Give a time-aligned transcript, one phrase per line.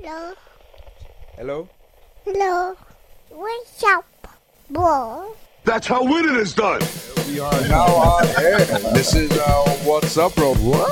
[0.00, 0.34] Hello.
[1.36, 1.68] Hello?
[2.24, 2.76] Hello.
[3.30, 4.04] What's up,
[4.70, 5.34] bro?
[5.64, 6.80] That's how winning is done.
[7.28, 8.58] We are now on air.
[8.92, 10.54] This is uh, What's Up, Bro.
[10.56, 10.90] What?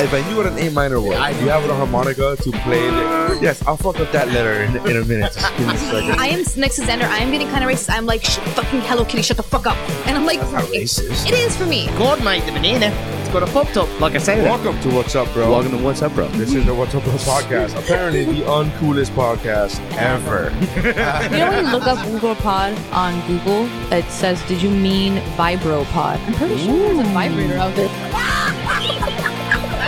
[0.00, 2.86] If I knew what an A minor was, do you have a harmonica to play
[2.86, 3.42] it?
[3.42, 5.32] Yes, I'll fuck up that letter in, in a minute.
[5.32, 6.20] Just give me a second.
[6.20, 7.02] I am next to Xander.
[7.02, 7.90] I am getting kind of racist.
[7.90, 9.76] I'm like, fucking Hello Kitty, shut the fuck up.
[10.06, 11.26] And I'm like, That's not racist.
[11.26, 11.86] it is for me.
[11.98, 12.90] God, mate, the banana.
[13.28, 14.42] It's got a pop top, like I said.
[14.42, 15.50] Welcome to What's Up, Bro.
[15.50, 16.28] Welcome to What's Up, Bro.
[16.28, 17.78] This is the What's Up, Bro podcast.
[17.84, 20.48] Apparently, the uncoolest podcast ever.
[21.28, 25.18] You know when you look up Google Pod on Google, it says, "Did you mean
[25.36, 27.88] Vibro Pod?" I'm pretty sure there's a vibrator out there.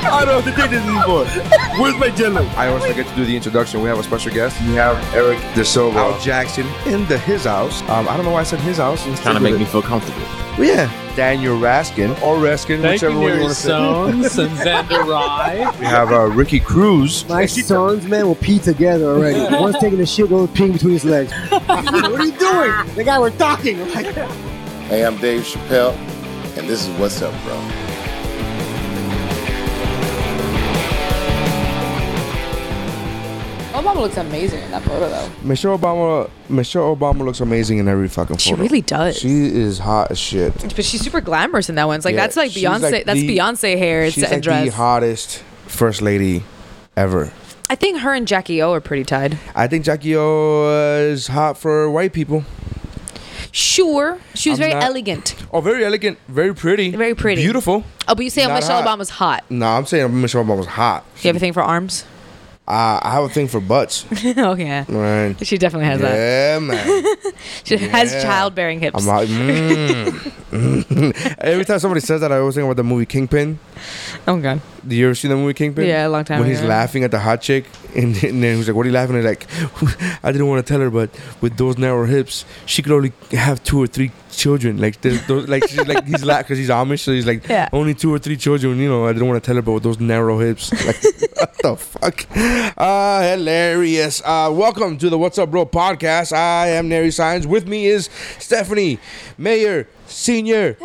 [0.02, 1.24] I don't have to take this anymore.
[1.80, 2.42] Where's my jello?
[2.56, 3.80] I always forget to do the introduction.
[3.82, 4.60] We have a special guest.
[4.62, 7.82] We have Eric De Silva, Al Jackson, in the his house.
[7.82, 9.04] Um, I don't know why I said his house.
[9.20, 10.22] Kind of make me feel comfortable.
[10.58, 13.68] Well, yeah, Daniel Raskin or Raskin, Thank whichever you, one you Neri want to say.
[13.68, 14.50] Sons and
[14.88, 15.76] Xander Rye.
[15.78, 17.26] We have uh, Ricky Cruz.
[17.28, 19.38] My sons, man, will pee together already.
[19.60, 21.32] One's taking a shit, one's peeing between his legs.
[21.50, 22.94] what are you doing?
[22.94, 23.76] The guy we're talking.
[23.76, 25.94] Hey, I'm Dave Chappelle,
[26.58, 27.89] and this is What's Up, Bro.
[33.94, 35.30] Obama looks amazing in that photo, though.
[35.42, 36.30] Michelle Obama.
[36.48, 38.38] Michelle Obama looks amazing in every fucking photo.
[38.38, 39.18] She really does.
[39.18, 40.52] She is hot as shit.
[40.76, 41.96] but she's super glamorous in that one.
[41.96, 42.92] It's like Yeah, that's like she's Beyonce.
[42.92, 44.64] like that's the- Beyonce hair She's and like dress.
[44.66, 46.42] the hottest first lady
[46.96, 47.32] ever.
[47.68, 49.38] I think her and Jackie O are pretty tied.
[49.54, 50.68] I think Jackie O
[51.10, 52.44] is hot for white people.
[53.52, 55.34] Sure, she was I'm very not- elegant.
[55.52, 57.42] Oh, very elegant, very pretty, Very pretty.
[57.42, 57.84] beautiful.
[58.06, 58.98] Oh, but you say Not Michelle hot.
[58.98, 59.44] Obama's hot.
[59.50, 61.04] No, I'm saying Michelle Obama's hot.
[61.22, 62.04] You have a thing for arms?
[62.70, 64.04] Uh, I have a thing for butts.
[64.36, 65.34] oh yeah, Right.
[65.44, 66.14] she definitely has that.
[66.14, 67.04] Yeah, man.
[67.64, 68.96] She has childbearing hips.
[69.00, 70.32] I'm like, mm.
[71.40, 73.58] Every time somebody says that, I always think about the movie Kingpin.
[74.28, 74.60] oh god.
[74.86, 75.86] Do you ever see the movie Kingpin?
[75.86, 78.66] Yeah, a long time When he's laughing at the hot chick, and, and then he's
[78.66, 79.46] like, "What are you laughing at?" Like,
[80.24, 81.10] I didn't want to tell her, but
[81.42, 84.78] with those narrow hips, she could only have two or three children.
[84.78, 87.68] Like, there's those, like, she's like, he's laughing because he's Amish, so he's like, Yeah.
[87.74, 88.78] only two or three children.
[88.78, 91.02] You know, I didn't want to tell her, but with those narrow hips, like,
[91.36, 92.26] what the fuck?
[92.78, 94.22] Ah, hilarious.
[94.24, 96.32] Uh, welcome to the What's Up, Bro podcast.
[96.32, 97.46] I am Neri Signs.
[97.46, 98.98] With me is Stephanie
[99.36, 100.76] Mayer Senior.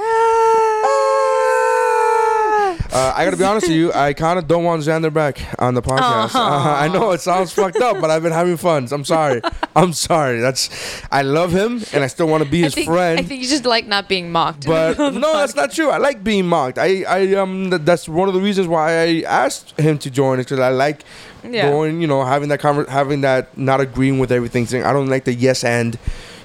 [2.95, 3.91] Uh, I gotta be honest with you.
[3.91, 6.33] I kind of don't want Xander back on the podcast.
[6.33, 6.39] Uh,
[6.79, 8.87] I know it sounds fucked up, but I've been having fun.
[8.89, 9.41] I'm sorry.
[9.75, 10.39] I'm sorry.
[10.39, 10.69] That's.
[11.11, 13.19] I love him, and I still want to be I his think, friend.
[13.19, 14.65] I think you just like not being mocked.
[14.67, 15.89] but no, that's not true.
[15.89, 16.77] I like being mocked.
[16.77, 20.39] I, I um, th- that's one of the reasons why I asked him to join.
[20.39, 21.03] Is because I like
[21.43, 21.69] Yeah.
[21.69, 24.67] going, you know, having that conver- having that not agreeing with everything.
[24.67, 25.99] Saying I don't like the yes and,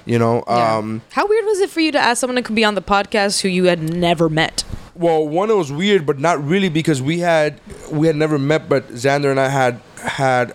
[0.05, 0.43] you know.
[0.47, 0.77] Yeah.
[0.77, 2.81] Um, How weird was it for you to ask someone that could be on the
[2.81, 4.63] podcast who you had never met?
[4.93, 7.59] well, one it was weird, but not really because we had
[7.91, 10.53] we had never met, but Xander and I had had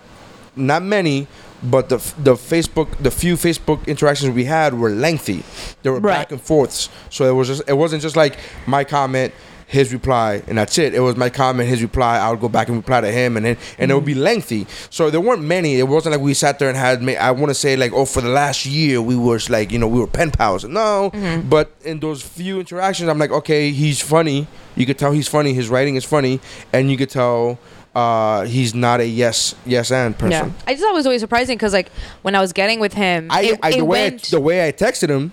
[0.55, 1.27] not many,
[1.63, 5.43] but the the Facebook the few Facebook interactions we had were lengthy.
[5.83, 6.13] They were Right.
[6.19, 8.37] back and forths, so it was just it wasn't just like
[8.67, 9.33] my comment.
[9.69, 10.93] His reply and that's it.
[10.93, 12.17] It was my comment, his reply.
[12.17, 14.65] I would go back and reply to him, and then and it would be lengthy.
[14.89, 15.77] So there weren't many.
[15.77, 17.03] It wasn't like we sat there and had.
[17.17, 19.87] I want to say like, oh, for the last year we were like, you know,
[19.87, 20.63] we were pen pals.
[20.63, 21.11] No,
[21.49, 24.47] but in those few interactions, I'm like, okay, he's funny.
[24.75, 25.53] You could tell he's funny.
[25.53, 26.39] His writing is funny,
[26.71, 27.59] and you could tell
[27.97, 30.31] uh, he's not a yes yes and person.
[30.31, 30.51] Yeah.
[30.67, 31.89] I just thought it was always surprising because like
[32.21, 34.71] when I was getting with him, I, it, I the way I, the way I
[34.71, 35.31] texted him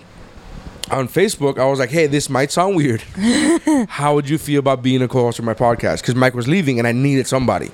[0.91, 3.01] on Facebook, I was like, "Hey, this might sound weird.
[3.89, 6.79] How would you feel about being a co-host of my podcast?" Because Mike was leaving,
[6.79, 7.71] and I needed somebody,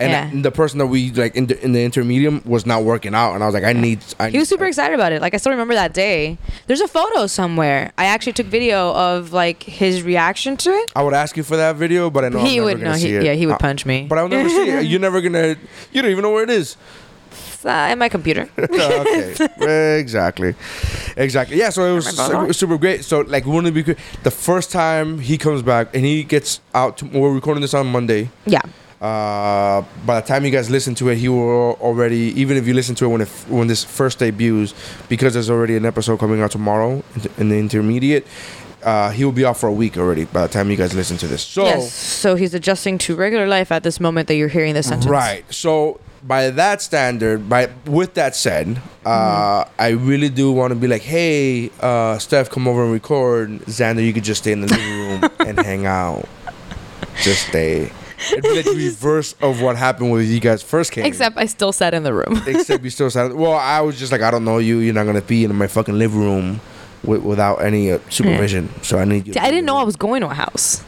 [0.00, 0.42] and Yeah.
[0.42, 3.42] the person that we like in the, in the intermedium was not working out, and
[3.42, 5.20] I was like, "I need." I he was super excited about it.
[5.20, 6.38] Like I still remember that day.
[6.66, 7.92] There's a photo somewhere.
[7.98, 10.92] I actually took video of like his reaction to it.
[10.96, 12.92] I would ask you for that video, but I know he I'm would no.
[12.92, 14.06] He, yeah, he would punch me.
[14.08, 14.86] But I'll never see it.
[14.90, 15.56] You're never gonna.
[15.92, 16.76] You don't even know where it is.
[17.64, 18.48] It's, uh, in my computer.
[18.58, 20.54] okay, exactly,
[21.16, 21.56] exactly.
[21.56, 22.44] Yeah, so it was, My phone.
[22.44, 23.04] it was super great.
[23.04, 23.98] So like, wouldn't it be good?
[24.22, 27.86] The first time he comes back and he gets out, to, we're recording this on
[27.86, 28.30] Monday.
[28.46, 28.62] yeah.
[29.00, 32.32] Uh, by the time you guys listen to it, he will already.
[32.40, 34.72] Even if you listen to it when it, when this first debuts,
[35.10, 37.02] because there's already an episode coming out tomorrow
[37.36, 38.26] in the- intermediate.
[38.82, 41.16] Uh, he will be off for a week already by the time you guys listen
[41.18, 41.42] to this.
[41.42, 41.92] So yes.
[41.92, 45.10] So he's adjusting to regular life at this moment that you're hearing this sentence.
[45.10, 45.44] Right.
[45.52, 50.88] So by that standard, by with that said, uh, I really do want to be
[50.88, 53.50] like, hey, uh, Steph, come over and record.
[53.66, 56.26] Xander, you could just stay in the living room and hang out.
[57.22, 57.92] Just stay.
[58.32, 61.04] It'd be like the reverse of what happened when you guys first came.
[61.04, 62.42] Except I still sat in the room.
[62.46, 63.34] Except you still sound.
[63.34, 64.78] Well, I was just like, I don't know you.
[64.78, 66.60] You're not gonna be in my fucking living room
[67.02, 68.70] with, without any uh, supervision.
[68.82, 69.34] So I need you.
[69.34, 70.82] to I didn't know I was going to a house.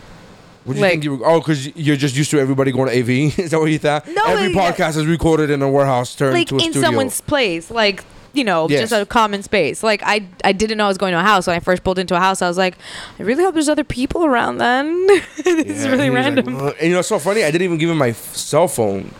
[0.66, 1.26] What do you Like- think you were?
[1.26, 3.08] Oh, because you're just used to everybody going to AV.
[3.38, 4.06] is that what you thought?
[4.08, 4.72] No, Every yeah.
[4.72, 6.82] podcast is recorded in a warehouse turned like to a in studio.
[6.82, 8.04] someone's place, like
[8.34, 8.90] you know, Yes.
[8.90, 9.82] just a common space.
[9.82, 11.98] Like I, I didn't know I was going to a house when I first pulled
[11.98, 12.42] into a house.
[12.42, 12.76] I was like,
[13.18, 14.58] I really hope there's other people around.
[14.58, 15.06] Then
[15.42, 16.48] this is really was like, random.
[16.48, 17.44] And you know, it's so funny.
[17.44, 19.10] I didn't even give him my f- cell phone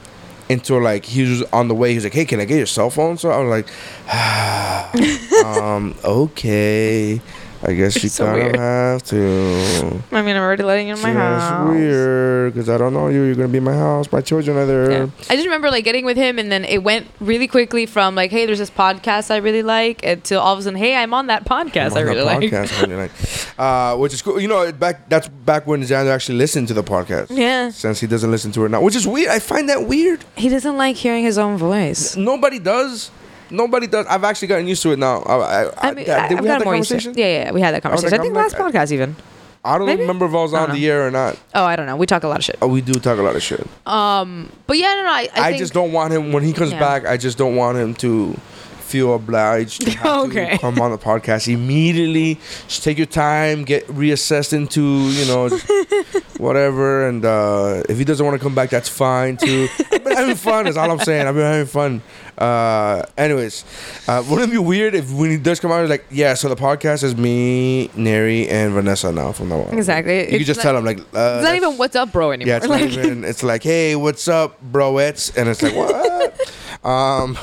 [0.50, 1.90] until like he was on the way.
[1.90, 5.94] He was like, "Hey, can I get your cell phone?" So I was like, um,
[6.04, 7.20] "Okay,
[7.66, 8.54] I guess you so kind weird.
[8.54, 11.68] of have to." I mean, I'm already letting you in my That's house.
[11.68, 13.22] It's weird because I don't know you.
[13.24, 14.10] You're gonna be in my house.
[14.12, 14.90] My children are there.
[14.90, 15.06] Yeah.
[15.28, 18.30] I just remember like getting with him, and then it went really quickly from like,
[18.30, 21.26] "Hey, there's this podcast I really like," until all of a sudden, "Hey, I'm on
[21.26, 23.12] that podcast I'm I really like." podcast I really like.
[23.56, 24.38] Uh, which is cool.
[24.38, 27.28] You know, back that's back when Xander actually listened to the podcast.
[27.30, 27.70] Yeah.
[27.70, 29.30] Since he doesn't listen to it now, which is weird.
[29.30, 30.24] I find that weird.
[30.36, 32.16] He doesn't like hearing his own voice.
[32.16, 33.10] Nobody does.
[33.50, 34.06] Nobody does.
[34.06, 35.20] I've actually gotten used to it now.
[35.22, 35.34] I,
[35.64, 37.02] I, I mean, did I, we have that more used to it.
[37.04, 37.14] conversation?
[37.19, 38.14] Yeah, yeah, we had that conversation.
[38.14, 39.16] I, like, think I'm last like- podcast even.
[39.64, 40.02] I don't Maybe?
[40.02, 41.37] remember if I was I on don't the air or not.
[41.52, 41.96] Oh, I don't know.
[41.96, 42.56] We talk a lot of shit.
[42.62, 43.66] Oh, we do talk a lot of shit.
[43.84, 45.10] Um, but yeah, no, no.
[45.10, 46.78] I, I, I, just don't want him when he comes Yeah.
[46.78, 47.04] back.
[47.04, 50.50] I just don't want him to feel obliged to have Okay.
[50.50, 52.38] to come on the podcast immediately.
[52.69, 55.49] Just take your time, get reassessed into you know
[56.38, 59.66] whatever, and uh, if he doesn't want to come back, that's fine too.
[60.20, 60.66] Having fun.
[60.66, 61.26] Is all I'm saying.
[61.26, 62.02] I've been having fun.
[62.38, 63.64] Uh, anyways,
[64.08, 66.48] uh, wouldn't it be weird if when he does come out, he's like, yeah, so
[66.50, 69.76] the podcast is me, Neri, and Vanessa now from now on.
[69.76, 70.16] Exactly.
[70.16, 72.32] You It's could just not- tell him like, uh, It's not even what's up, bro,
[72.32, 72.48] anymore.
[72.50, 73.24] yeah, it's Like- not even.
[73.24, 75.34] It's like, hey, what's up, broettes?
[75.36, 76.84] And it's like, what?
[76.84, 77.36] um,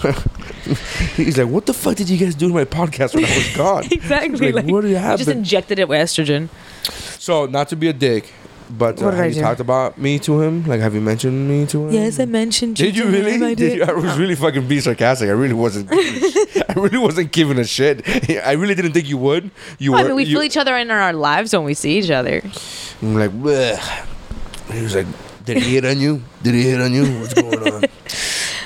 [1.16, 3.56] he's like, what the fuck did you guys do to my podcast when I was
[3.58, 3.84] gone?
[3.92, 4.52] exactly.
[4.52, 5.18] Like, Like, what did you happen?
[5.18, 6.50] just injected it with estrogen.
[7.20, 8.32] so, not to be a dick,
[8.70, 9.42] but uh, What did have I you do?
[9.42, 10.66] talked about me to him?
[10.66, 11.94] Like, have you mentioned me to him?
[11.94, 12.80] Yes, I mentioned.
[12.80, 12.86] You.
[12.88, 13.44] Did you really?
[13.44, 13.78] I did.
[13.78, 13.84] you?
[13.84, 15.30] I was really fucking being sarcastic.
[15.30, 15.90] I really wasn't.
[15.94, 18.02] I really wasn't giving a shit.
[18.46, 19.52] I really didn't think you would.
[19.80, 20.10] You Well, I were.
[20.10, 22.42] mean, we you, feel each other in our lives when we see each other.
[23.02, 23.78] I'm like, Bleh.
[24.72, 25.08] he was like,
[25.46, 26.22] did he hit on you?
[26.42, 27.20] Did he hit on you?
[27.20, 27.84] What's going on?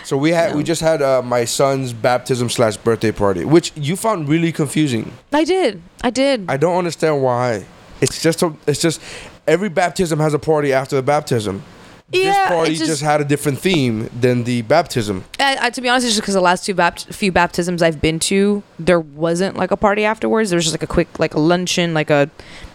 [0.03, 3.95] so we had we just had uh, my son's baptism slash birthday party, which you
[3.95, 5.11] found really confusing.
[5.33, 5.81] I did.
[6.03, 6.45] I did.
[6.49, 7.65] I don't understand why.
[7.99, 9.01] It's just a, it's just
[9.47, 11.63] every baptism has a party after the baptism.
[12.09, 15.25] Yeah, this party just, just- had a different theme than the baptism.
[15.39, 18.01] I, I, to be honest, it's just because the last two bapt- few baptisms I've
[18.01, 20.49] been to, there wasn't like a party afterwards.
[20.49, 22.29] There was just like a quick, like a luncheon, like a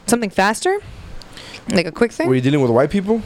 [0.06, 0.80] something faster,
[1.70, 2.28] like a quick thing.
[2.28, 3.22] Were you dealing with white people?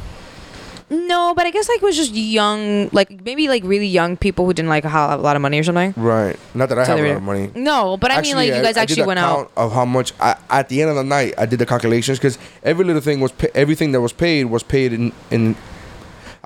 [0.89, 4.47] No, but I guess like it was just young, like maybe like really young people
[4.47, 5.93] who didn't like have a lot of money or something.
[5.97, 6.39] Right.
[6.55, 7.51] Not that I So have a lot of money.
[7.55, 9.51] No, but I mean like you guys I actually did a went out.
[9.57, 12.39] of how much I, at the end of the night I did the calculations because
[12.63, 15.57] every little thing was pa- everything that was paid was paid in in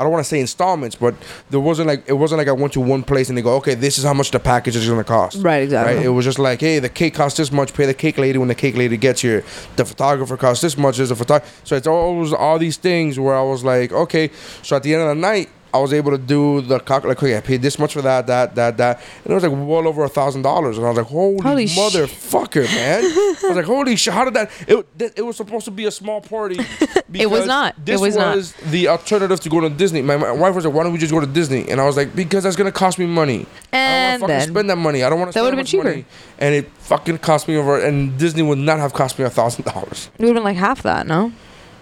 [0.00, 1.14] I don't want to say installments, but
[1.50, 3.74] there wasn't like it wasn't like I went to one place and they go, okay,
[3.74, 5.42] this is how much the package is gonna cost.
[5.42, 5.96] Right, exactly.
[5.96, 6.06] Right.
[6.06, 7.74] It was just like, hey, the cake costs this much.
[7.74, 9.44] Pay the cake lady when the cake lady gets here.
[9.76, 10.96] The photographer costs this much.
[10.96, 11.52] There's a photographer.
[11.64, 14.30] So it's always all these things where I was like, okay.
[14.62, 15.50] So at the end of the night.
[15.72, 18.26] I was able to do the calc like okay, I paid this much for that,
[18.26, 20.98] that, that, that, and it was like well over a thousand dollars, and I was
[20.98, 23.04] like, holy, Holy sh- motherfucker, man!
[23.04, 24.50] I was like, holy shit, how did that?
[24.66, 26.58] It, th- it was supposed to be a small party.
[27.12, 27.74] It was not.
[27.76, 28.36] It This was not.
[28.70, 30.00] the alternative to go to Disney.
[30.00, 31.68] My, my wife was like, why don't we just go to Disney?
[31.68, 33.46] And I was like, because that's gonna cost me money.
[33.72, 35.02] I And don't then fucking spend that money.
[35.02, 35.34] I don't want to.
[35.34, 35.90] That spend would've that been cheaper.
[35.90, 36.04] money.
[36.38, 37.80] And it fucking cost me over.
[37.80, 40.08] And Disney would not have cost me a thousand dollars.
[40.14, 41.32] it would have been like half that, no?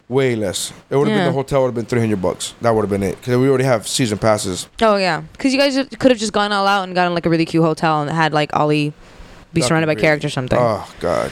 [0.08, 0.72] Way less.
[0.88, 1.25] It would have Yeah.
[1.25, 2.55] been the hotel would have been three hundred bucks.
[2.62, 4.66] That would have been it because we already have season passes.
[4.81, 7.30] Oh yeah, because you guys could have just gone all out and gotten like a
[7.30, 8.94] really cute hotel and had like Ollie
[9.52, 10.02] be That'd surrounded be by great.
[10.02, 10.59] characters or something.
[10.59, 11.30] Oh god,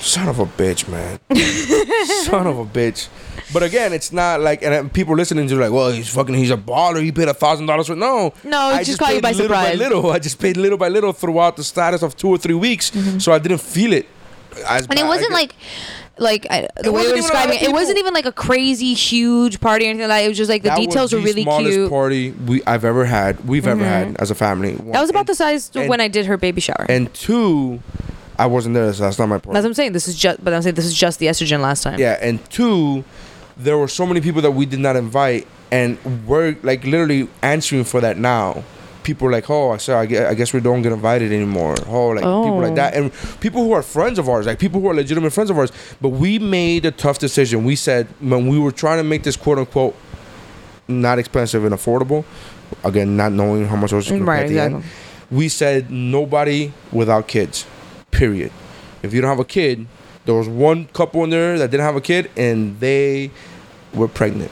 [0.00, 1.18] son of a bitch, man.
[2.24, 3.08] son of a bitch.
[3.52, 6.50] But again, it's not like and uh, people listening to like, well, he's fucking, he's
[6.52, 7.02] a baller.
[7.02, 8.32] He paid a thousand dollars for no.
[8.44, 9.68] No, it I just caught you paid by little surprise.
[9.78, 10.10] by little.
[10.12, 13.32] I just paid little by little throughout the status of two or three weeks, so
[13.32, 14.06] I didn't feel it.
[14.68, 14.90] As Mm-hmm.
[14.92, 15.08] and it bad.
[15.08, 15.54] wasn't like
[16.18, 18.26] like I, the way wasn't we're even a lot describing it, it wasn't even like
[18.26, 20.24] a crazy huge party or anything like that.
[20.24, 21.90] It was just like the that details was were the really smallest cute.
[21.90, 23.46] party we I've ever had.
[23.46, 24.22] We've ever had mm-hmm.
[24.22, 24.74] as a family.
[24.74, 26.86] that was about and, the size and- when I did her baby shower.
[26.88, 27.80] And two,
[28.38, 29.54] I wasn't there, so that's not my point.
[29.54, 29.92] That's what I'm saying.
[29.92, 31.98] This is just, but I'm saying this is just the estrogen last time.
[31.98, 33.04] Yeah, and two,
[33.56, 37.84] there were so many people that we did not invite, and we're like literally answering
[37.84, 38.64] for that now.
[39.02, 41.74] People are like, oh, so I guess, I guess we don't get invited anymore.
[41.86, 42.74] Oh, like people like Oh.
[42.76, 45.58] that, and people who are friends of ours, like people who are legitimate friends of
[45.58, 45.72] ours.
[46.00, 47.64] But we made a tough decision.
[47.64, 49.96] We said when we were trying to make this quote unquote
[50.88, 52.24] not expensive and affordable,
[52.84, 55.36] again, not knowing how much I was going to Right, pay at the end, exactly.
[55.36, 57.66] we said nobody without kids.
[58.10, 58.52] Period.
[59.02, 59.86] If you don't have a kid,
[60.26, 63.30] there was one couple in there that didn't have a kid and they
[63.94, 64.50] were pregnant.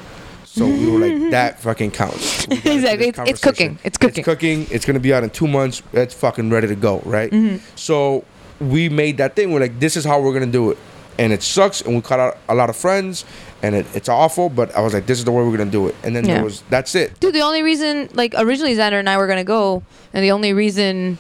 [0.53, 2.45] So we were like, that fucking counts.
[2.49, 3.09] Exactly.
[3.09, 3.79] It's- it's cooking.
[3.85, 4.19] It's cooking.
[4.21, 4.67] It's cooking.
[4.71, 5.83] It's gonna be out in two months.
[5.93, 7.31] It's fucking ready to go, right?
[7.31, 7.65] Mm-hmm.
[7.77, 8.25] So
[8.61, 9.53] we made that thing.
[9.53, 10.79] We're like, this is how we're gonna do it.
[11.19, 13.27] and it sucks, and we cut out a lot of friends,
[13.63, 14.49] and it, it's awful.
[14.49, 16.35] But I was like, this is the way we're gonna do it, and then Yeah.
[16.37, 17.19] there was that's it.
[17.21, 19.83] Dude, the only reason, like, originally Xander and I were gonna go,
[20.15, 21.19] and the only reason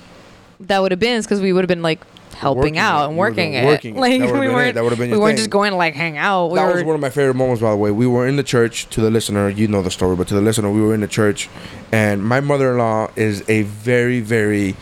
[0.61, 2.01] that would have been is because we would have been like
[2.41, 3.65] helping out and working it.
[3.67, 4.01] working it.
[4.01, 5.37] Like we weren't, That been we weren't thing.
[5.37, 6.49] just going to like hang out.
[6.49, 7.91] We that were, was one of my favorite moments, by the way.
[7.91, 8.89] We were in the church.
[8.91, 11.09] To the listener, you know the story, but to the listener, we were in the
[11.09, 11.49] church,
[11.93, 14.75] and my mother-in-law is a very, very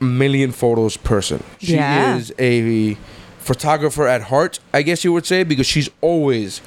[0.00, 1.42] million photos person.
[1.58, 2.16] She Yeah.
[2.16, 2.96] is a
[3.38, 6.60] photographer at heart, I guess you would say, because she's always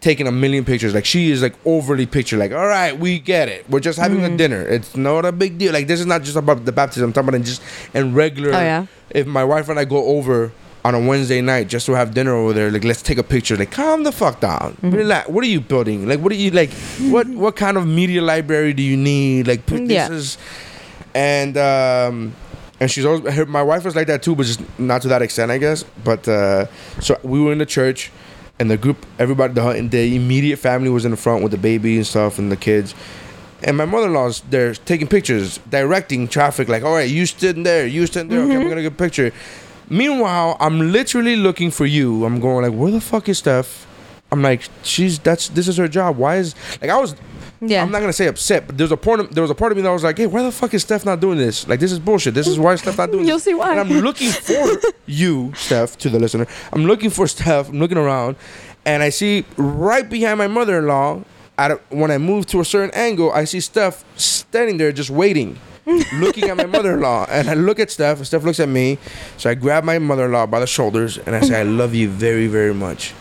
[0.00, 0.94] taking a million pictures.
[0.94, 2.36] Like she is like overly picture.
[2.36, 3.68] Like, all right, we get it.
[3.68, 4.34] We're just having Mm-hmm.
[4.34, 4.62] a dinner.
[4.62, 5.72] It's not a big deal.
[5.72, 7.08] Like this is not just about the baptism.
[7.08, 7.62] I'm talking about just
[7.94, 8.50] in regular.
[8.50, 8.86] Oh, yeah?
[9.10, 10.52] If my wife and I go over
[10.84, 13.56] on a Wednesday night just to have dinner over there, like let's take a picture.
[13.56, 14.74] Like calm the fuck down.
[14.82, 14.90] Mm-hmm.
[14.90, 15.28] Relax.
[15.28, 16.06] What are you building?
[16.08, 16.70] Like what are you like?
[17.10, 19.48] What what kind of media library do you need?
[19.48, 20.12] Like put- this Yeah.
[20.12, 20.38] is,
[21.14, 22.34] and um.
[22.80, 25.20] And she's always her, my wife was like that too, but just not to that
[25.20, 25.82] extent, I guess.
[26.04, 26.66] But uh,
[27.00, 28.12] so we were in the church,
[28.58, 31.58] and the group, everybody, the, and the immediate family was in the front with the
[31.58, 32.94] baby and stuff and the kids.
[33.62, 36.68] And my mother-in-law's there taking pictures, directing traffic.
[36.68, 38.40] Like, all right, you stood there, you stood there.
[38.40, 38.68] Okay, we're mm-hmm.
[38.68, 39.32] gonna get a picture.
[39.90, 42.24] Meanwhile, I'm literally looking for you.
[42.24, 43.86] I'm going like, where the fuck is Steph?
[44.30, 46.16] I'm like, she's that's this is her job.
[46.16, 47.14] Why is like I was
[47.60, 47.82] yeah.
[47.82, 49.76] I'm not gonna say upset, but there's a part of, there was a part of
[49.76, 51.66] me that was like, hey, why the fuck is Steph not doing this?
[51.68, 52.34] Like this is bullshit.
[52.34, 53.44] This is why Steph not doing You'll this.
[53.44, 53.70] see why.
[53.72, 54.68] And I'm looking for
[55.06, 56.46] you, Steph, to the listener.
[56.72, 57.68] I'm looking for Steph.
[57.68, 58.36] I'm looking around,
[58.84, 61.22] and I see right behind my mother-in-law.
[61.60, 65.10] At a, when I move to a certain angle, I see Steph standing there just
[65.10, 65.58] waiting.
[66.14, 68.98] looking at my mother-in-law and I look at Steph and Steph looks at me
[69.38, 72.46] so I grab my mother-in-law by the shoulders and I say I love you very
[72.46, 73.14] very much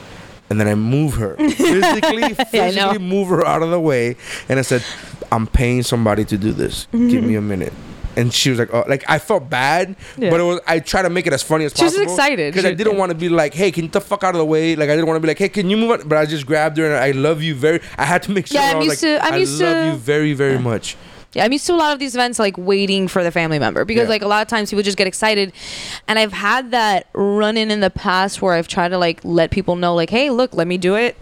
[0.49, 4.15] and then I move her physically, physically move her out of the way,
[4.49, 4.83] and I said,
[5.31, 6.87] "I'm paying somebody to do this.
[6.91, 7.37] Give me mm-hmm.
[7.37, 7.73] a minute."
[8.15, 10.31] And she was like, "Oh, like I felt bad, Yeah.
[10.31, 11.91] but it was I tried to make it as funny as possible.
[11.91, 12.51] She was excited.
[12.51, 14.39] because I didn't want to be like, "Hey, can you get the fuck out of
[14.39, 16.07] the way?" Like I didn't want to be like, "Hey, can you move?" On?
[16.07, 17.79] But I just grabbed her and I love you very.
[17.97, 18.59] I had to make sure.
[18.59, 20.57] Yeah, I I'm was used like, to- I'm used I love to- you very very
[20.57, 20.97] much.
[21.33, 23.85] Yeah, I'm used to a lot of these events like waiting for the family member
[23.85, 24.09] because Yeah.
[24.09, 25.51] like a lot of times people just get excited,
[26.07, 29.51] and I've had that run in in the past where I've tried to like let
[29.51, 31.15] people know like, hey, look, let me do it,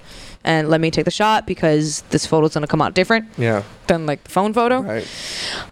[0.44, 4.06] and let me take the shot because this photo's gonna come out different Yeah, than
[4.06, 4.82] like the phone photo.
[4.82, 5.08] right.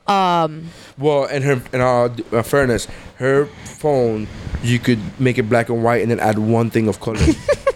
[0.07, 2.87] Um, Well, in her in all uh, fairness,
[3.17, 3.45] her
[3.79, 4.27] phone
[4.63, 7.19] you could make it black and white and then add one thing of color.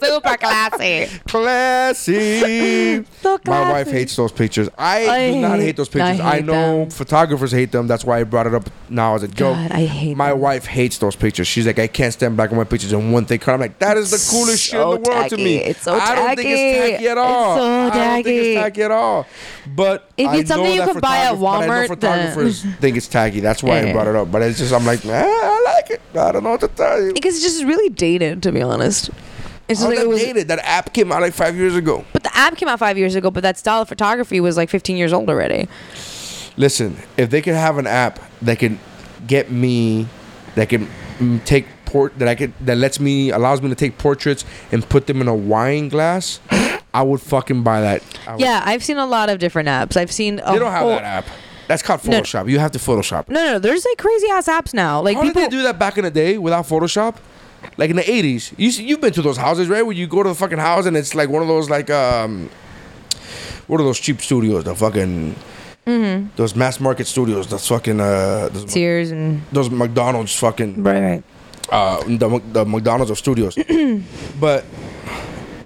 [0.00, 1.06] super classy.
[1.26, 3.04] Classy.
[3.20, 4.68] So My wife hates those pictures.
[4.78, 6.20] I, I do not hate- hate those pictures.
[6.20, 6.90] I, hate know them.
[6.90, 7.86] photographers hate them.
[7.86, 9.56] That's why I brought it up now as a joke.
[9.56, 10.40] God, I hate My them.
[10.40, 11.46] wife hates those pictures.
[11.46, 13.40] She's like, I can't stand black and white pictures and one thing.
[13.46, 15.56] I'm like, that is the coolest shit in the world to me.
[15.56, 16.92] It's so I don't think it's tacky.
[16.92, 17.56] tacky at It's all.
[17.56, 18.36] so I don't think tacky.
[18.38, 19.26] it's tacky at all.
[19.74, 21.72] But If I it's something know you that could buy at photograph- but I know
[21.72, 23.40] Walmart, then- photographers think it's tacky.
[23.40, 23.92] That's why I Yeah.
[23.92, 24.30] brought it up.
[24.32, 26.00] But it's just, I'm like, man, I like it.
[26.14, 27.12] I don't know what to tell you.
[27.12, 29.10] Because it's just really dated, to be honest.
[29.68, 30.48] It's just like that it was, dated?
[30.48, 32.04] That app came out like five years ago.
[32.12, 33.30] but the app came out five years ago.
[33.30, 35.68] But that style of photography was like 15 years old already.
[36.56, 38.78] Listen, if they could have an app that can
[39.26, 40.08] get me,
[40.56, 43.96] that can mm, take port, that I could, that lets me, allows me to take
[43.98, 46.40] portraits and put them in a wine glass,
[46.92, 48.02] I would fucking buy that.
[48.38, 49.96] Yeah, I've seen a lot of different apps.
[49.96, 50.40] I've seen.
[50.44, 51.26] A they don't have whole- that app.
[51.68, 52.22] That's called No.
[52.22, 52.48] Photoshop.
[52.50, 53.28] You have to Photoshop.
[53.28, 53.58] No, no, no.
[53.58, 55.02] There's like crazy ass apps now.
[55.02, 55.42] Like How people.
[55.42, 57.16] did they do that back in the day without Photoshop?
[57.76, 59.82] Like in the eighties, you see, you've been to those houses, right?
[59.82, 62.50] Where you go to the fucking house and it's like one of those like um,
[63.68, 64.64] what are those cheap studios?
[64.64, 65.36] The fucking
[65.86, 66.28] mm-hmm.
[66.36, 67.46] those mass market studios.
[67.46, 71.24] The fucking uh, those, Sears and those McDonald's fucking right, right.
[71.70, 73.56] uh, the, the McDonald's of studios.
[74.40, 74.64] but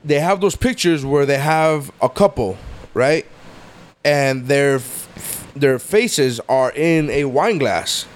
[0.04, 2.58] they have those pictures where they have a couple,
[2.94, 3.26] right?
[4.04, 4.80] And their
[5.54, 8.06] their faces are in a wine glass.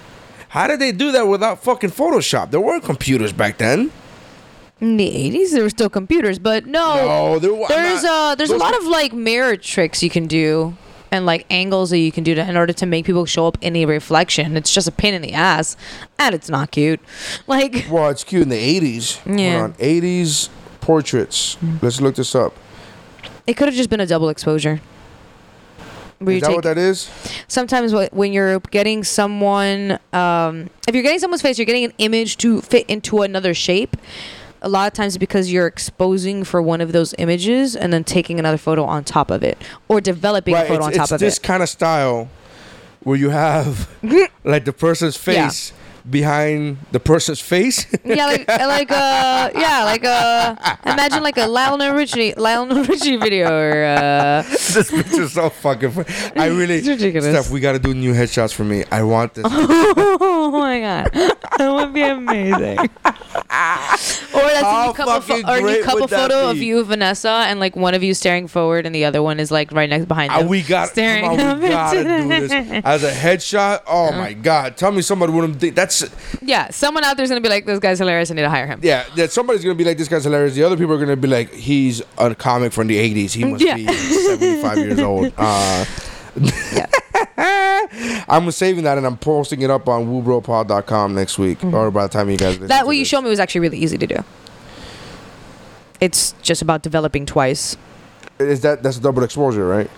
[0.57, 2.49] How did they do that without fucking Photoshop?
[2.49, 3.91] There weren't computers back then.
[4.81, 6.95] In the 80s, there were still computers, but no.
[6.95, 10.75] No, there there's not- uh, there's a lot of like mirror tricks you can do.
[11.11, 13.57] And like angles that you can do to, in order to make people show up
[13.61, 14.57] in a reflection.
[14.57, 15.77] It's just a pain in the ass,
[16.19, 16.99] and it's not cute.
[17.47, 19.19] Like Well, it's cute in the eighties.
[19.25, 19.51] Yeah.
[19.59, 20.49] Hold on, eighties
[20.81, 21.57] portraits.
[21.83, 22.53] Let's look this up.
[23.45, 24.81] it could have just been a double exposure.
[26.19, 27.09] Where Is you that take- what that is?
[27.47, 32.37] sometimes when you're getting someone um, if you're getting someone's face you're getting an image
[32.37, 33.95] to fit into another shape
[34.63, 38.39] a lot of times because you're exposing for one of those images and then taking
[38.39, 39.57] another photo on top of it
[39.87, 41.25] or developing a photo on top of it.
[41.25, 42.27] it's this kind of style
[43.01, 43.87] where you have
[44.43, 45.71] like the person's face
[46.09, 47.85] behind the person's face.
[48.05, 53.49] yeah like like uh yeah like uh imagine like a Lionel Richie Lionel Richie video
[53.51, 56.07] or uh this picture's so fucking funny.
[56.35, 57.25] I really, It's ridiculous.
[57.33, 58.83] Steph, we gotta do new headshots for me.
[58.91, 59.45] I want this.
[59.49, 61.09] oh my god,
[61.57, 62.79] that would be amazing.
[62.79, 62.87] or
[63.49, 67.59] that's How a new couple, pho- or a new couple photo of you, Vanessa, and
[67.59, 70.31] like one of you staring forward, and the other one is like right next behind
[70.31, 70.47] them.
[70.47, 72.51] we got staring on, we gotta do this
[72.85, 73.81] as a headshot.
[73.87, 74.77] Oh my god!
[74.77, 75.96] Tell me somebody wouldn't think that's
[76.41, 78.31] Yeah, someone out there's gonna be like, "This guy's hilarious.
[78.31, 79.05] I need to hire him." yeah.
[79.15, 80.55] That somebody's gonna be like this guy's hilarious.
[80.55, 83.33] The other people are gonna be like he's a comic from the '80s.
[83.33, 83.75] He must Yeah.
[83.75, 85.33] be 75 years old.
[85.37, 85.85] Uh,
[88.29, 92.09] I'm saving that and I'm posting it up on woobropod.com next week or by the
[92.09, 92.67] time you guys listen Mm-hmm.
[92.67, 93.07] That to what you this.
[93.09, 94.17] showed me was actually really easy to do.
[95.99, 97.75] It's just about developing twice.
[98.39, 99.89] is that that's a double exposure, right?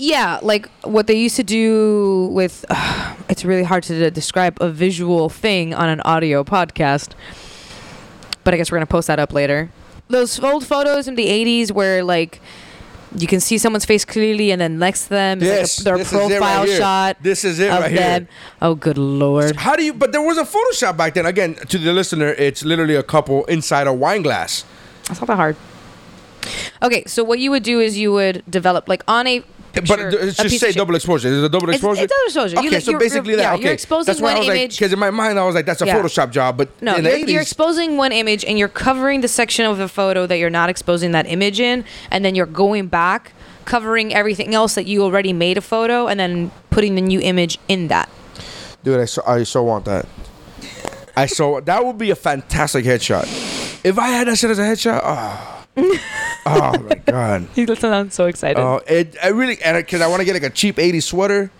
[0.00, 2.64] Yeah, like what they used to do with
[3.28, 7.10] it's really hard to describe a visual thing on an audio podcast.
[8.42, 9.70] But I guess we're going to post that up later.
[10.08, 12.40] Those old photos in the 80s where like
[13.14, 15.84] you can see someone's face clearly and then next to them is Yes, like a,
[15.84, 18.00] their it right profile shot This is it right here.
[18.00, 18.28] them.
[18.62, 19.56] Oh good lord.
[19.56, 19.92] How do you?
[19.92, 21.26] But there was a Photoshop back then.
[21.26, 24.64] Again, to the listener, it's literally a couple inside a wine glass.
[25.08, 25.56] That's not that hard.
[26.82, 30.38] Okay, so what you would do is you would develop like on a But it's
[30.38, 31.28] a just say double exposure.
[31.28, 32.02] Is it a double exposure?
[32.02, 32.58] it's double exposure.
[32.58, 33.50] Okay, so you're- basically you're- that.
[33.50, 34.78] yeah, Okay, you're exposing that's one I was like, image.
[34.78, 35.96] because in my mind I was like, that's a Yeah.
[36.00, 36.56] Photoshop job.
[36.56, 39.78] But No, in you're, 80s, you're exposing one image and you're covering the section of
[39.78, 43.32] the photo that you're not exposing that image in, and then you're going back,
[43.64, 47.58] covering everything else that you already made a photo, and then putting the new image
[47.68, 48.08] in that.
[48.82, 50.06] dude, I so, I so want that.
[51.16, 53.24] I so that would be a fantastic headshot.
[53.84, 55.59] If I had that shit as a headshot, oh,
[56.46, 57.48] oh my god.
[57.54, 58.60] He sounds so excited.
[58.60, 61.50] Oh, it I really and because I want to get like a cheap '80s sweater.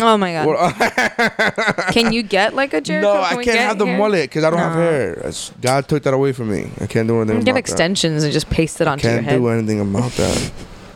[0.00, 1.92] oh my god!
[1.92, 3.14] Can you get like a Jheri curl?
[3.14, 3.98] no, Can I we can't get have the hair?
[3.98, 4.80] mullet because I don't have No.
[4.80, 5.14] hair.
[5.22, 6.70] That's, God took that away from me.
[6.80, 7.36] I can't do anything.
[7.36, 9.36] You can get about extensions and just paste it onto your Can't head.
[9.38, 10.52] do anything about that.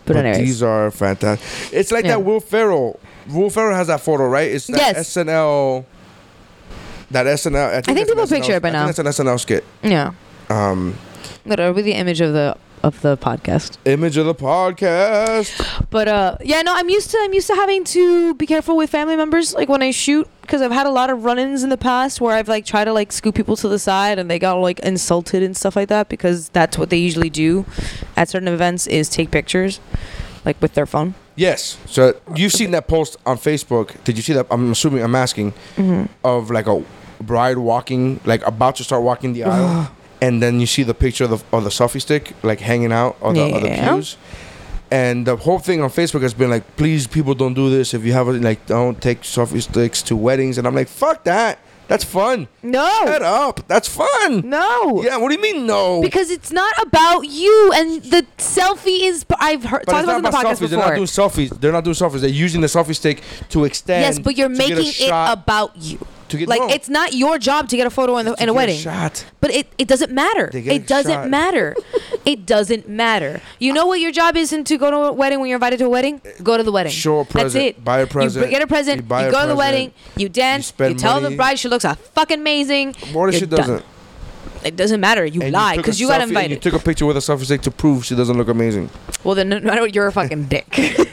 [0.06, 0.38] But anyways.
[0.38, 1.72] these are fantastic.
[1.72, 2.12] It's like Yeah.
[2.12, 2.98] that Will Ferrell.
[3.30, 4.50] Will Ferrell has that photo, right?
[4.50, 5.08] It's that Yes.
[5.16, 5.84] SNL.
[7.10, 7.68] That SNL.
[7.68, 8.86] I think, think that's an people SNL picture it by I now.
[8.86, 9.64] think that's an SNL skit.
[9.82, 10.12] Yeah,
[10.50, 10.94] Um,
[11.44, 13.78] literally the image of the of the podcast.
[13.86, 15.88] image of the podcast.
[15.88, 18.90] But uh, yeah, no, I'm used to I'm used to having to be careful with
[18.90, 21.78] family members, like when I shoot, because I've had a lot of run-ins in the
[21.78, 24.54] past where I've like tried to like scoop people to the side and they got
[24.58, 27.64] like insulted and stuff like that because that's what they usually do
[28.16, 29.80] at certain events is take pictures,
[30.44, 31.14] like with their phone.
[31.36, 31.78] Yes.
[31.86, 34.02] So you've seen that post on Facebook.
[34.04, 34.46] Did you see that?
[34.50, 35.02] I'm assuming.
[35.02, 35.52] I'm asking.
[35.76, 36.04] Mm-hmm.
[36.22, 36.84] Of like a
[37.20, 41.24] bride walking, like about to start walking the aisle, and then you see the picture
[41.24, 44.16] of the, of the selfie stick like hanging out on the, of the pews.
[44.90, 47.94] And the whole thing on Facebook has been like, please, people, don't do this.
[47.94, 50.56] If you have a, like, don't take selfie sticks to weddings.
[50.58, 51.58] And I'm like, fuck that.
[51.86, 52.48] That's fun.
[52.62, 53.66] No, Shut up.
[53.68, 54.48] That's fun.
[54.48, 55.02] no.
[55.02, 55.18] Yeah.
[55.18, 56.00] What do you mean no?
[56.00, 59.26] Because it's not about you, and the selfie is.
[59.38, 60.80] I've heard but talked about about this in the podcast selfies.
[60.80, 61.60] They're not doing selfies.
[61.60, 62.20] They're not doing selfies.
[62.20, 64.00] They're using the selfie stick to extend.
[64.00, 65.98] Yes, but you're to get a making it about you.
[66.34, 68.48] To get like no, it's not your job to get a photo in, the, in
[68.48, 68.78] a wedding.
[68.78, 69.24] shot.
[69.40, 70.50] But it, it doesn't matter.
[70.52, 71.28] It doesn't shot.
[71.30, 71.74] matter.
[72.24, 73.40] it doesn't matter.
[73.58, 75.78] You know what your job is in to go to a wedding when you're invited
[75.78, 76.20] to a wedding?
[76.42, 76.92] Go to the wedding.
[76.92, 77.84] Show a That's it.
[77.84, 78.96] buy a present, You get a present.
[79.02, 79.92] you You, go to the wedding.
[80.16, 80.68] You dance.
[80.68, 82.94] You, spend tell the bride she looks a fucking amazing.
[83.12, 83.60] What if she done.
[83.60, 83.84] doesn't?
[84.64, 85.26] It doesn't matter.
[85.26, 86.50] You And lie because you, got invited.
[86.54, 88.88] You took a picture with a selfie stick to prove she doesn't look amazing.
[89.22, 90.66] Well, then no, you're a fucking dick.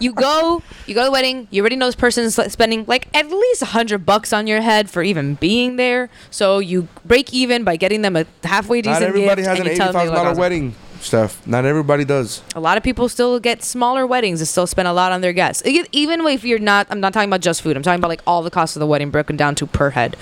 [0.00, 1.48] you go, you go to the wedding.
[1.50, 4.90] You already know this person's spending like at least a hundred bucks on your head
[4.90, 6.10] for even being there.
[6.30, 9.66] So you break even by getting them a halfway decent Not everybody gift, has an
[9.66, 10.74] eighty tell them they thousand dollar wedding.
[11.00, 11.46] Stuff.
[11.46, 12.42] Not everybody does.
[12.54, 15.34] A lot of people still get smaller weddings and still spend a lot on their
[15.34, 15.62] guests.
[15.92, 17.76] Even if you're not, I'm not talking about just food.
[17.76, 20.16] I'm talking about like all the costs of the wedding broken down to per head.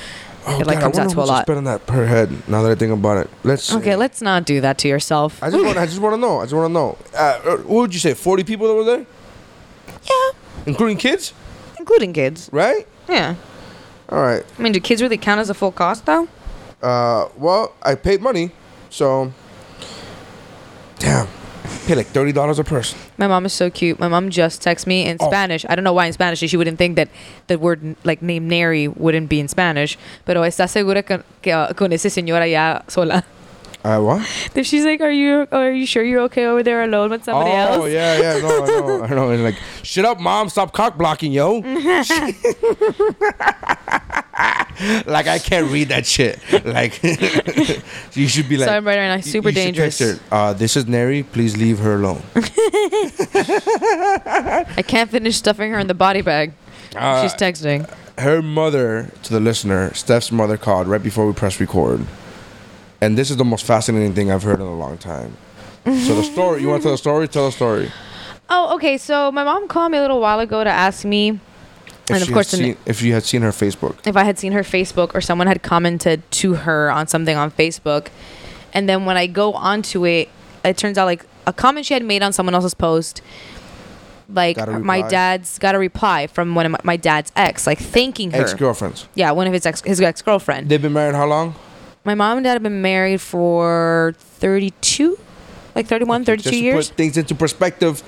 [0.44, 1.42] Oh, it like God, comes I out to a lot.
[1.44, 2.48] Spending that per head.
[2.48, 3.72] Now that I think about it, let's.
[3.72, 5.40] Okay, let's not do that to yourself.
[5.40, 5.78] I just want.
[5.78, 6.40] I just want to know.
[6.40, 6.98] I just want to know.
[7.14, 8.14] Uh, uh, what would you say?
[8.14, 9.06] Forty people that were there,
[10.08, 11.32] yeah, including kids,
[11.78, 12.48] including kids.
[12.52, 12.86] right?
[13.08, 13.34] Yeah.
[14.08, 14.44] All right.
[14.58, 16.28] I mean, do kids really count as a full cost though?
[16.82, 18.50] Uh, well, I paid money,
[18.90, 19.32] so.
[20.98, 21.26] Damn,
[21.86, 22.98] pay like thirty dollars a person.
[23.18, 23.98] My mom is so cute.
[23.98, 25.26] My mom just texted me in Oh.
[25.28, 25.64] Spanish.
[25.68, 26.38] I don't know why in Spanish.
[26.38, 27.08] She wouldn't think that
[27.48, 29.98] the word like name Neri wouldn't be in Spanish.
[30.24, 33.24] Pero está segura que, que, uh, con ese señora ya sola.
[33.84, 34.28] Uh, what?
[34.54, 37.50] Then she's like, "Are you are you sure you're okay over there alone with somebody
[37.50, 38.38] oh else?" Oh yeah, yeah.
[38.40, 39.02] No, I know.
[39.08, 39.30] I know.
[39.30, 40.48] And like, shut up, mom.
[40.48, 41.58] Stop cock blocking, yo.
[45.06, 46.38] like I can't read that shit.
[46.64, 47.02] Like
[48.14, 48.68] you should be like.
[48.68, 49.98] Sorry, right now, super you dangerous.
[49.98, 51.22] her, Uh, this is Neri.
[51.24, 52.22] Please leave her alone.
[54.76, 56.52] I can't finish stuffing her in the body bag.
[56.94, 57.88] Uh, she's texting.
[58.18, 62.06] her mother to the listener, Steph's mother called right before we press record,
[63.02, 65.36] and this is the most fascinating thing I've heard in a long time.
[65.84, 66.62] so the story.
[66.62, 67.26] You want to tell the story?
[67.26, 67.90] Tell the story.
[68.48, 68.96] Oh, okay.
[68.96, 72.32] So my mom called me a little while ago to ask me If and of
[72.32, 73.96] course, seen, if you had seen her Facebook.
[74.06, 77.50] if I had seen her Facebook or someone had commented to her on something on
[77.50, 78.06] Facebook,
[78.72, 80.28] and then when I go onto it,
[80.64, 83.20] it turns out like a comment she had made on someone else's post,
[84.28, 88.30] like my dad's got a reply from one of my, my dad's ex, like thanking
[88.30, 88.42] her.
[88.42, 89.08] Ex girlfriends.
[89.16, 90.68] yeah, one of his ex his ex girlfriend.
[90.68, 91.56] They've been married how long?
[92.04, 95.18] My mom and dad have been married for 32,
[95.74, 96.88] like 31, 32 Just to years.
[96.88, 98.00] put things into perspective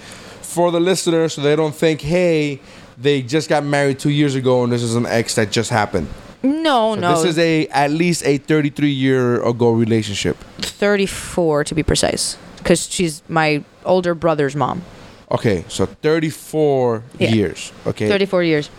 [0.43, 2.61] for the listeners so they don't think, hey,
[2.99, 6.09] they just got married two years ago and this is an ex that just happened.
[6.43, 10.37] no, So no, This is a at least a 33 year ago relationship.
[10.59, 14.83] 34 to be precise, because she's my older brother's mom.
[15.31, 17.31] Okay, so 34 Yeah.
[17.31, 17.73] years.
[17.87, 18.09] Okay.
[18.09, 18.71] 34 years.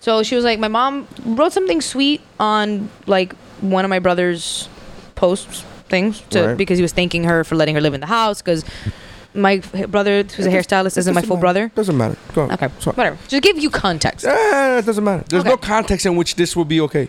[0.00, 3.34] So she was like, my mom wrote something sweet on like
[3.70, 4.68] one of my brother's
[5.14, 6.56] posts things to, Right.
[6.56, 8.64] because he was thanking her for letting her live in the house because
[9.34, 11.70] my brother who's a hairstylist isn't my full brother.
[11.74, 12.16] Doesn't matter.
[12.34, 12.52] Go on.
[12.52, 13.18] Okay, So- whatever.
[13.28, 14.24] Just give you context.
[14.26, 15.24] Eh, it doesn't matter.
[15.28, 15.50] There's Okay.
[15.50, 17.08] no context in which this will be okay.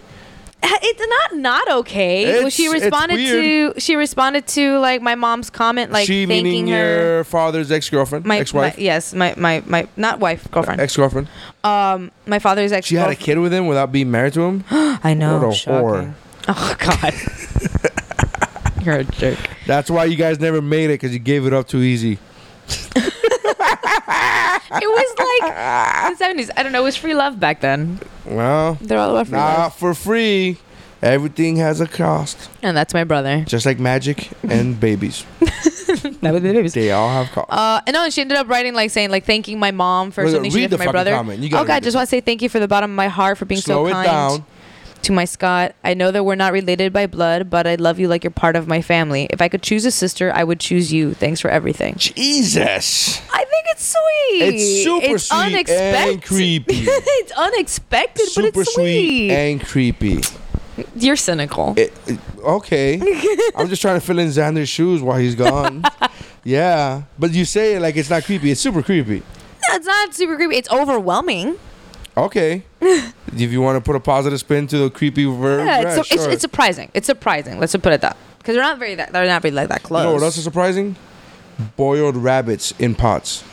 [0.88, 2.39] It's not not okay.
[2.41, 6.26] well, she It's- it's responded to she responded to like my mom's comment like she
[6.26, 7.13] thanking meaning her.
[7.15, 10.82] your father's ex girlfriend, My, ex wife, my yes, my, my my not wife girlfriend.
[10.82, 11.28] ex girlfriend.
[11.63, 12.88] um, my father's ex.
[12.88, 14.63] She had a kid with him without being married to him.
[15.04, 15.38] I know.
[15.39, 16.15] What a shocking.
[16.47, 17.13] Oh God.
[18.86, 19.39] You're a jerk.
[19.65, 22.19] That's why you guys never made it because you gave it up too easy.
[24.77, 26.51] It was like the seventies.
[26.58, 26.81] I don't know.
[26.81, 27.99] It was free love back then.
[28.25, 29.75] Well, They're all about free not love.
[29.75, 30.58] for free.
[31.01, 33.43] Everything has a cost, And that's my brother.
[33.45, 35.23] just like magic and babies.
[35.39, 36.73] That was the babies.
[36.73, 37.53] They all have costs.
[37.53, 40.23] Uh, and no, and she ended up writing like saying like thanking my mom for
[40.23, 41.12] Look, something she read did for my fucking brother.
[41.12, 41.41] comment.
[41.41, 42.95] You gotta okay, I read just want to say thank you for the bottom of
[42.95, 44.45] my heart for being Slow so it kind down.
[45.06, 45.76] To my Scott.
[45.84, 48.56] I know that we're not related by blood, but I love you like you're part
[48.56, 49.28] of my family.
[49.30, 51.13] If I could choose a sister, I would choose you.
[51.13, 51.96] Thanks for everything.
[51.98, 53.22] Jesus.
[53.32, 54.41] I think it's sweet.
[54.56, 56.24] It's super it's sweet and unexpected.
[56.24, 56.76] creepy.
[56.88, 59.32] it's unexpected, but it's sweet sweet.
[59.32, 60.22] and creepy.
[60.96, 61.74] You're cynical.
[61.78, 63.00] It, it- okay.
[63.56, 65.84] I'm just trying to fill in Xander's shoes while he's gone.
[66.44, 67.04] yeah.
[67.18, 68.52] But you say it like it's not creepy.
[68.52, 69.20] It's super creepy.
[69.20, 70.58] No, it's not super creepy.
[70.58, 71.58] It's overwhelming.
[72.17, 72.63] Okay.
[72.82, 76.23] if you want to put a positive spin to the creepy verb, Yeah, it's, it's,
[76.23, 76.32] sure.
[76.32, 76.89] it's surprising.
[76.93, 77.60] It's surprising.
[77.60, 79.82] Let's just put it that because they're not very that they're not really like that
[79.82, 80.04] you close.
[80.04, 80.95] know what else is surprising?
[81.75, 83.43] Boiled rabbits in pots.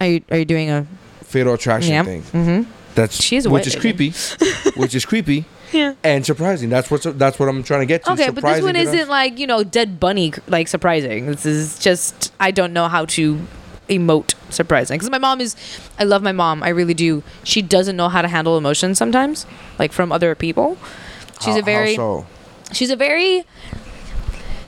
[0.00, 0.86] Are you are you doing a
[1.24, 2.02] Fatal attraction yeah?
[2.04, 2.22] thing.
[2.22, 2.70] Mm-hmm.
[2.94, 4.10] That's She is a which is creepy.
[4.76, 5.94] which is creepy Yeah.
[6.04, 6.68] and surprising.
[6.68, 8.12] That's what's that's what I'm trying to get to.
[8.12, 11.26] Okay, but this one isn't like you know dead bunny like surprising.
[11.26, 13.40] This is just I don't know how to
[13.98, 15.56] emote surprising because my mom is
[15.98, 17.22] I love my mom I really do.
[17.44, 19.46] She doesn't know how to handle emotions sometimes
[19.78, 20.76] like from other people.
[21.40, 22.26] She's How- a very so?
[22.72, 23.44] she's a very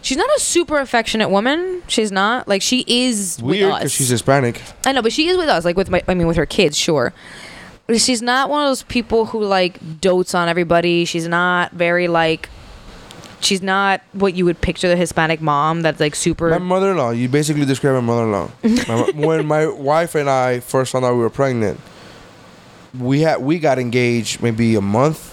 [0.02, 1.82] she's not a super affectionate woman.
[1.88, 4.60] She's not like she is weird because she's Hispanic.
[4.84, 6.76] I know, but she is with us, like with my, I mean, with her kids,
[6.76, 7.12] sure.
[7.96, 11.04] She's not one of those people who like dotes on everybody.
[11.04, 12.48] She's not very like,
[13.44, 16.50] she's not what you would picture the Hispanic mom that's like super.
[16.50, 17.10] My mother-in-law.
[17.10, 18.50] You basically describe my mother-in-law.
[18.88, 21.80] My when my wife and I first found out we were pregnant,
[22.98, 25.32] we had we got engaged maybe a month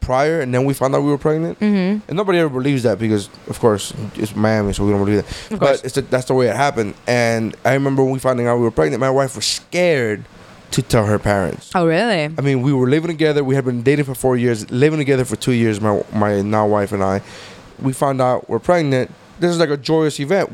[0.00, 1.58] prior, and then we found out we were pregnant.
[1.60, 2.08] Mm-hmm.
[2.08, 5.52] And nobody ever believes that because, of course, it's Miami, so we don't believe that.
[5.52, 5.60] Of.
[5.60, 6.94] But it's the, that's the way it happened.
[7.06, 10.24] And I remember when we finding out we were pregnant, my wife was scared
[10.70, 11.70] to tell her parents.
[11.74, 12.24] oh really?
[12.36, 13.44] I mean, we were living together.
[13.44, 15.80] We had been dating for four years, living together for two years.
[15.80, 17.22] My my now wife and I,
[17.80, 19.10] we found out we're pregnant.
[19.38, 20.50] This is like a joyous event.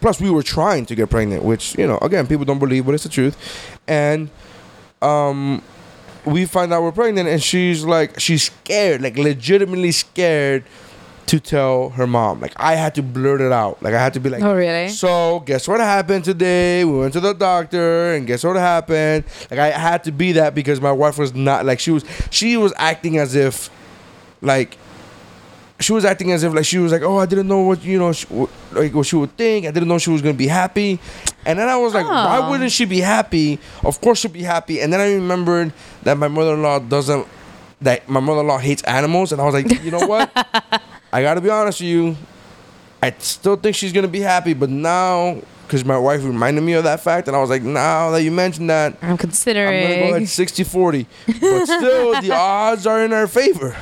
[0.00, 2.94] Plus, we were trying to get pregnant, which you know, again, people don't believe, but
[2.94, 3.36] it's the truth.
[3.86, 4.30] And
[5.02, 5.62] um,
[6.24, 10.64] we find out we're pregnant, and she's like, she's scared, like legitimately scared
[11.26, 12.40] to tell her mom.
[12.40, 13.82] Like I had to blurt it out.
[13.82, 14.88] Like I had to be like, Oh, really?
[14.88, 16.84] So guess what happened today?
[16.84, 19.24] We went to the doctor, and guess what happened?
[19.50, 22.04] Like I had to be that because my wife was not like she was.
[22.30, 23.70] She was acting as if,
[24.40, 24.76] like.
[25.80, 27.98] She was acting as if like she was like, oh, I didn't know what you
[27.98, 28.28] know, she,
[28.70, 29.66] like what she would think.
[29.66, 31.00] I didn't know she was gonna be happy,
[31.44, 32.50] and then I was like, why Oh.
[32.50, 33.58] wouldn't she be happy?
[33.82, 34.80] Of course she'll be happy.
[34.80, 35.72] And then I remembered
[36.04, 37.26] that my mother-in-law doesn't,
[37.80, 40.30] that my mother-in-law hates animals, and I was like, you know what?
[41.12, 42.16] I gotta be honest with you.
[43.02, 46.84] I still think she's gonna be happy, but now because my wife reminded me of
[46.84, 49.84] that fact, and I was like, now that you mentioned that, I'm considering.
[49.84, 51.06] I'm gonna go ahead 60-40.
[51.40, 53.74] But still, the odds are in our favor.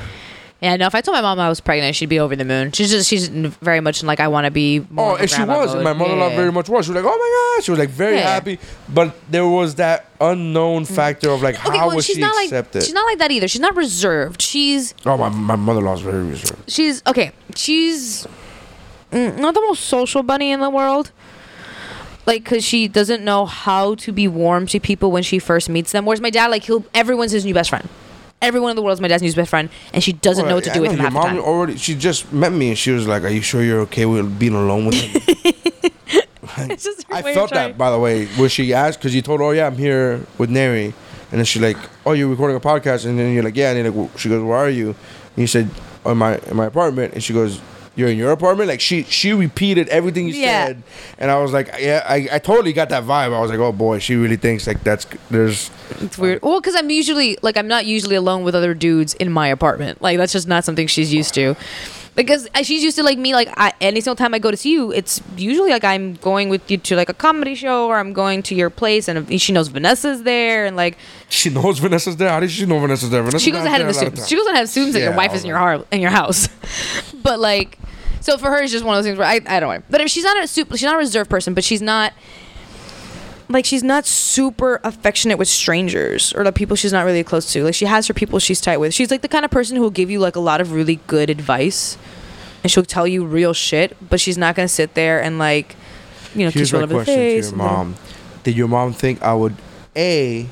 [0.61, 0.85] Yeah, no.
[0.85, 2.71] If I told my mom I was pregnant, she'd be over the moon.
[2.71, 4.85] She's just she's very much in, like I want to be.
[4.89, 5.73] More Oh, and she was.
[5.73, 5.83] mode.
[5.83, 6.35] My mother-in-law Yeah.
[6.35, 6.85] very much was.
[6.85, 7.63] She was like, oh my god.
[7.63, 8.29] She was like very Yeah.
[8.33, 11.67] happy, but there was that unknown factor of like, Mm.
[11.69, 12.75] Okay, how well, was she's she not accepted?
[12.79, 13.47] like she's not like that either.
[13.47, 14.41] She's not reserved.
[14.41, 16.69] She's oh, my, my mother-in-law's very reserved.
[16.69, 17.31] she's okay.
[17.55, 18.27] She's
[19.11, 21.11] mm, not the most social bunny in the world,
[22.27, 25.91] like because she doesn't know how to be warm to people when she first meets
[25.91, 26.05] them.
[26.05, 27.89] Whereas my dad, like he'll everyone's his new best friend.
[28.41, 30.63] Everyone in the world is my dad's new best friend, and she doesn't know what
[30.63, 31.39] to do with him Your half the mom time.
[31.39, 31.77] already.
[31.77, 34.55] She just met me and she was like, "Are you sure you're okay with being
[34.55, 35.21] alone with him?"
[36.69, 39.15] It's just her I of felt trying- that, by the way, when she asked, because
[39.15, 40.85] you told her, "Oh yeah, I'm here with Neri,"
[41.31, 43.85] and then she's like, "Oh, you're recording a podcast," and then you're like, "Yeah," and
[43.85, 45.69] then like, she goes, "Where are you?" And you said,
[46.05, 47.61] "Oh, in my in my apartment," and she goes.
[47.95, 50.67] You're in your apartment, like she she repeated everything you Yeah.
[50.67, 50.83] said,
[51.17, 53.33] and I was like, yeah, I, I totally got that vibe.
[53.35, 56.41] I was like, oh boy, she really thinks like that's there's It's weird.
[56.41, 60.01] Well, because I'm usually like I'm not usually alone with other dudes in my apartment.
[60.01, 61.55] Like that's just not something she's used to.
[62.13, 63.33] Because she's used to like me.
[63.33, 66.49] Like I, any single time I go to see you, it's usually like I'm going
[66.49, 69.53] with you to like a comedy show or I'm going to your place, and she
[69.53, 70.97] knows Vanessa's there, and like
[71.29, 72.27] she knows Vanessa's there.
[72.29, 73.21] How did she know Vanessa's there?
[73.21, 74.19] Vanessa's she goes ahead and of assumes.
[74.19, 74.27] time.
[74.27, 76.49] She goes ahead and assumes that your wife is in your heart in your house.
[77.23, 77.77] but like,
[78.21, 79.83] so for her, it's just one of those things where I, I don't know.
[79.89, 82.13] But if she's not a super, she's not a reserved person, but she's not
[83.49, 87.63] like she's not super affectionate with strangers or the people she's not really close to.
[87.63, 88.93] Like she has her people she's tight with.
[88.93, 90.97] She's like the kind of person who will give you like a lot of really
[91.07, 91.97] good advice,
[92.63, 93.97] and she'll tell you real shit.
[94.07, 95.75] But she's not gonna sit there and like,
[96.33, 97.95] you know, Here's kiss you over the question to your mom:
[98.43, 99.55] Did your mom think I would
[99.95, 100.47] a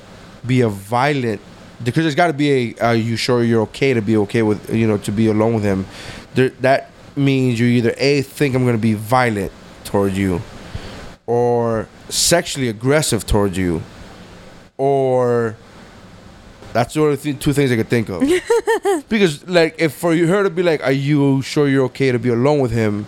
[0.45, 1.41] be a violent?
[1.81, 2.87] Because there's got to be a.
[2.87, 5.63] Are you sure you're okay to be okay with you know to be alone with
[5.63, 5.85] him?
[6.35, 9.51] There, that means you either a think I'm gonna be violent
[9.83, 10.41] towards you,
[11.27, 13.83] or sexually aggressive towards you,
[14.77, 15.55] or
[16.73, 18.21] that's the only th- two things I could think of.
[19.09, 22.29] because like if for her to be like, "Are you sure you're okay to be
[22.29, 23.05] alone with him?"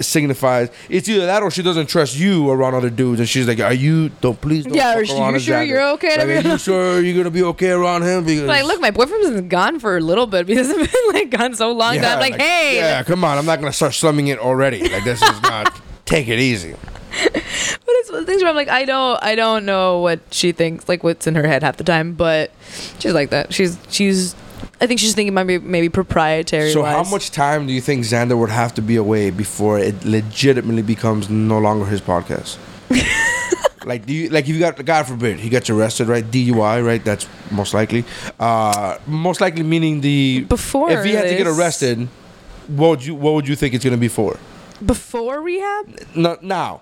[0.00, 3.60] Signifies it's either that or she doesn't trust you around other dudes, and she's like,
[3.60, 4.10] "Are you?
[4.20, 6.58] Don't please don't Yeah, or you sure Alexander." you're okay to Like, be are you
[6.58, 8.24] sure you're gonna be okay around him?
[8.24, 11.30] Because Like, look, my boyfriend's been gone for a little bit because it's been like
[11.30, 14.28] gone so long that I'm like, hey, yeah, come on, I'm not gonna start slumming
[14.28, 14.88] it already.
[14.88, 15.80] Like this is not.
[16.04, 16.74] Take it easy.
[17.22, 20.20] But it's one of the things where I'm like, I don't, I don't know what
[20.30, 22.14] she thinks, like what's in her head half the time.
[22.14, 22.50] But
[22.98, 23.52] she's like that.
[23.52, 24.34] She's, she's.
[24.80, 26.72] I think she's thinking maybe, maybe proprietary.
[26.72, 30.04] So, how much time do you think Xander would have to be away before it
[30.04, 32.58] legitimately becomes no longer his podcast?
[33.84, 36.24] like, do you like if you got God forbid he gets arrested, right?
[36.24, 37.04] DUI, right?
[37.04, 38.04] That's most likely.
[38.38, 42.08] Uh, most likely meaning the Before if he had to get arrested,
[42.68, 44.38] what would you what would you think it's gonna be for?
[44.84, 45.98] before rehab?
[46.14, 46.80] No, now.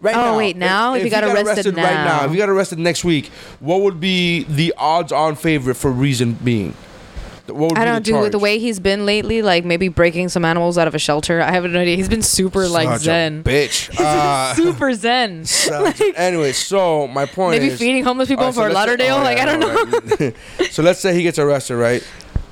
[0.00, 0.36] Right Oh, now.
[0.38, 0.94] wait, now?
[0.94, 2.24] If he got arrested right now, now.
[2.26, 6.74] if he got arrested next week, what would be the odds-on favorite for reason being?
[7.46, 9.40] What would I don't the do with the way he's been lately.
[9.40, 11.40] Like maybe breaking some animals out of a shelter.
[11.40, 11.96] I have no idea.
[11.96, 13.88] He's been super like Such a zen, bitch.
[13.98, 15.46] Uh, super zen.
[15.46, 19.16] such- anyway, so my point Maybe is feeding homeless people Alright, so Fort Lauderdale.
[19.16, 20.26] oh, like yeah, I don't know.
[20.26, 20.34] right.
[20.70, 22.06] so let's say he gets arrested, right?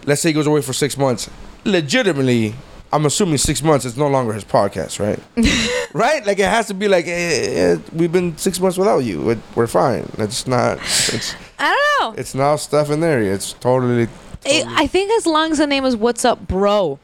[0.06, 1.28] Let's say he goes away for six months.
[1.66, 2.54] Legitimately,
[2.92, 5.18] I'm assuming six months It's no longer his podcast, right?
[5.94, 6.24] right?
[6.24, 9.20] Like it has to be like, eh, eh, we've been six months without you.
[9.22, 10.08] We're- We're fine.
[10.18, 10.78] It's not.
[10.78, 11.68] It's I
[11.98, 12.20] don't know.
[12.20, 13.20] it's now stuff in there.
[13.20, 14.08] It's totally.
[14.46, 17.00] I I think as long as the name is "What's Up, Bro,"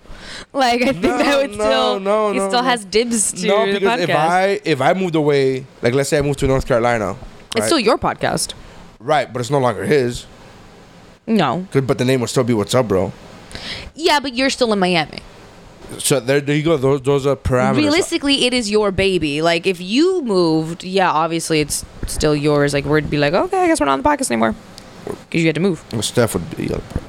[0.53, 2.69] like I think No, that would no, still no, no, he no, still no.
[2.69, 4.05] has dibs to no, the because podcast.
[4.05, 7.17] if I if I moved away, like let's say I moved to North Carolina,
[7.57, 8.55] it's still your podcast.
[9.01, 10.27] right, but it's no longer his.
[11.27, 11.67] No.
[11.73, 13.13] But the name would still be "What's Up, Bro."
[13.97, 15.19] Yeah, but you're still in Miami.
[15.99, 16.77] So there, there you go.
[16.77, 17.77] Those those are parameters.
[17.77, 19.43] Realistically, it is your baby.
[19.43, 22.73] Like if you moved, yeah, obviously it's still yours.
[22.75, 24.55] Like we'd be like, okay, I guess we're not on the podcast anymore
[25.05, 25.85] because you had to move.
[25.93, 26.69] Well, Steph would be.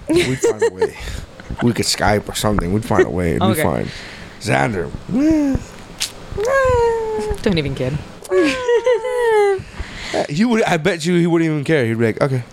[0.10, 0.98] We'd find a way.
[1.62, 2.74] We could Skype or something.
[2.74, 3.36] We'd find a way.
[3.36, 3.88] It'd be fine.
[4.40, 4.90] Xander.
[7.44, 7.98] Don't even kid.
[10.14, 10.62] Uh, he would.
[10.66, 11.88] I bet you he wouldn't even care.
[11.88, 12.44] He'd be like, okay,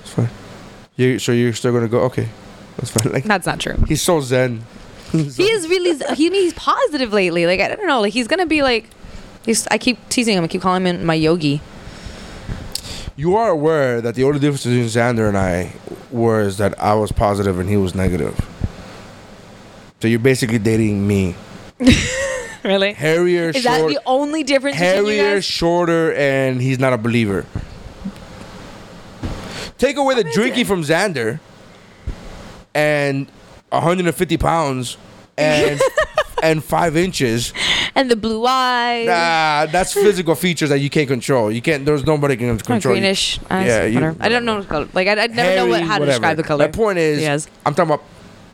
[0.00, 0.30] it's fine.
[0.96, 2.00] You so you're still gonna go?
[2.04, 2.30] Okay,
[2.78, 3.12] that's fine.
[3.12, 3.76] Like That's not true.
[3.86, 4.64] he's so zen.
[5.12, 7.46] He is really he, he's positive lately.
[7.46, 8.00] Like I don't know.
[8.00, 8.88] Like he's gonna be like.
[9.42, 10.44] He's, I keep teasing him.
[10.44, 11.62] I keep calling him my yogi.
[13.16, 15.72] You are aware that the only difference between Xander and I
[16.10, 18.38] was that I was positive and he was negative.
[20.00, 21.34] So you're basically dating me.
[22.62, 22.92] Really?
[22.92, 23.50] Harrier.
[23.50, 27.46] Is that the only difference Harrier, shorter, and he's not a believer.
[29.78, 31.40] Take away the drinking from Xander,
[32.74, 33.28] and
[33.70, 34.96] 150 pounds,
[35.38, 35.80] and
[36.42, 37.52] and five inches.
[37.94, 39.06] And the blue eyes.
[39.06, 41.50] Nah, that's physical features that you can't control.
[41.50, 41.84] You can't.
[41.84, 42.94] There's nobody can control.
[42.94, 43.00] you.
[43.00, 43.38] greenish.
[43.50, 44.60] eyes, Yeah, you- I don't know.
[44.60, 44.88] the color.
[44.94, 46.06] Like I, I never know what, how to whatever.
[46.06, 46.64] describe the color.
[46.66, 47.48] My point is, Yes.
[47.66, 48.04] I'm talking about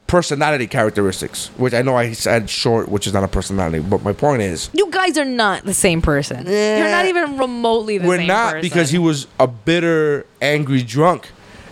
[0.06, 3.80] personality characteristics, which I know I said short, which is not a personality.
[3.80, 6.46] But my point is, You guys are not the same person.
[6.46, 8.22] You're not even remotely the same person.
[8.22, 8.60] we're not person.
[8.62, 11.28] because he was a bitter, angry drunk.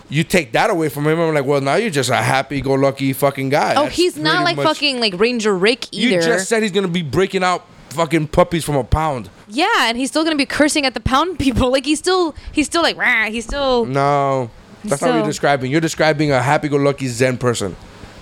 [0.09, 3.49] You take that away from him, I'm like, well, now you're just a happy-go-lucky fucking
[3.49, 3.73] guy.
[3.75, 6.15] Oh, That's he's not like much- fucking like Ranger Rick either.
[6.17, 9.29] You just said he's gonna be breaking out fucking puppies from a pound.
[9.47, 11.71] Yeah, and he's still gonna be cursing at the pound people.
[11.75, 14.51] Like he's still he's still like "Rah," he's still No,
[14.83, 15.71] that's not what you're So- describing.
[15.71, 17.75] You're describing a happy-go-lucky Zen person.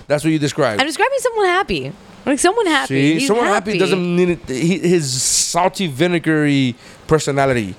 [0.06, 0.80] That's what you describe.
[0.80, 1.92] I'm describing someone happy.
[2.26, 2.88] Like someone happy.
[2.94, 3.76] See, He's someone happy.
[3.78, 4.48] doesn't need it.
[4.48, 6.74] He, his salty, vinegary
[7.06, 7.74] personality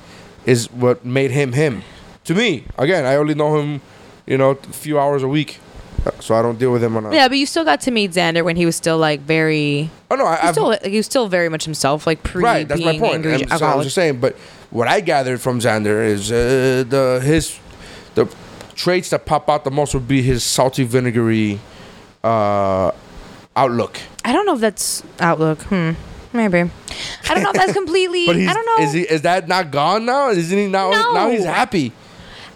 [0.46, 1.82] is what made him him.
[2.26, 3.82] To me, again, I only know him,
[4.26, 5.60] you know, a few hours a week,
[6.20, 7.14] so I don't deal with him on a.
[7.14, 9.90] Yeah, but you still got to meet Xander when he was still like very.
[10.10, 12.68] Oh no, I, He's I've, still, he was still very much himself, like pre right.
[12.68, 13.16] That's my point.
[13.16, 13.84] angry so I'm alcoholic.
[13.86, 14.20] just saying.
[14.20, 14.36] But
[14.70, 17.60] what I gathered from Xander is uh, the his
[18.16, 18.34] the
[18.76, 21.60] traits that pop out the most would be his salty, vinegary
[22.24, 22.92] uh,
[23.56, 24.00] outlook.
[24.24, 25.62] I don't know if that's outlook.
[25.64, 25.92] Hmm.
[26.34, 26.60] Maybe.
[26.60, 28.26] I don't know if that's completely.
[28.26, 28.86] But he's, I don't know.
[28.86, 29.02] Is he?
[29.02, 30.30] Is that not gone now?
[30.30, 30.92] Isn't he now?
[30.92, 31.94] Now he's happy.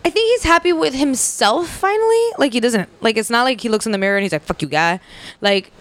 [0.06, 2.26] I think he's happy with himself finally.
[2.38, 4.44] Like he doesn't like it's not like he looks in the mirror and he's like
[4.44, 5.00] "fuck you, guy."
[5.42, 5.72] Like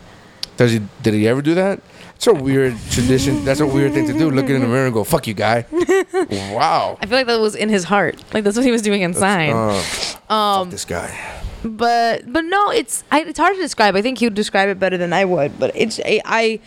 [0.57, 0.81] Does he?
[1.02, 1.81] Did he ever do that?
[2.16, 3.44] It's a weird tradition.
[3.44, 4.28] That's a weird thing to do.
[4.28, 6.98] Look in the mirror and go, "Fuck you, guy." wow.
[7.00, 8.22] I feel like that was in his heart.
[8.35, 9.50] Like that's what he was doing inside.
[9.50, 11.16] Uh, um, fuck this guy.
[11.62, 13.94] but but no, it's I, it's hard to describe.
[13.94, 15.61] I think he would describe it better than I would.
[15.61, 16.61] But it's I, I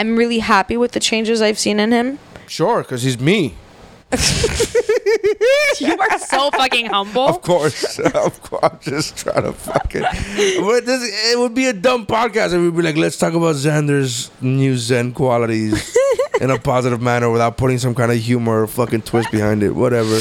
[0.00, 2.18] I'm really happy with the changes I've seen in him.
[2.48, 3.54] Sure, because he's me.
[5.80, 7.28] you are so fucking humble.
[7.28, 8.62] Of course, of course.
[8.62, 10.02] I'm just trying to fucking.
[10.66, 13.54] But this, it would be a dumb podcast if we'd be like, let's talk about
[13.56, 15.96] Xander's new Zen qualities
[16.40, 19.70] in a positive manner without putting some kind of humor or fucking twist behind it.
[19.74, 20.18] Whatever.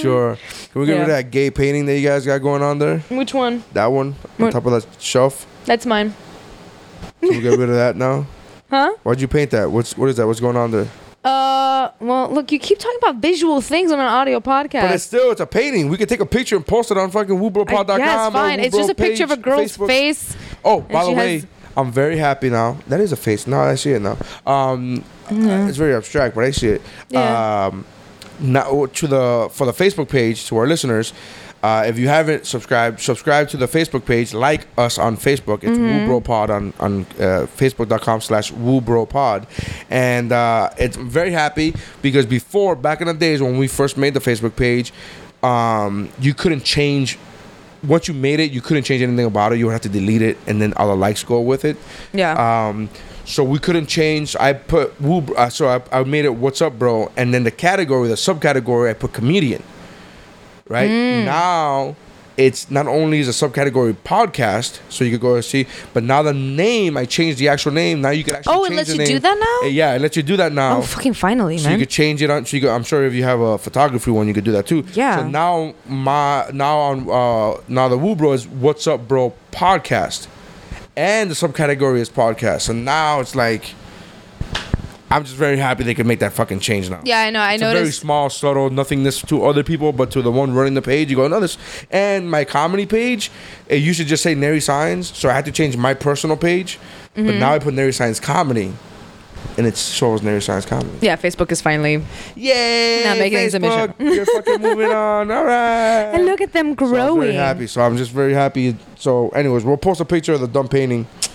[0.00, 0.36] Sure.
[0.72, 2.98] Can we get rid of that gay painting that you guys got going on there?
[3.10, 3.64] Which one?
[3.72, 4.52] That one on What?
[4.52, 5.46] top of that shelf.
[5.64, 6.14] That's mine.
[7.20, 8.26] Can we get rid of that now?
[8.70, 8.94] Huh?
[9.02, 9.70] Why'd you paint that?
[9.70, 10.26] What's what is that?
[10.26, 10.88] What's going on there?
[11.22, 14.82] Uh, well, look, you keep talking about visual things on an audio podcast.
[14.82, 15.88] But it's still it's a painting.
[15.88, 18.28] We could take a picture and post it on fucking woobropod.com.
[18.28, 18.60] Or fine.
[18.60, 19.86] It's just a picture of a girl's Facebook.
[19.86, 20.36] face.
[20.64, 21.44] Oh, by the way,
[21.76, 22.78] I'm very happy now.
[22.88, 23.46] That is a face.
[23.46, 24.16] No, I see it now.
[24.46, 26.82] Um, uh, it's very abstract, but I see it.
[27.10, 27.66] Yeah.
[27.66, 27.84] Um,
[28.40, 31.12] now to the for the Facebook page to our listeners.
[31.62, 34.32] Uh, if you haven't subscribed, subscribe to the Facebook page.
[34.32, 35.62] Like us on Facebook.
[35.62, 39.46] It's WooBroPod on on uh, Facebook.com slash WooBroPod,
[39.90, 43.98] and uh, it's I'm very happy because before back in the days when we first
[43.98, 44.92] made the Facebook page,
[45.42, 47.18] um, you couldn't change
[47.82, 49.58] once you made it, you couldn't change anything about it.
[49.58, 51.76] You would have to delete it, and then all the likes go with it.
[52.12, 52.68] Yeah.
[52.68, 52.88] Um,
[53.24, 54.34] so we couldn't change.
[54.36, 55.24] I put woo.
[55.34, 56.34] Uh, so I, I made it.
[56.34, 57.12] What's up, bro?
[57.16, 59.62] And then the category, the subcategory, I put comedian.
[60.70, 61.24] Right Mm.
[61.24, 61.96] now,
[62.36, 66.22] it's not only is a subcategory podcast, so you could go and see, but now
[66.22, 68.00] the name I changed the actual name.
[68.00, 68.54] Now you can actually.
[68.56, 69.68] Oh, it lets you do that now?
[69.68, 70.78] Yeah, it lets you do that now.
[70.78, 71.80] oh, fucking finally, So you man.
[71.80, 72.46] could change it on.
[72.46, 74.66] So you could, I'm sure if you have a photography one, you could do that
[74.68, 74.84] too.
[74.94, 75.16] Yeah.
[75.18, 80.28] So now my now on uh now the Woo Bro is What's Up Bro podcast,
[80.96, 82.60] and the subcategory is podcast.
[82.62, 83.64] So now it's like,
[85.12, 87.00] I'm just very happy they could make that fucking change now.
[87.04, 87.40] yeah, I know.
[87.40, 90.54] I know It's a very small, subtle, nothingness to other people, but to the one
[90.54, 91.58] running the page, you go, no, this.
[91.90, 93.30] And my comedy page,
[93.68, 96.78] it used to just say Neri Signs, so I had to change my personal page.
[97.14, 97.40] But Mm-hmm.
[97.40, 98.72] now I put Neri Signs Comedy,
[99.58, 100.96] and it shows Neri Signs Comedy.
[101.00, 102.04] Yeah, Facebook is finally.
[102.36, 103.02] Yay!
[103.04, 103.94] Not making a submission.
[103.98, 105.28] You're fucking moving on.
[105.36, 106.12] All right.
[106.14, 107.34] And look at them So I'm very growing.
[107.34, 107.66] happy.
[107.66, 108.76] So I'm just very happy.
[108.96, 111.08] So, anyways, we'll post a picture of the dumb painting.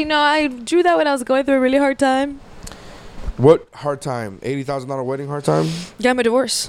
[0.00, 2.40] you know, I drew that when I was going through a really hard time.
[3.36, 4.38] What hard time?
[4.42, 5.68] Eighty thousand dollar wedding hard time?
[5.98, 6.68] Yeah, my divorce.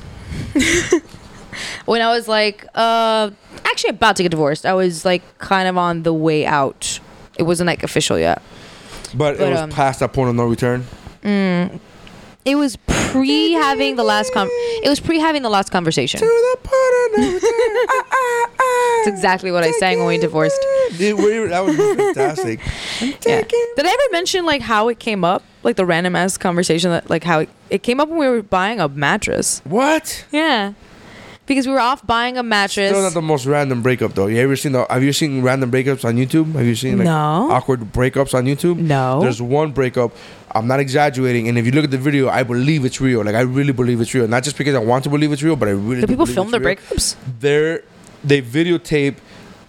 [1.85, 3.31] when I was like, uh,
[3.65, 6.99] actually about to get divorced, I was like kind of on the way out.
[7.37, 8.41] It wasn't like official yet.
[9.15, 10.85] But, But, it was um, past that point of no return.
[12.43, 14.47] It was pre having the last con.
[14.83, 16.19] It was pre having the last conversation.
[16.21, 17.49] To the point of no return.
[17.89, 19.01] Ah, ah, ah.
[19.05, 20.59] That's exactly what I sang when we divorced.
[20.97, 21.75] Dude, we- that was
[22.15, 22.59] fantastic.
[22.99, 23.41] Yeah.
[23.43, 25.43] Did I ever mention like how it came up?
[25.63, 28.41] Like the random ass conversation that like how it, it came up when we were
[28.41, 29.61] buying a mattress.
[29.65, 30.25] What?
[30.31, 30.73] Yeah.
[31.45, 32.89] Because we were off buying a mattress.
[32.91, 34.27] Still not the most random breakup though.
[34.27, 34.85] You ever seen the?
[34.89, 36.53] Have you seen random breakups on YouTube?
[36.53, 37.51] Have you seen like No.
[37.51, 38.77] awkward breakups on YouTube?
[38.77, 39.19] No.
[39.21, 40.11] There's one breakup.
[40.53, 43.23] I'm not exaggerating, and if you look at the video, I believe it's real.
[43.23, 44.27] Like I really believe it's real.
[44.27, 46.01] Not just because I want to believe it's real, but I really.
[46.01, 46.75] Do do people film their real.
[46.75, 47.15] breakups?
[47.39, 47.83] They're
[48.23, 49.15] they videotape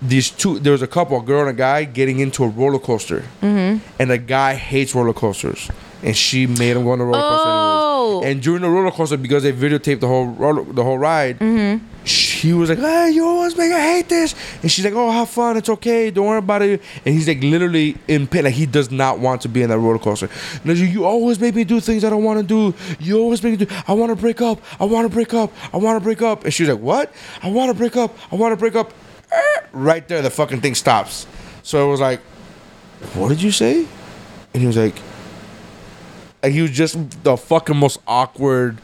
[0.01, 0.59] these two.
[0.59, 3.79] There was a couple, a girl and a guy, getting into a roller coaster, mm-hmm.
[3.99, 5.71] and the guy hates roller coasters,
[6.03, 7.49] and she made him go on the roller coaster.
[7.49, 8.21] Oh.
[8.21, 8.33] Anyways.
[8.35, 11.85] And during the roller coaster, because they videotaped the whole roller, the whole ride, Mm-hmm.
[12.05, 15.29] she was like, "Hey, you always make I hate this," and she's like, "Oh, have
[15.29, 15.57] fun.
[15.57, 16.11] It's okay.
[16.11, 18.45] Don't worry about it." And he's like, literally in pain.
[18.45, 20.29] Like he does not want to be in that roller coaster.
[20.65, 22.75] No, you, you always make me do things I don't want to do.
[22.99, 23.75] You always make me do.
[23.87, 24.61] I want to break up.
[24.81, 25.53] I want to break up.
[25.73, 26.45] I want to break up.
[26.45, 27.13] And she's like, "What?
[27.43, 28.17] I want to break up.
[28.33, 28.93] I want to break up."
[29.31, 31.27] Eh, Right there, the fucking thing stops.
[31.63, 32.21] So it was like,
[33.15, 33.87] "What did you say?"
[34.55, 34.97] And he was like,
[36.43, 38.79] Like he was just the fucking most awkward.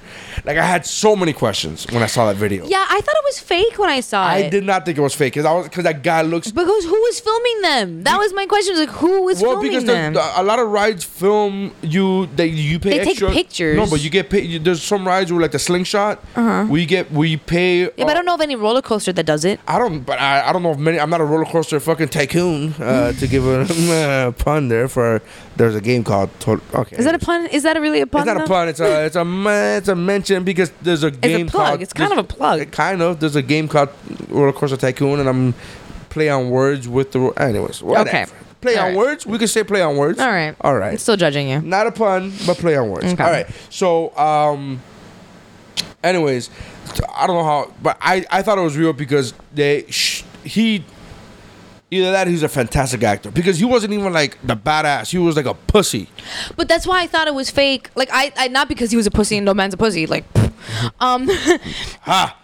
[0.44, 2.64] Like I had so many questions when I saw that video.
[2.66, 4.46] Yeah, I thought it was fake when I saw I it.
[4.46, 6.50] I did not think it was fake because I was because that guy looks.
[6.50, 8.02] Because who was filming them?
[8.04, 8.72] That was my question.
[8.74, 10.14] Was like, who was Well, filming because them?
[10.14, 13.30] the- a lot of rides film you they you pay They take extra.
[13.32, 13.76] pictures.
[13.76, 14.44] No, but you get paid.
[14.46, 16.22] You, there's some rides where like the slingshot.
[16.36, 16.72] Uh-huh.
[16.74, 17.80] You get we pay.
[17.82, 19.60] yeah, but I don't know of any roller coaster that does it.
[19.66, 20.98] I don't, but I, I don't know if many.
[21.00, 23.60] I'm not a roller coaster fucking tycoon uh, to give a
[24.28, 24.88] uh, pun there.
[24.88, 25.20] For
[25.56, 26.30] there's a game called.
[26.46, 27.46] Okay, Is that a pun?
[27.46, 28.20] Is that a really a pun?
[28.22, 28.68] It's not a pun.
[28.68, 31.66] It's a it's a it's a mention because there's a game plug.
[31.66, 31.82] called.
[31.82, 32.70] It's kind of a plug.
[32.72, 33.20] Kind of.
[33.20, 33.88] There's a game called
[34.28, 35.54] Roller Coaster Tycoon, and I'm
[36.10, 37.20] play on words with the.
[37.36, 38.08] Anyways, whatever.
[38.08, 38.26] Okay.
[38.60, 38.96] Play All on right.
[38.96, 39.26] words.
[39.26, 40.18] We can say play on words.
[40.18, 40.54] All right.
[40.62, 40.92] All right.
[40.92, 41.60] I'm still judging you.
[41.60, 43.12] Not a pun, but play on words.
[43.12, 43.22] Okay.
[43.22, 43.46] All right.
[43.70, 44.80] So, um,
[46.02, 46.50] anyways,
[47.14, 50.84] I don't know how, but I I thought it was real because they sh- he.
[51.90, 55.10] Either that, or he's a fantastic actor because he wasn't even like the badass.
[55.10, 56.10] He was like a pussy.
[56.54, 57.88] But that's why I thought it was fake.
[57.94, 60.06] Like I, I not because he was a pussy and no man's a pussy.
[60.06, 60.24] Like,
[61.00, 61.28] um,
[62.02, 62.36] Ha!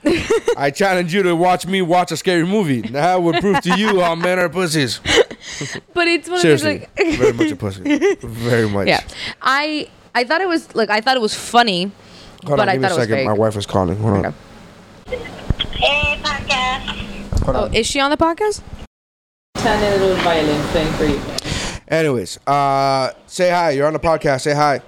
[0.56, 2.80] I challenge you to watch me watch a scary movie.
[2.82, 5.00] That would prove to you how men are pussies.
[5.94, 7.18] but it's one Seriously, of those like.
[7.18, 8.16] very much a pussy.
[8.22, 8.88] Very much.
[8.88, 9.02] yeah,
[9.42, 11.92] I I thought it was like I thought it was funny,
[12.46, 13.16] Hold but on, I give me thought a it was second.
[13.16, 13.26] fake.
[13.26, 13.98] My wife is calling.
[13.98, 14.34] Hold on.
[15.06, 17.42] Hey, podcast.
[17.44, 17.74] Hold Oh, on.
[17.74, 18.62] is she on the podcast?
[19.54, 21.20] Tiny little violin playing for you.
[21.88, 23.70] Anyways, uh, say hi.
[23.70, 24.42] You're on the podcast.
[24.42, 24.80] Say hi.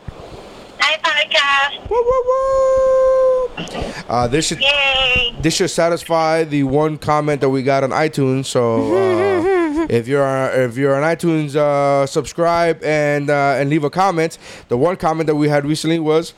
[0.81, 1.89] Hi, podcast.
[1.89, 4.05] Woo, woo, woo.
[4.09, 5.35] Uh, this should Yay.
[5.41, 8.47] this should satisfy the one comment that we got on iTunes.
[8.47, 13.91] So uh, if you're if you're on iTunes, uh, subscribe and uh, and leave a
[13.91, 14.37] comment.
[14.69, 16.35] The one comment that we had recently was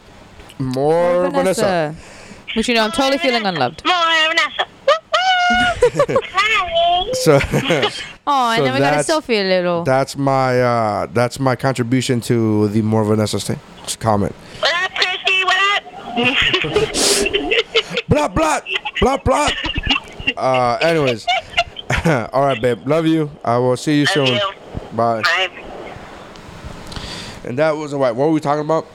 [0.58, 1.94] more Vanessa.
[2.54, 3.82] Which you know, I'm totally feeling unloved.
[3.84, 3.96] More
[4.28, 4.66] Vanessa.
[4.86, 6.20] Woo-woo.
[6.32, 6.74] Hi.
[7.14, 7.38] So
[8.30, 9.84] Oh, and So then we got a that's- Sophie a little.
[9.84, 13.58] that's my uh, that's my contribution to the more Vanessa st-
[14.00, 14.34] comment.
[14.60, 15.44] What up, Christy?
[15.44, 15.84] What up?
[18.08, 18.60] Blah blah
[19.00, 19.48] blah blah.
[20.36, 21.26] Uh, anyways,
[22.32, 22.86] all right, babe.
[22.86, 23.30] Love you.
[23.44, 24.26] I will see you Love soon.
[24.26, 24.40] you.
[24.92, 25.22] Bye.
[25.22, 25.48] Bye.
[27.44, 28.14] And that was what?
[28.16, 28.86] What were we talking about?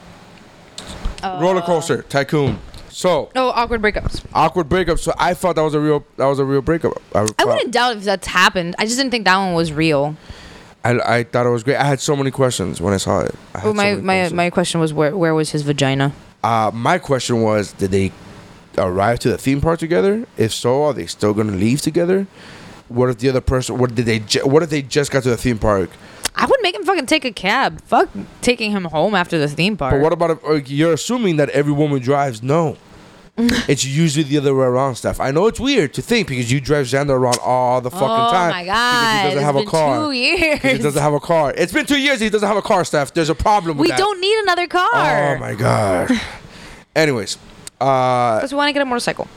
[1.23, 2.59] Roller coaster tycoon.
[2.93, 4.23] So oh, awkward breakups.
[4.35, 4.99] awkward breakup.
[4.99, 6.93] So I thought that was a real that was a real breakup.
[7.15, 8.75] I, I wouldn't doubt if that's happened.
[8.77, 10.15] I just didn't think that one was real.
[10.83, 11.77] I, I thought it was great.
[11.77, 13.33] I had so many questions when I saw it.
[13.55, 14.33] I had so my many my questions.
[14.33, 16.13] my question was where where was his vagina?
[16.43, 18.11] Uh, my question was, did they
[18.77, 20.27] arrive to the theme park together?
[20.37, 22.27] If so, are they still gonna leave together?
[22.89, 23.79] What if the other person?
[23.79, 24.19] What did they?
[24.19, 25.89] Ju- what if they just got to the theme park?
[26.35, 27.81] I would make him fucking take a cab.
[27.81, 28.09] Fuck
[28.41, 29.93] taking him home after the theme park.
[29.93, 32.41] But what about if uh, you're assuming that every woman drives?
[32.41, 32.77] No.
[33.37, 35.19] it's usually the other way around, Steph.
[35.19, 38.29] I know it's weird to think because you drive Xander around all the fucking oh
[38.31, 38.51] time.
[38.51, 39.17] my Because god!
[39.17, 40.05] he doesn't it's have been a car.
[40.05, 40.53] Two years.
[40.59, 41.53] Because He doesn't have a car.
[41.57, 42.19] It's been two years.
[42.19, 43.13] He doesn't have a car, Steph.
[43.13, 43.97] There's a problem with we that.
[43.97, 45.35] don't need another car.
[45.35, 46.11] Oh my god.
[46.95, 47.37] Anyways,
[47.81, 49.27] uh, Because we want to get a motorcycle.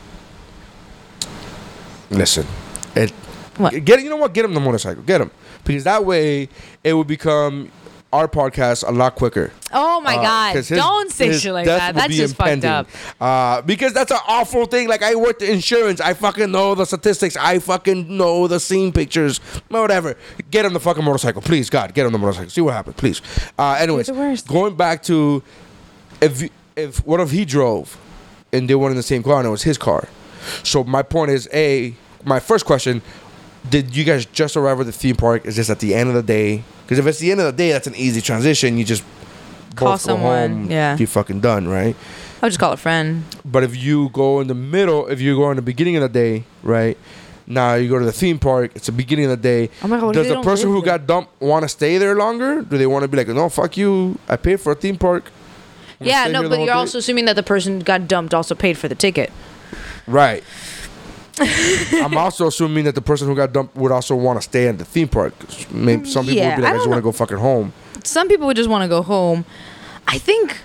[2.10, 2.46] listen.
[2.94, 3.10] It
[3.56, 3.82] What?
[3.84, 4.32] get you know what?
[4.34, 5.02] Get him the motorcycle.
[5.04, 5.30] Get him
[5.66, 6.48] because that way
[6.84, 7.70] it would become
[8.12, 9.50] our podcast a lot quicker.
[9.72, 10.54] Oh my Uh, god!
[10.54, 11.94] 'cause his- Don't say shit like that.
[11.94, 12.70] That's just impending.
[12.70, 12.88] fucked
[13.20, 13.20] up.
[13.20, 14.88] Uh, because that's an awful thing.
[14.88, 17.36] Like I worked in insurance, I fucking know the statistics.
[17.36, 19.38] I fucking know the scene pictures.
[19.68, 20.16] Whatever.
[20.50, 21.68] Get on the fucking motorcycle, please.
[21.68, 22.48] God, get on the motorcycle.
[22.48, 23.20] See what happens, please.
[23.58, 24.08] Uh, anyways,
[24.42, 25.42] going back to
[26.22, 27.98] if if what if he drove
[28.52, 30.08] and they weren't in the same car and it was his car.
[30.62, 31.94] So my point is, a
[32.24, 33.02] my first question.
[33.70, 35.44] Did you guys just arrive at the theme park?
[35.46, 36.62] Is this at the end of the day?
[36.82, 38.78] Because if it's the end of the day, that's an easy transition.
[38.78, 39.02] You just
[39.74, 40.96] Call both go someone, home, yeah.
[40.96, 41.96] you fucking done, right?
[42.42, 43.24] I'll just call a friend.
[43.44, 46.08] But if you go in the middle, if you go in the beginning of the
[46.08, 46.96] day, right?
[47.46, 48.72] Now you go to the theme park.
[48.74, 49.70] It's the beginning of the day.
[49.82, 52.62] Oh my God, Does the person who got dumped want to stay there longer?
[52.62, 54.18] Do they want to be like, no, fuck you.
[54.28, 55.30] I paid for a theme park.
[56.00, 58.76] I'm Yeah, no, but you're day." also assuming that the person got dumped also paid
[58.76, 59.32] for the ticket.
[60.06, 60.42] right.
[62.02, 64.78] I'm also assuming that the person who got dumped would also want to stay at
[64.78, 65.34] the theme park.
[65.70, 67.72] Maybe some people Yeah, would be like, I, just want to go fucking home.
[68.04, 69.44] Some people would just want to go home.
[70.08, 70.56] I think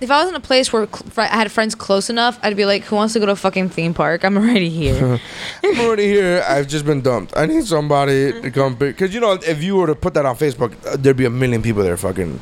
[0.00, 2.84] if I was in a place where I had friends close enough, I'd be like,
[2.84, 4.24] "Who wants to go to a fucking theme park?
[4.24, 5.18] I'm already here."
[5.64, 6.44] I'm already here.
[6.46, 7.36] I've just been dumped.
[7.36, 8.96] I need somebody to come pick.
[8.96, 11.30] Because, you know, if you were to put that on Facebook, uh, there'd be a
[11.30, 12.40] million people there fucking.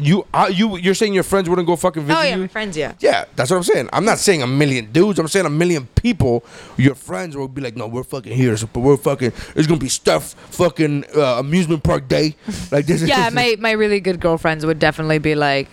[0.00, 2.42] You, uh, you, you're saying your friends wouldn't go fucking visit oh yeah, you?
[2.42, 2.94] my friends, yeah.
[3.00, 3.88] Yeah, that's what I'm saying.
[3.92, 5.18] I'm not saying a million dudes.
[5.18, 6.44] I'm saying a million people.
[6.76, 8.56] Your friends will be like, no, we're fucking here.
[8.72, 9.32] But we're fucking.
[9.56, 12.36] It's gonna be stuff fucking uh, amusement park day.
[12.70, 13.02] Like this.
[13.02, 15.68] is Yeah, my my really good girlfriends would definitely be like,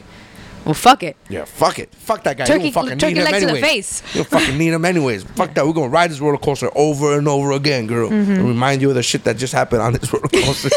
[0.64, 1.94] "Well, fuck it." Yeah, fuck it.
[1.94, 2.46] Fuck that guy.
[2.46, 4.02] Turkey- you don't fucking turkey need him legs to the face.
[4.16, 5.24] You don't fucking need him anyways.
[5.36, 5.66] Fuck that.
[5.68, 8.10] We're gonna ride this roller coaster over and over again, girl.
[8.10, 8.32] Mm-hmm.
[8.32, 10.70] And remind you of the shit that just happened on this roller coaster.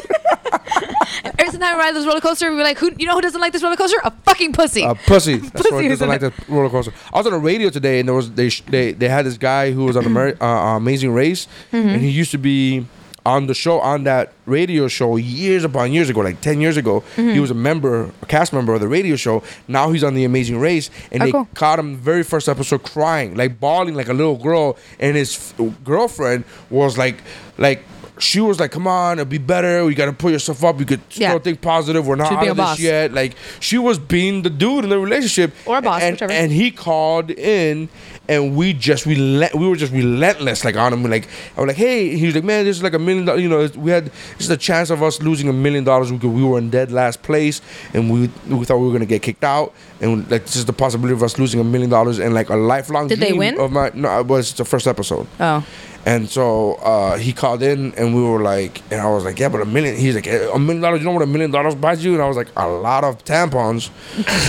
[1.24, 2.90] Er, Every time we ride this roller coaster, we're like, who?
[2.98, 3.98] You know who doesn't like this roller coaster?
[4.04, 4.82] A fucking pussy.
[4.82, 5.36] A pussy.
[5.38, 6.92] That's Pussy doesn't like the roller coaster.
[7.12, 9.38] I was on the radio today, and there was they sh- they they had this
[9.38, 11.88] guy who was on the Amer- uh, uh, Amazing Race, Mm-hmm.
[11.88, 12.86] and he used to be
[13.26, 17.00] on the show on that radio show years upon years ago, like ten years ago.
[17.16, 17.30] Mm-hmm.
[17.30, 19.42] He was a member, a cast member of the radio show.
[19.66, 21.48] Now he's on the Amazing Race, and Oh, they cool.
[21.54, 25.74] caught him very first episode crying, like bawling like a little girl, and his f-
[25.84, 27.16] girlfriend was like
[27.58, 27.82] like.
[28.20, 29.88] She was like, "Come on, it'll be better.
[29.88, 30.78] You got to pull yourself up.
[30.80, 32.06] You could still think positive.
[32.06, 32.80] We're not She was out of this boss.
[32.80, 36.32] yet." Like she was being the dude in the relationship, Or a boss, and, whichever.
[36.32, 37.88] And he called in,
[38.28, 39.54] and we just relent.
[39.54, 41.02] We were just relentless, like on him.
[41.10, 43.24] Like I was like, "Hey," he was like, "Man, this is like a million.
[43.24, 43.42] dollars.
[43.42, 46.30] You know, we had this is the chance of us losing a million dollars because
[46.30, 47.60] we were in dead last place,
[47.94, 50.72] and we we thought we were gonna get kicked out, and like this is the
[50.72, 53.08] possibility of us losing a million dollars and like a lifelong.
[53.08, 53.58] Did they win?
[53.58, 55.26] Of my no, it was the first episode.
[55.40, 55.64] oh.
[56.06, 59.50] And so uh, he called in, and we were like, and I was like, yeah,
[59.50, 59.94] but a million.
[59.96, 61.00] He's like, "Eh, a million dollars.
[61.00, 62.14] You know what a million dollars buys you?
[62.14, 63.90] And I was like, a lot of tampons.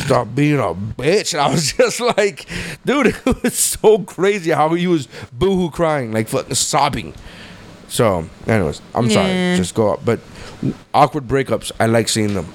[0.05, 1.33] Stop being a bitch.
[1.33, 2.45] And I was just like,
[2.85, 7.13] dude, it was so crazy how he was boohoo crying, like fucking sobbing.
[7.89, 9.13] So, anyways, I'm Yeah.
[9.13, 9.57] sorry.
[9.57, 10.05] Just go up.
[10.05, 10.19] But
[10.93, 12.47] awkward breakups, I like seeing them.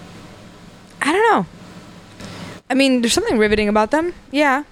[1.03, 1.47] I don't know.
[2.71, 4.15] I mean, there's something riveting about them.
[4.31, 4.63] Yeah.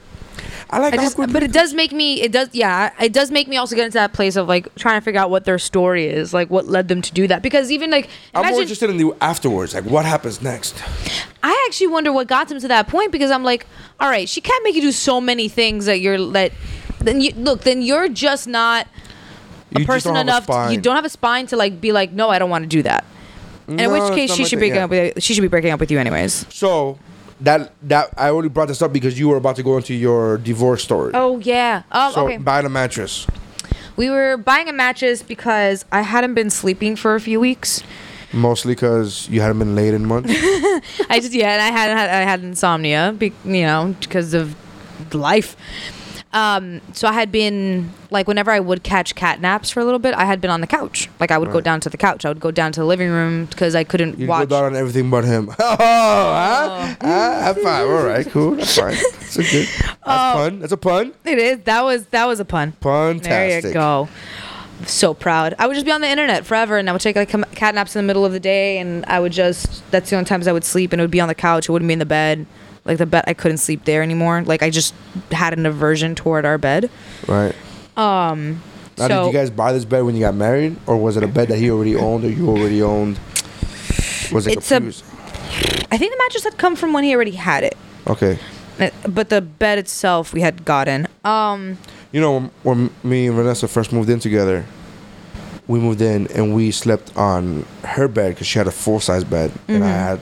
[0.70, 2.22] I like I just, but it does make me.
[2.22, 2.92] It does, yeah.
[3.00, 5.30] It does make me also get into that place of like trying to figure out
[5.30, 7.42] what their story is, like what led them to do that.
[7.42, 9.74] Because even like, I'm more interested in the afterwards.
[9.74, 10.82] Like, what happens next?
[11.42, 13.66] I actually wonder what got them to that point because I'm like,
[14.00, 16.52] all right, she can't make you do so many things that you're that.
[17.00, 17.62] Then you look.
[17.62, 18.86] Then you're just not
[19.74, 20.72] a You person don't a enough.
[20.72, 22.82] you don't have a spine to like be like, no, I don't want to do
[22.84, 23.04] that.
[23.68, 24.84] And in which case, she should thing, break yeah.
[24.84, 25.22] up with.
[25.22, 26.46] She should be breaking up with you anyways.
[26.52, 26.98] So
[27.42, 30.38] that that I only brought this up because you were about to go into your
[30.38, 31.12] divorce story.
[31.14, 31.82] Oh yeah.
[31.92, 32.36] Oh so okay.
[32.38, 33.26] buying a mattress.
[33.96, 37.82] We were buying a mattress because I hadn't been sleeping for a few weeks.
[38.32, 40.30] Mostly because you hadn't been laid in months.
[41.10, 44.56] I just yeah, and I had had I had insomnia, be, you know, because of
[45.12, 45.56] life.
[46.34, 49.98] Um, so I had been like whenever I would catch cat naps for a little
[49.98, 51.10] bit, I had been on the couch.
[51.20, 52.24] Like I would go down to the couch.
[52.24, 54.48] I would go down to the living room because I couldn't You watch.
[54.48, 55.50] go down on everything but him.
[55.60, 56.96] Oh, huh?
[57.00, 57.86] Ah, high five.
[57.86, 58.52] All right, cool.
[58.56, 58.94] That's fine.
[58.94, 59.66] That's a good.
[59.68, 60.32] That's Oh.
[60.34, 60.58] pun.
[60.60, 61.12] That's a pun.
[61.24, 61.58] It is.
[61.64, 62.72] That was that was a pun.
[62.80, 63.22] Puntastic.
[63.22, 64.08] There you go.
[64.86, 65.54] So proud.
[65.58, 67.94] I would just be on the internet forever, and I would take like cat naps
[67.94, 69.88] in the middle of the day, and I would just.
[69.90, 71.68] That's the only times I would sleep, and it would be on the couch.
[71.68, 72.46] It wouldn't be in the bed.
[72.84, 74.42] Like the bed, I couldn't sleep there anymore.
[74.42, 74.94] Like I just
[75.30, 76.90] had an aversion toward our bed.
[77.28, 77.54] Right.
[77.96, 78.62] Um.
[78.98, 81.22] Now, so did you guys buy this bed when you got married, or was it
[81.22, 83.18] a bed that he already owned or you already owned?
[84.32, 85.04] Was it It's a- confused?
[85.90, 87.76] I think the mattress had come from when he already had it,
[88.06, 88.38] Okay.
[88.80, 91.06] Uh, but the bed itself we had gotten.
[91.24, 91.78] Um.
[92.12, 94.64] You know, when me and Vanessa first moved in together,
[95.66, 99.24] we moved in and we slept on her bed because she had a full size
[99.24, 100.20] bed and I had.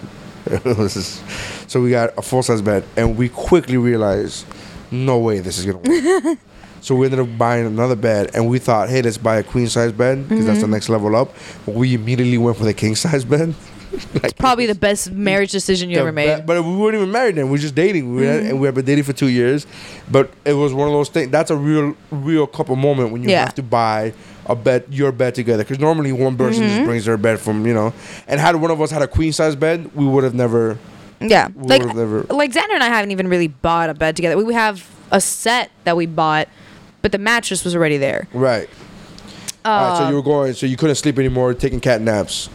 [0.51, 1.23] It was just-
[1.69, 4.45] so we got a full size bed and we quickly realized,
[4.91, 6.39] no way this is gonna work.
[6.81, 9.69] so we ended up buying another bed and we thought, hey, let's buy a queen
[9.69, 10.73] size bed because that's the mm-hmm.
[10.73, 11.33] next level up.
[11.67, 13.55] But we immediately went for the king size bed.
[14.23, 16.37] like, Probably the best marriage decision you ever made.
[16.37, 17.47] be- but we weren't even married then.
[17.47, 18.15] We were just dating.
[18.15, 18.47] We Mm-hmm.
[18.51, 19.67] and we had been dating for two years.
[20.11, 21.31] But it was one of those things.
[21.31, 23.41] That's a real, real couple moment when you Yeah.
[23.47, 24.13] have to buy
[24.47, 25.63] a bed, your bed together.
[25.65, 26.75] Because normally one person Mm-hmm.
[26.77, 27.93] just brings their bed from, you know.
[28.29, 30.79] And had one of us had a queen size bed, we would have never.
[31.21, 34.37] Yeah, We like never- like Xander and I haven't even really bought a bed together.
[34.39, 36.49] We we have a set that we bought,
[37.03, 38.27] but the mattress was already there.
[38.33, 38.71] Right.
[39.65, 39.99] All right.
[39.99, 40.55] So you were going.
[40.55, 42.49] So you couldn't sleep anymore, taking cat naps.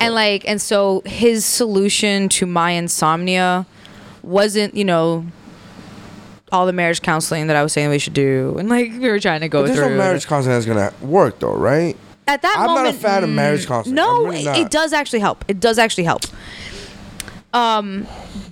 [0.00, 3.66] And like and so his solution to my insomnia
[4.22, 5.26] wasn't, you know,
[6.52, 8.56] all the marriage counseling that I was saying we should do.
[8.58, 9.90] And like we were trying to go But there's through.
[9.90, 11.96] no marriage counseling that's gonna work though, right?
[12.26, 13.94] At that I'm not a moment fan of marriage counseling.
[13.96, 15.44] No, really it- it does actually help.
[15.48, 16.22] It does actually help.
[17.52, 18.06] Um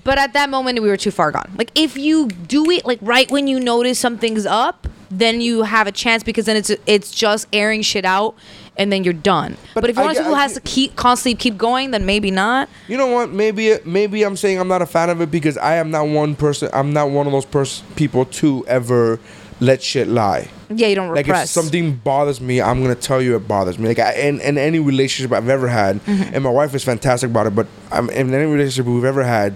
[0.04, 1.50] but at that moment we were too far gone.
[1.56, 5.86] Like if you do it like right when you notice something's up, then you have
[5.86, 8.34] a chance because then it's it's just airing shit out
[8.76, 9.56] and then you're done.
[9.74, 12.30] But, But if you're one of who has to keep constantly keep going, then maybe
[12.30, 12.68] not.
[12.88, 13.30] You know what?
[13.30, 16.34] Maybe maybe I'm saying I'm not a fan of it because I am not one
[16.34, 16.70] person.
[16.72, 19.18] I'm not one of those pers- people to ever
[19.60, 20.48] let shit lie.
[20.74, 21.44] Yeah, you don't Like repress.
[21.44, 23.88] if something bothers me, I'm gonna tell you it bothers me.
[23.88, 26.34] Like I, in, in any relationship I've ever had, Mm-hmm.
[26.34, 27.54] and my wife is fantastic about it.
[27.54, 29.54] But I'm, in any relationship we've ever had,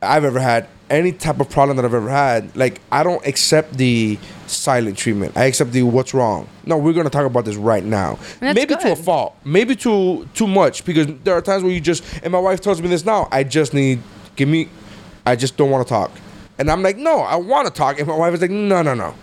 [0.00, 3.74] I've ever had any type of problem that I've ever had, like I don't accept
[3.74, 5.36] the silent treatment.
[5.36, 6.48] I accept the what's wrong.
[6.64, 8.18] No, we're gonna talk about this right now.
[8.40, 12.04] Maybe to a fault, maybe too too much because there are times where you just
[12.22, 13.28] and my wife tells me this now.
[13.32, 14.00] I just need
[14.36, 14.68] give me.
[15.24, 16.12] I just don't want to talk,
[16.58, 18.94] and I'm like, no, I want to talk, and my wife is like, no, no,
[18.94, 19.14] no.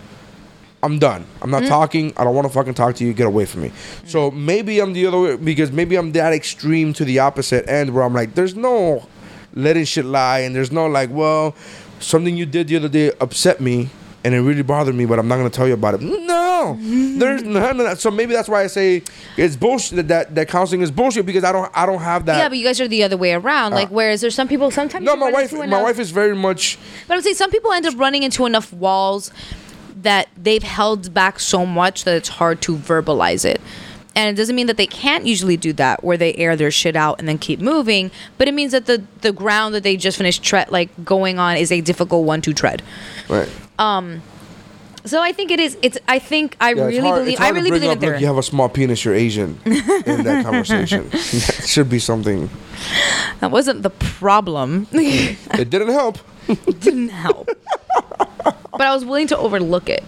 [0.84, 1.26] I'm done.
[1.42, 2.12] I'm not talking.
[2.18, 3.14] I don't want to fucking talk to you.
[3.14, 3.72] Get away from me.
[4.06, 7.94] So maybe I'm the other way because maybe I'm that extreme to the opposite end
[7.94, 9.08] where I'm like, there's no
[9.54, 11.56] letting shit lie, and there's no like, well,
[12.00, 13.90] something you did the other day upset me.
[14.26, 16.02] And it really bothered me, but I'm not gonna tell you about it.
[16.02, 18.00] No, there's none of that.
[18.00, 19.04] So maybe that's why I say
[19.36, 20.08] it's bullshit.
[20.08, 22.38] That that counseling is bullshit because I don't I don't have that.
[22.38, 23.74] yeah, but you guys are the other way around.
[23.74, 23.76] Uh.
[23.76, 25.04] Like, whereas there's some people sometimes.
[25.04, 27.86] no, my wife my enough- wife is very much But I'm saying some people end
[27.86, 29.30] up running into enough walls
[30.04, 33.60] that they've held back so much that it's hard to verbalize it.
[34.16, 36.96] And it doesn't mean that they can't usually do that where they air their shit
[36.96, 40.18] out and then keep moving, but it means that the the ground that they just
[40.18, 42.84] finished tread like going on is a difficult one to tread.
[43.30, 43.50] right.
[43.80, 44.22] Um
[45.06, 47.72] so I think it is it's I think I Yeah, really hard- believe I really
[47.72, 48.20] believe up, look, theory.
[48.20, 51.10] you have a small penis, you're Asian in that conversation.
[51.10, 52.50] that should be something.
[53.40, 54.88] That wasn't the problem.
[54.94, 56.20] It didn't help.
[56.80, 57.50] didn't help.
[58.72, 60.04] but I was willing to overlook it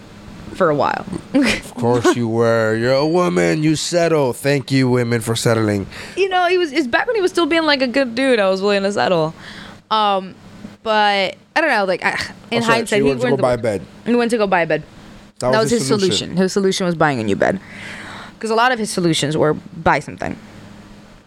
[0.56, 1.06] for a while.
[1.34, 2.76] Of course you were.
[2.76, 3.62] You're a woman.
[3.62, 4.34] You settle.
[4.34, 5.88] Thank you, women, for settling.
[6.16, 8.40] you know, he was it's back when he was still being like a good dude.
[8.40, 9.34] I was willing to settle.
[9.92, 10.36] Um,
[10.84, 11.86] but I don't know.
[11.86, 12.12] Like I,
[12.52, 13.82] in Also, hindsight, she he went to go buy a bed.
[14.06, 14.84] He went to go buy a bed.
[15.40, 16.38] That, That, was, his solution.
[16.38, 17.60] His solution was buying a new bed.
[18.36, 20.38] Because a lot of his solutions were buy something.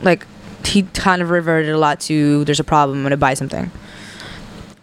[0.01, 0.27] Like
[0.65, 3.71] he kind of reverted a lot to there's a problem, I'm gonna buy something.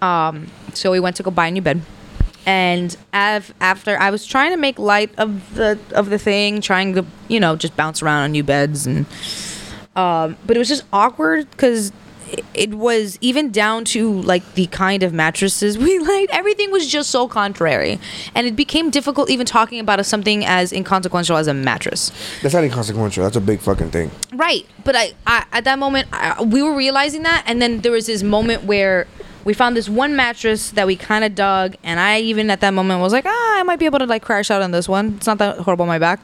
[0.02, 1.82] Um, so we went to go buy a new bed.
[2.46, 6.94] And av- after I was trying to make light of the of the thing, trying
[6.94, 9.06] to you know just bounce around on new beds and
[9.96, 11.92] um, but it was just awkward because
[12.54, 16.34] it was even down to like the kind of mattresses we liked.
[16.34, 18.00] Everything was just so contrary,
[18.34, 22.12] and it became difficult even talking about a, something as inconsequential as a mattress.
[22.42, 23.24] That's not inconsequential.
[23.24, 24.12] That's a big fucking thing.
[24.34, 27.92] Right, but I, I at that moment I, we were realizing that, and then there
[27.92, 29.08] was this moment where
[29.46, 32.72] we found this one mattress that we kind of dug, and I even at that
[32.72, 35.14] moment was like, ah, I might be able to like crash out on this one.
[35.18, 36.20] It's not that horrible on my back.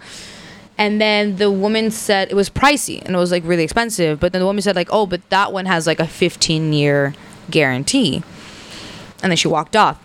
[0.78, 4.34] And then the woman said it was pricey and it was like really expensive, but
[4.34, 7.14] then the woman said like, oh, but that one has like a 15 year
[7.52, 8.24] guarantee.
[9.22, 10.02] And then she walked off.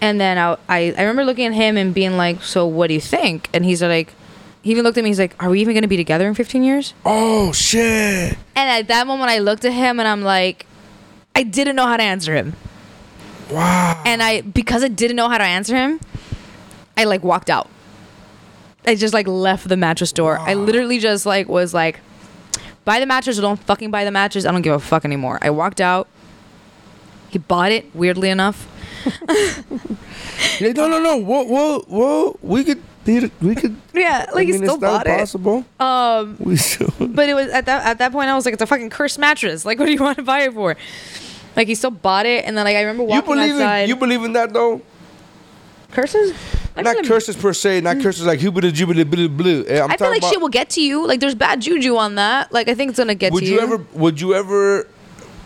[0.00, 2.94] And then I, I, I remember looking at him and being like, so what do
[2.94, 3.48] you think?
[3.54, 4.12] And he's like,
[4.62, 5.10] he even looked at me.
[5.10, 8.36] He's like, "Are we even gonna be together in 15 years?" Oh shit!
[8.56, 10.66] And at that moment, I looked at him and I'm like,
[11.34, 12.54] I didn't know how to answer him.
[13.50, 14.02] Wow.
[14.04, 16.00] And I, because I didn't know how to answer him,
[16.96, 17.68] I like walked out.
[18.86, 20.38] I just like left the mattress store.
[20.38, 22.00] I literally just like was like,
[22.84, 24.44] buy the mattress or don't fucking buy the mattress.
[24.44, 25.38] I don't give a fuck anymore.
[25.42, 26.08] I walked out.
[27.30, 28.66] He bought it, weirdly enough.
[30.60, 31.16] No, no, no.
[31.16, 32.38] Whoa, whoa, whoa.
[32.42, 32.82] We could,
[33.40, 33.76] we could.
[33.94, 35.18] Yeah, I like he mean, still it's not bought it.
[35.18, 35.64] possible.
[35.80, 36.92] Um, We still.
[37.00, 39.18] but it was at that at that point I was like, it's a fucking cursed
[39.18, 39.64] mattress.
[39.64, 40.76] Like, what do you want to buy it for?
[41.56, 43.78] Like he still bought it, and then like I remember You walking believe outside.
[43.80, 44.80] in, you believe in that though?
[45.92, 46.32] curses?
[46.76, 49.64] I not curses per se, not curses like hubba jubba blue blue.
[49.68, 51.04] I'm I feel like shit will get to you.
[51.06, 52.52] Like there's bad juju on that.
[52.52, 53.74] Like I think it's gonna get Would to you, Would you.
[53.74, 53.86] ever?
[53.94, 54.86] Would you ever?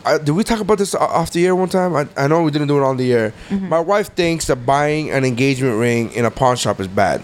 [0.04, 1.94] Uh, did we talk about this off the air one time?
[1.94, 3.32] I, I know we didn't do it on the air.
[3.48, 3.68] Mm-hmm.
[3.68, 7.22] My wife thinks that buying an engagement ring in a pawn shop is bad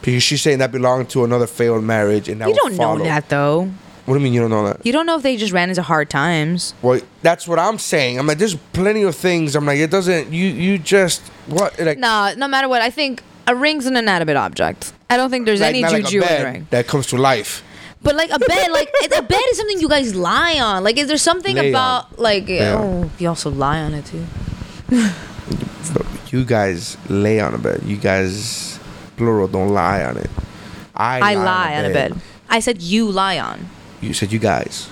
[0.00, 2.56] because she's saying that belonged to another failed marriage and that was.
[2.56, 3.70] you don't know that though.
[4.04, 4.86] What do you mean you don't know that?
[4.86, 6.72] You don't know if they just ran into hard times.
[6.80, 8.18] Well, that's what I'm saying.
[8.18, 9.54] I'm like, there's plenty of things.
[9.54, 10.32] I'm like, it doesn't.
[10.32, 11.98] You you just what like.
[11.98, 14.94] Nah, no matter what, I think a ring's an inanimate object.
[15.10, 16.66] I don't think there's like- any not like a juju in the ring.
[16.70, 17.62] that comes to life.
[18.00, 20.84] But like a bed, like a bed is something you guys lie on.
[20.84, 22.78] Like, is there something Lay about like Yeah.
[22.78, 24.24] oh, you also lie on it too?
[26.30, 27.82] You guys lay on a bed.
[27.86, 28.77] You guys
[29.18, 30.30] plural don't lie on it.
[30.94, 32.14] I I lie on a bed.
[32.48, 33.68] I said you lie on.
[34.00, 34.88] You said you guys.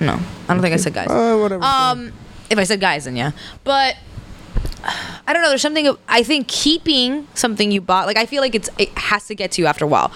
[0.00, 1.08] No, I don't think I said guys.
[1.08, 1.62] Uh, whatever.
[1.62, 2.12] Um,
[2.50, 3.32] if I said guys, then yeah.
[3.62, 3.96] But
[5.26, 5.48] I don't know.
[5.50, 8.06] There's something I think keeping something you bought.
[8.06, 10.10] Like I feel like it's it has to get to you after a while.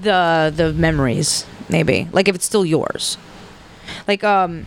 [0.00, 3.18] The the memories maybe like if it's still yours.
[4.06, 4.66] Like um.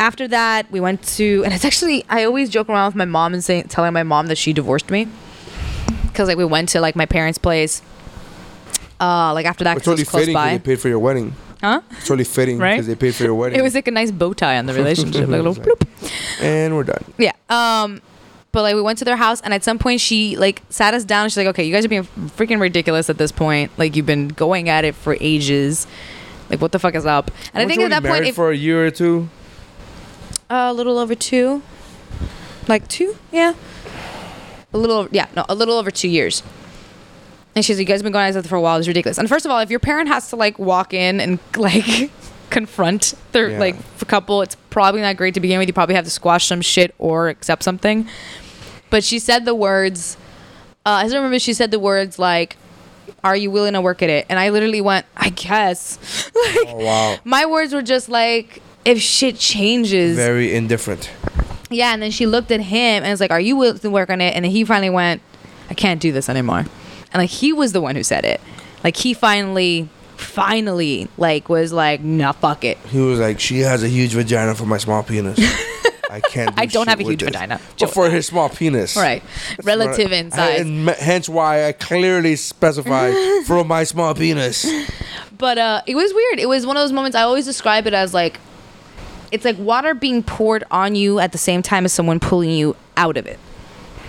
[0.00, 3.34] After that, we went to, and it's actually I always joke around with my mom
[3.34, 5.08] and saying, telling my mom that she divorced me,
[6.18, 7.80] because like we went to like my parents' place.
[9.00, 11.32] Uh, like after that, it's it totally was close fitting they paid for your wedding.
[11.60, 11.80] Huh?
[11.92, 12.72] It's totally fitting Right?
[12.74, 13.56] because they paid for your wedding.
[13.58, 15.86] It was like a nice bow tie on the relationship, like a little bloop.
[16.42, 17.04] and we're done.
[17.16, 17.32] Yeah.
[17.48, 18.02] Um,
[18.50, 21.04] but like we went to their house, and at some point she like sat us
[21.04, 21.24] down.
[21.24, 22.02] And she's like, "Okay, you guys are being
[22.36, 23.70] freaking ridiculous at this point.
[23.78, 25.86] Like you've been going at it for ages.
[26.50, 28.56] Like what the fuck is up?" And I think at that point, if, for a
[28.56, 29.28] year or two.
[30.50, 31.62] uh, a little over two,
[32.66, 33.54] like two, yeah,
[34.78, 36.42] a little, yeah, no, a little over two years.
[37.56, 38.78] And she's like, "You guys have been going out for a while.
[38.78, 41.38] It's ridiculous." And first of all, if your parent has to like walk in and
[41.56, 42.10] like
[42.50, 43.58] confront their Yeah.
[43.58, 43.76] like
[44.06, 45.68] couple, it's probably not great to begin with.
[45.68, 48.08] You probably have to squash some shit or accept something.
[48.90, 50.16] But she said the words,
[50.86, 52.56] Uh, I still remember she said the words like,
[53.24, 55.98] "Are you willing to work at it?" And I literally went, "I guess."
[56.34, 57.16] like, Oh wow.
[57.24, 61.10] my words were just like, "If shit changes." Very indifferent.
[61.70, 64.10] Yeah, and then she looked at him and was like, "Are you willing to work
[64.10, 65.22] on it?" And then he finally went,
[65.70, 66.64] "I can't do this anymore."
[67.12, 68.40] And like he was the one who said it.
[68.84, 73.82] Like he finally, finally, like was like, "Nah, fuck it." He was like, "She has
[73.82, 75.38] a huge vagina for my small penis.
[76.10, 76.56] I can't.
[76.56, 77.60] Do I don't have a huge this." vagina.
[77.78, 79.22] but for his small penis, Right,
[79.62, 80.60] relative in size.
[80.60, 83.12] And hence why I clearly specify
[83.46, 84.66] for my small penis.
[85.36, 86.38] But uh, it was weird.
[86.40, 87.14] It was one of those moments.
[87.16, 88.40] I always describe it as like,
[89.32, 92.76] it's like water being poured on you at the same time as someone pulling you
[92.96, 93.38] out of it.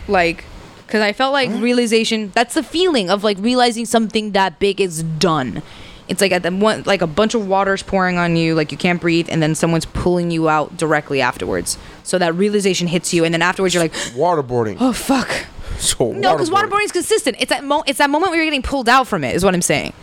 [0.08, 0.46] Like,
[0.86, 2.32] because I felt like realization.
[2.34, 5.62] That's the feeling of like realizing something that big is done.
[6.08, 8.78] It's like at the one, like a bunch of water's pouring on you, like you
[8.78, 11.78] can't breathe, and then someone's pulling you out directly afterwards.
[12.02, 14.78] So that realization hits you, and then afterwards you're like, Waterboarding.
[14.80, 15.30] oh fuck.
[15.78, 17.38] So No, because waterboarding is consistent.
[17.40, 19.36] It's that mo- It's that moment where you're getting pulled out from it.
[19.36, 19.94] Is what I'm saying.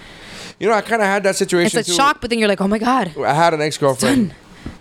[0.60, 1.78] You know, I kind of had that situation.
[1.78, 1.96] It's a too.
[1.96, 3.12] shock, but then you're like, oh my god.
[3.18, 4.32] I had an ex girlfriend,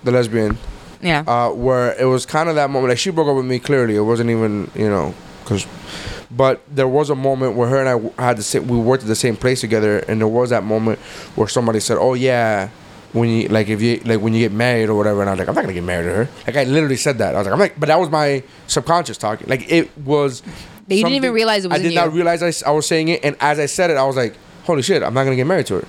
[0.03, 0.57] the lesbian,
[1.01, 1.23] Yeah.
[1.27, 2.89] uh, where it was kind of that moment.
[2.89, 3.59] Like she broke up with me.
[3.59, 5.13] Clearly, it wasn't even you know,
[5.43, 5.65] because.
[6.31, 9.03] But there was a moment where her and I w- had the same, we worked
[9.03, 10.99] at the same place together, and there was that moment
[11.35, 12.69] where somebody said, "Oh yeah."
[13.13, 15.39] When you like if you like when you get married or whatever, and I was
[15.39, 16.29] like, I'm not gonna get married to her.
[16.45, 17.33] Like I literally said that.
[17.33, 19.47] I was like, I'm like, but that was my subconscious talking.
[19.47, 20.41] Like it was.
[20.85, 23.23] But you didn't even realize it was I did not realize I was saying it,
[23.23, 25.67] and as I said it, I was like, holy shit, I'm not gonna get married
[25.67, 25.87] to her.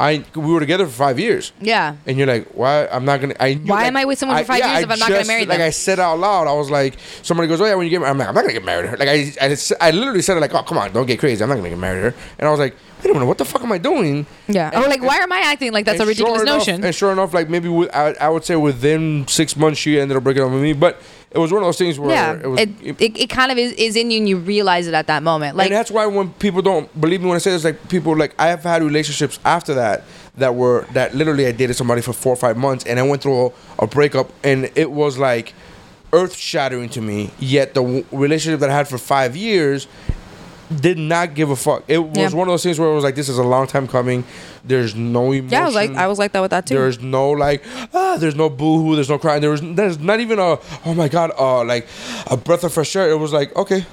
[0.00, 1.52] I we were together for five years.
[1.60, 1.96] Yeah.
[2.06, 2.86] And you're like, why?
[2.86, 3.34] I'm not gonna.
[3.40, 5.08] I knew, Why like- am I with someone for five yeah, years if I'm not
[5.10, 5.58] gonna marry them?
[5.58, 5.60] Like?
[5.66, 8.10] I said out loud, I was like, somebody goes, oh yeah, when you get married,
[8.12, 8.96] I'm like, I'm not gonna get married to her.
[8.96, 11.48] Like I, I, I literally said it like, oh come on, don't get crazy, I'm
[11.48, 12.16] not gonna get married to her.
[12.38, 14.24] And I was like, wait a minute, what the fuck am I doing?
[14.46, 14.70] Yeah.
[14.80, 16.84] Or like, why am I acting like that's a And sure ridiculous enough- notion?
[16.84, 20.16] And sure enough, like maybe with, I, I would say within six months, she ended
[20.16, 20.74] up breaking up with me.
[20.74, 21.00] But
[21.30, 22.40] it was one of those things where yeah.
[22.42, 22.60] it was.
[22.60, 25.22] It, it, it kind of is, is in you and you realize it at that
[25.22, 25.56] moment.
[25.56, 28.16] Like, and that's why when people don't believe me when I say this, like people
[28.16, 30.04] like I have had relationships after that
[30.36, 33.22] that were that literally I dated somebody for four or five months and I went
[33.22, 35.52] through a, a breakup and it was like
[36.14, 37.30] earth shattering to me.
[37.38, 39.86] Yet the w- relationship that I had for five years
[40.74, 41.82] did not give a fuck.
[41.88, 42.28] It was Yeah.
[42.38, 44.24] one of those things where it was like this is a long time coming.
[44.64, 45.48] There's no emotion.
[45.50, 46.74] yeah, I was like, I was like that with that too.
[46.74, 47.64] There's no like
[47.94, 49.40] ah, there's no boo hoo, there's no crying.
[49.40, 51.86] There was there's not even a oh my god, uh like
[52.30, 53.10] a breath of fresh air.
[53.10, 53.86] It was like, okay.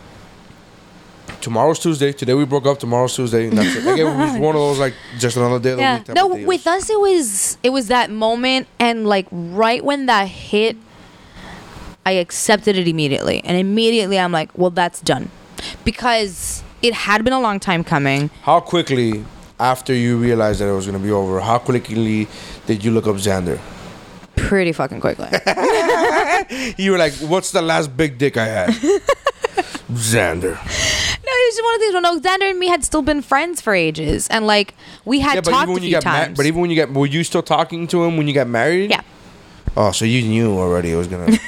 [1.42, 2.12] Tomorrow's Tuesday.
[2.12, 2.80] Today we broke up.
[2.80, 3.48] Tomorrow's Tuesday.
[3.48, 3.84] And that's it.
[3.84, 6.14] Like, it was one of those like just another day of the yeah.
[6.14, 10.76] No, with us it was it was that moment and like right when that hit,
[12.06, 15.30] I accepted it immediately, and immediately I'm like, well, that's done,
[15.84, 18.30] because it had been a long time coming.
[18.44, 19.24] How quickly
[19.60, 22.28] after you realized that it was gonna be over, how quickly
[22.68, 23.60] did you look up Xander?
[24.36, 25.30] Pretty fucking quickly.
[26.78, 28.70] You were like, "What's the last big dick I had?"
[29.90, 30.54] Xander.
[30.54, 31.94] No, it was just one of these.
[31.94, 34.74] Well, no, Xander and me had still been friends for ages, and like
[35.06, 36.38] we had Yeah, but talked even a few you got married, times.
[36.38, 38.92] but even when you got, were you still talking to him when you got married?
[38.92, 39.02] yeah.
[39.78, 41.38] Oh, so you knew already it was gonna.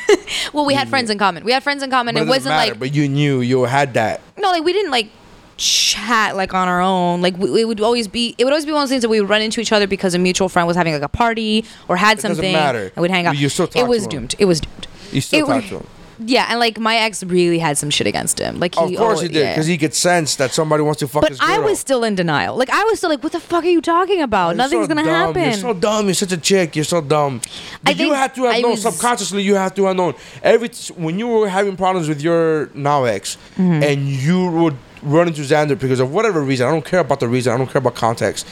[0.54, 1.44] Well, we had friends in common.
[1.44, 2.16] We had friends in common.
[2.16, 4.22] But it doesn't wasn't matter, like But you knew you had that.
[4.38, 5.10] no, like we didn't like
[5.58, 7.22] chat like on our own.
[7.22, 9.10] Like we, it would always be, it would always be one of those things that
[9.10, 11.66] we would run into each other because a mutual friend was having like a party
[11.88, 12.54] or had It doesn't something.
[12.54, 12.92] matter.
[12.96, 13.38] And we'd hang out.
[13.38, 14.36] You still talk it was doomed.
[14.40, 14.88] It was doomed.
[15.12, 15.88] You still It talk to him.
[16.20, 18.60] Yeah, and like my ex really had some shit against him.
[18.60, 19.54] Like he, Of course oh, he did, yeah.
[19.54, 21.50] because he could sense that somebody wants to fuck But his girl.
[21.50, 22.56] I was still in denial.
[22.56, 24.50] Like I was still like, what the fuck are you talking about?
[24.50, 25.28] You're Nothing's so gonna dumb.
[25.36, 25.44] happen.
[25.44, 26.06] You're so dumb.
[26.06, 26.76] You're such a chick.
[26.76, 27.42] You're so dumb.
[27.46, 27.50] I
[27.84, 29.44] But you think had to have I known was- subconsciously.
[29.44, 33.04] You have to have known every t- when you were having problems with your now
[33.04, 33.84] ex, Mm-hmm.
[33.84, 36.68] and you would run into Xander because of whatever reason.
[36.68, 37.54] I don't care about the reason.
[37.54, 38.48] I don't care about context.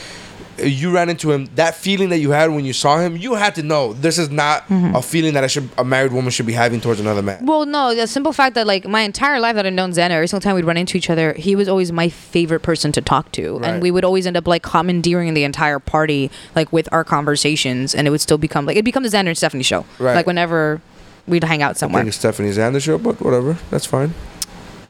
[0.57, 1.47] You ran into him.
[1.55, 4.29] That feeling that you had when you saw him, you had to know this is
[4.29, 4.95] not Mm-hmm.
[4.95, 7.45] a feeling that I should a married woman should be having towards another man.
[7.45, 10.27] Well, no, the simple fact that like my entire life that I've known Xander, every
[10.27, 13.31] single time we'd run into each other, he was always my favorite person to talk
[13.33, 13.69] to, Right.
[13.69, 17.93] and we would always end up like commandeering the entire party like with our conversations,
[17.93, 19.85] and it would still become like it become the Xander and Stephanie show.
[19.99, 20.15] Right.
[20.15, 20.81] Like whenever
[21.27, 22.01] we'd hang out I somewhere.
[22.03, 23.57] think it's Stephanie Xander show, but whatever.
[23.71, 24.13] That's fine.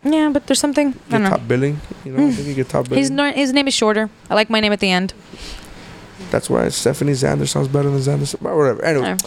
[0.06, 0.94] Yeah, but there's something.
[1.10, 1.30] I don't know.
[1.32, 1.82] top billing.
[2.06, 3.00] You know, I think you get top billing.
[3.00, 4.10] His no- his name is shorter.
[4.30, 5.14] I like my name at the end.
[6.32, 8.36] That's why Stephanie Xander sounds better than Xander.
[8.42, 8.84] But whatever.
[8.84, 9.18] Anyway,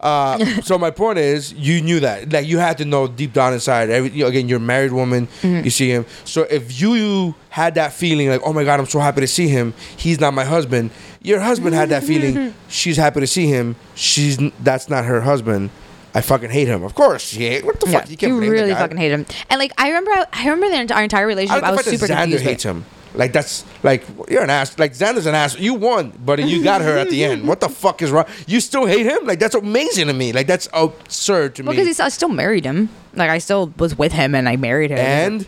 [0.00, 2.32] uh, so my point is, you knew that.
[2.32, 3.90] Like you had to know deep down inside.
[3.90, 5.26] Every you know, again, you're a married woman.
[5.42, 5.64] Mm-hmm.
[5.64, 6.06] You see him.
[6.24, 9.48] So if you had that feeling, like, oh my god, I'm so happy to see
[9.48, 9.74] him.
[9.96, 10.90] He's not my husband.
[11.22, 12.54] Your husband had that feeling.
[12.68, 13.76] She's happy to see him.
[13.94, 15.70] She's that's not her husband.
[16.16, 16.82] I fucking hate him.
[16.82, 17.64] Of course, she hate.
[17.64, 18.10] What the Yeah, fuck?
[18.10, 19.26] You can't you really fucking hate him.
[19.50, 21.62] And like I remember, I remember the, our entire relationship.
[21.62, 22.44] I, don't was super Xander confused.
[22.44, 22.84] hates him.
[23.14, 24.78] Like that's like you're an ass.
[24.78, 25.58] Like Xander's an ass.
[25.58, 27.46] You won, but you got her at the end.
[27.46, 28.26] What the fuck is wrong?
[28.46, 29.26] You still hate him?
[29.26, 30.32] Like that's amazing to me.
[30.32, 31.82] Like that's absurd to Well, me.
[31.82, 32.88] because I still married him.
[33.14, 34.98] Like I still was with him and I married him.
[34.98, 35.46] and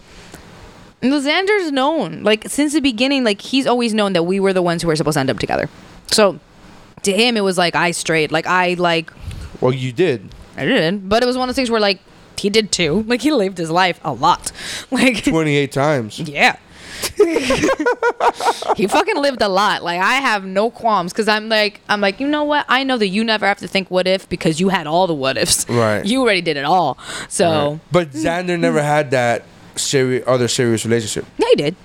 [1.03, 2.23] No, Xander's known.
[2.23, 4.97] Like since the beginning, like he's always known that we were the ones who were
[4.97, 5.69] supposed to end up together.
[6.11, 6.39] So
[7.03, 8.33] to him it was like I strayed.
[8.33, 9.11] Like I like
[9.61, 10.29] Well, you did.
[10.59, 11.09] I didn't.
[11.09, 12.01] But it was one of those things where like
[12.37, 13.05] he did too.
[13.09, 14.53] Like he lived his life a lot.
[14.91, 16.19] Like 28 times.
[16.21, 16.57] yeah.
[18.77, 19.83] he fucking lived a lot.
[19.85, 22.97] Like I have no qualms because I'm like I'm like you know what I know
[22.99, 25.69] that you never have to think what if because you had all the what ifs.
[25.69, 26.05] Right.
[26.05, 26.99] You already did it all.
[27.29, 29.45] So But Xander never had that
[29.77, 31.25] serious, other serious relationship.
[31.39, 31.77] yeah, he did.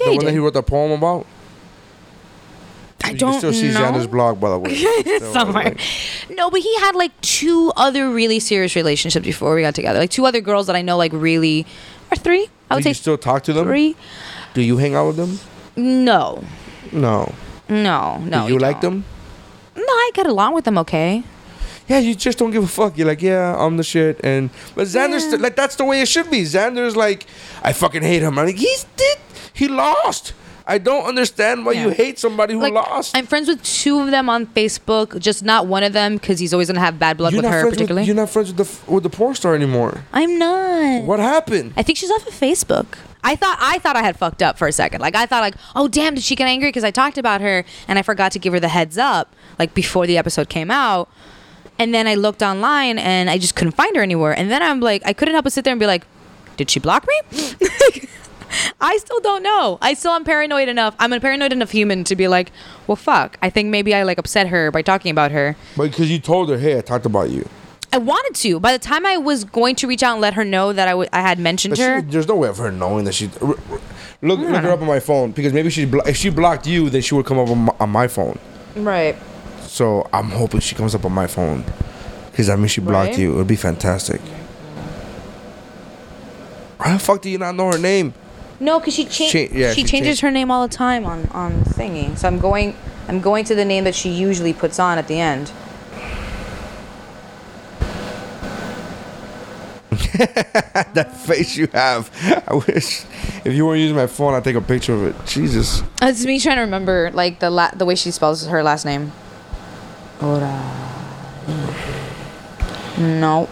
[0.00, 1.26] Yeah, the he one that he wrote the poem about.
[3.08, 3.80] I you don't can still see know.
[3.80, 5.18] Xander's blog, by the way.
[5.32, 5.74] Somewhere.
[6.30, 9.98] No, but he had like two other really serious relationships before we got together.
[9.98, 11.66] Like two other girls that I know, like really,
[12.10, 12.48] or three.
[12.70, 13.64] I would do say you still talk to them?
[13.66, 13.96] three.
[14.54, 15.38] Do you hang out with them?
[15.76, 16.42] No,
[16.92, 17.32] No.
[17.68, 18.42] no, no.
[18.42, 19.02] do you we like don't.
[19.02, 19.04] them?
[19.76, 20.76] No, I get along with them.
[20.78, 21.22] Okay.
[21.86, 22.98] Yeah, you just don't give a fuck.
[22.98, 26.30] You're like, yeah, I'm the shit, and but Xander's like that's the way it should
[26.30, 26.42] be.
[26.42, 27.26] Xander's like,
[27.62, 28.38] I fucking hate him.
[28.38, 29.18] I'm like, he's did
[29.54, 30.34] he lost.
[30.70, 33.16] I don't understand why you hate somebody who Like lost.
[33.16, 36.52] I'm friends with two of them on Facebook, just not one of them because he's
[36.52, 38.02] always gonna have bad blood you're with her particularly.
[38.02, 40.04] with you're not friends with the with the porn star anymore.
[40.12, 41.04] I'm not.
[41.04, 41.72] What happened?
[41.74, 42.98] I think she's off of Facebook.
[43.24, 45.00] I thought I thought I had fucked up for a second.
[45.00, 47.64] Like I thought like, oh damn, did she get angry because I talked about her
[47.88, 51.08] and I forgot to give her the heads up like before the episode came out.
[51.78, 54.36] And then I looked online and I just couldn't find her anywhere.
[54.38, 56.04] And then I'm like, I couldn't help but sit there and be like,
[56.58, 57.58] did she block me?
[58.80, 59.78] I still don't know.
[59.82, 60.94] I still am paranoid enough.
[60.98, 62.50] I'm a paranoid enough human to be like,
[62.86, 63.36] well, fuck.
[63.42, 65.56] I think maybe I like upset her by talking about her.
[65.76, 67.48] But because you told her, hey, I talked about you.
[67.92, 68.60] I wanted to.
[68.60, 70.92] By the time I was going to reach out and let her know that I,
[70.92, 73.30] w- I had mentioned But she, her, there's no way of her knowing that she.
[73.40, 73.80] r- r-
[74.20, 76.90] Look, look her up on my phone because maybe she blo- if she blocked you,
[76.90, 78.36] then she would come up on my, on my phone.
[78.74, 79.16] right?
[79.60, 81.64] So I'm hoping she comes up on my phone
[82.32, 83.18] because I mean she blocked Right.
[83.20, 83.32] you.
[83.34, 84.20] It would be fantastic.
[86.80, 88.12] How the fuck do you not know her name?
[88.60, 91.06] No, because she cha- Cha- yeah, she she changes changed- her name all the time
[91.06, 92.16] on on thingy.
[92.18, 92.74] So I'm going
[93.08, 95.50] I'm going to the name that she usually puts on at the end.
[100.94, 102.10] That face you have.
[102.48, 103.04] I wish
[103.44, 105.26] if you weren't using my phone, I'd take a picture of it.
[105.26, 105.80] Jesus.
[106.02, 108.84] Uh, it's me trying to remember like the la- the way she spells her last
[108.84, 109.12] name.
[110.20, 110.74] Ora.
[112.98, 113.48] No.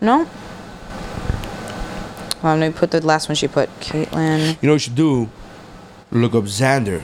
[0.00, 0.28] No.
[2.42, 3.68] Well, let me put the last one she put.
[3.80, 4.60] Caitlin.
[4.60, 5.28] You know what you should do?
[6.10, 7.02] Look up Xander,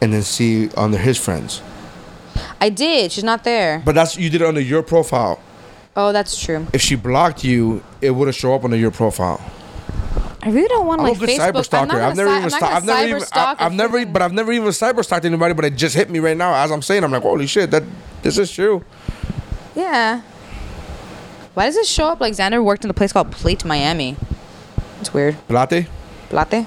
[0.00, 1.62] and then see under his friends.
[2.60, 3.12] I did.
[3.12, 3.82] She's not there.
[3.84, 5.40] But that's you did it under your profile.
[5.96, 6.66] Oh, that's true.
[6.72, 9.40] If she blocked you, it would have show up under your profile.
[10.42, 11.52] I really don't want I'm like a good Facebook.
[11.52, 12.00] cyber I'm stalker.
[12.00, 14.68] I've never even sta- I've never even I, I've never freaking- but I've never even
[14.70, 17.04] cyber stalked anybody, but it just hit me right now as I'm saying.
[17.04, 17.84] I'm like, holy shit, that
[18.22, 18.84] this is true.
[19.76, 20.22] Yeah.
[21.54, 24.16] Why does it show up like Xander worked in a place called Plate Miami?
[25.02, 25.36] It's weird.
[25.48, 25.88] Latte?
[26.28, 26.64] Plate?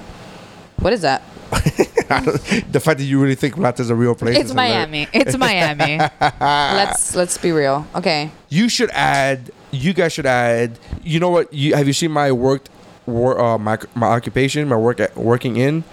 [0.80, 1.22] What is that?
[1.50, 4.36] the fact that you really think is a real place.
[4.36, 4.74] It's hilarious.
[4.76, 5.08] Miami.
[5.14, 5.98] It's Miami.
[6.20, 7.86] let's let's be real.
[7.94, 8.30] Okay.
[8.50, 9.50] You should add.
[9.70, 10.78] You guys should add.
[11.02, 11.50] You know what?
[11.50, 12.68] You have you seen my worked,
[13.06, 15.84] wor, uh, my my occupation, my work at working in.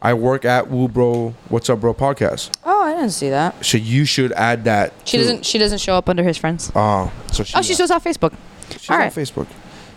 [0.00, 1.34] I work at Woo Bro.
[1.50, 1.92] What's up, bro?
[1.92, 2.56] Podcast.
[2.64, 3.62] Oh, I didn't see that.
[3.62, 4.94] So you should add that.
[5.04, 5.24] She too.
[5.24, 5.44] doesn't.
[5.44, 6.72] She doesn't show up under his friends.
[6.74, 8.34] Oh, so she, Oh, she shows off Facebook.
[8.70, 9.12] she's all on right.
[9.12, 9.46] Facebook.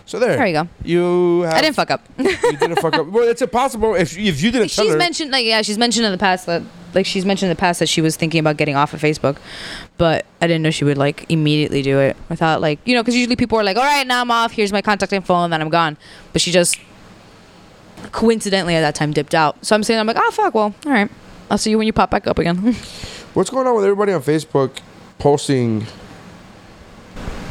[0.06, 0.36] So there.
[0.36, 0.68] There you go.
[0.84, 1.40] You.
[1.42, 2.00] Have, I didn't fuck up.
[2.18, 3.08] you didn't fuck up.
[3.08, 4.98] Well, it's impossible if if you didn't tell she's her.
[4.98, 6.62] mentioned like yeah, she's mentioned in the past that
[6.94, 9.36] like she's mentioned in the past that she was thinking about getting off of Facebook,
[9.98, 12.16] but I didn't know she would like immediately do it.
[12.30, 14.52] I thought like you know because usually people are like, all right, now I'm off.
[14.52, 15.96] Here's my contact info, and then I'm gone.
[16.32, 16.78] But she just
[18.12, 19.66] coincidentally at that time dipped out.
[19.66, 21.10] So I'm saying I'm like, oh fuck, well, all right,
[21.50, 22.56] I'll see you when you pop back up again.
[23.34, 24.78] What's going on with everybody on Facebook
[25.18, 25.84] posting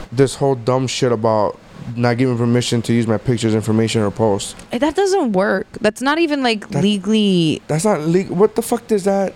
[0.09, 1.59] this whole dumb shit about
[1.95, 4.55] not giving permission to use my pictures, information, or post?
[4.71, 5.67] Eh, that doesn't work.
[5.81, 8.35] That's not even like That- legally That's not legal.
[8.35, 9.33] What the fuck does that?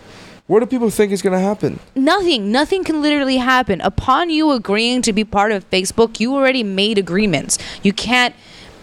[0.47, 1.80] What do people think is gonna happen?
[1.95, 2.52] Nothing.
[2.52, 3.82] Nothing can literally happen.
[3.82, 7.60] Upon you agreeing to be part of Facebook, you already made agreements.
[7.84, 8.34] You can't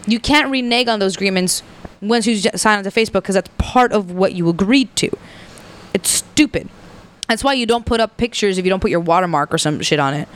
[0.06, 1.64] you can't renege on those agreements
[2.00, 5.10] once you sign onto Facebook because that's part of what you agreed to.
[5.92, 6.68] It's stupid.
[7.26, 9.80] That's why you don't put up pictures if you don't put your watermark or some
[9.80, 10.28] shit on it.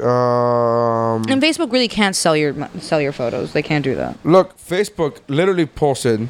[0.00, 3.52] Um, And Facebook really can't sell your sell your photos.
[3.52, 4.16] They can't do that.
[4.24, 6.28] look, Facebook literally posted.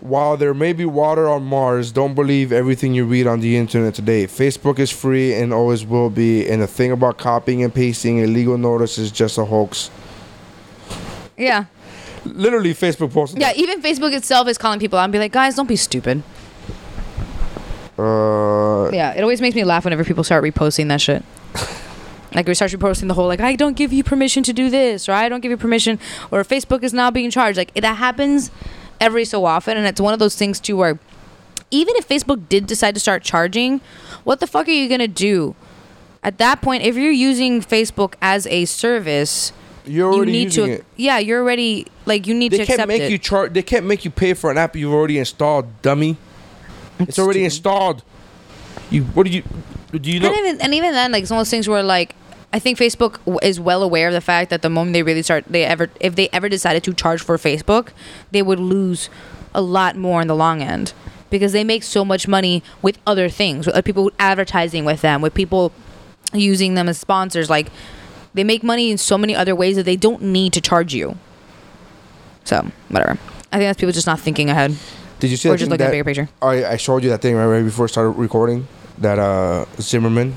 [0.00, 3.94] While there may be water on Mars, don't believe everything you read on the internet
[3.94, 4.26] today.
[4.26, 8.58] Facebook is free and always will be, and the thing about copying and pasting illegal
[8.58, 9.90] notice is just a hoax.
[11.36, 11.66] Yeah.
[12.24, 13.40] Literally, Facebook posted.
[13.40, 16.22] Yeah, even Facebook itself is calling people out and be like, "Guys, don't be stupid."
[17.98, 21.22] Uh, Yeah, it always makes me laugh whenever people start reposting that shit.
[22.34, 25.08] Like we start reposting the whole like I don't give you permission to do this
[25.08, 25.98] or I don't give you permission
[26.30, 27.58] or Facebook is now being charged.
[27.58, 28.50] Like that happens
[29.00, 30.98] every so often, and it's one of those things too where
[31.70, 33.80] even if Facebook did decide to start charging,
[34.24, 35.54] what the fuck are you gonna do?
[36.22, 39.52] At that point, if you're using Facebook as a service,
[39.84, 40.84] You're you need using to it.
[40.96, 43.10] yeah, you're already like you need They to can't make it.
[43.10, 43.52] you charge.
[43.52, 46.16] They can't make you pay for an app you've already installed, dummy.
[47.00, 48.02] It's already installed.
[48.90, 49.42] You what do you
[49.90, 50.10] do?
[50.10, 50.28] You know?
[50.28, 52.14] and even and even then, like it's one of those things where like
[52.52, 55.44] I think Facebook is well aware of the fact that the moment they really start,
[55.48, 57.88] they ever if they ever decided to charge for Facebook,
[58.30, 59.08] they would lose
[59.54, 60.92] a lot more in the long end
[61.30, 65.22] because they make so much money with other things, with other people advertising with them,
[65.22, 65.72] with people
[66.34, 67.48] using them as sponsors.
[67.48, 67.68] Like
[68.34, 71.16] they make money in so many other ways that they don't need to charge you.
[72.44, 73.12] So whatever.
[73.50, 74.76] I think that's people just not thinking ahead.
[75.20, 75.54] Did you see that?
[75.54, 76.28] Or that just looking at that- the bigger picture.
[76.42, 78.66] I I showed you that thing right, right before I started recording.
[78.98, 80.36] That uh Zimmerman,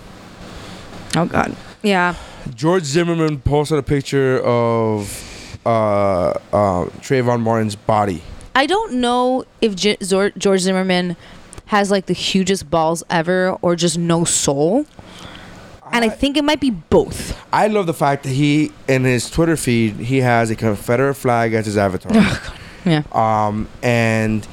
[1.17, 1.55] Oh God.
[1.85, 2.15] Yeah.
[2.55, 8.21] George Zimmerman posted a picture of uh uh Trayvon Martin's body.
[8.55, 11.15] I don't know if J- Zor- George Zimmerman
[11.67, 14.85] has like the hugest balls ever or just no soul.
[15.91, 17.37] And I think it might be both.
[17.53, 21.53] I love the fact that he in his Twitter feed he has a Confederate flag
[21.53, 22.11] as his avatar.
[22.85, 23.01] Yeah.
[23.13, 24.47] Um, and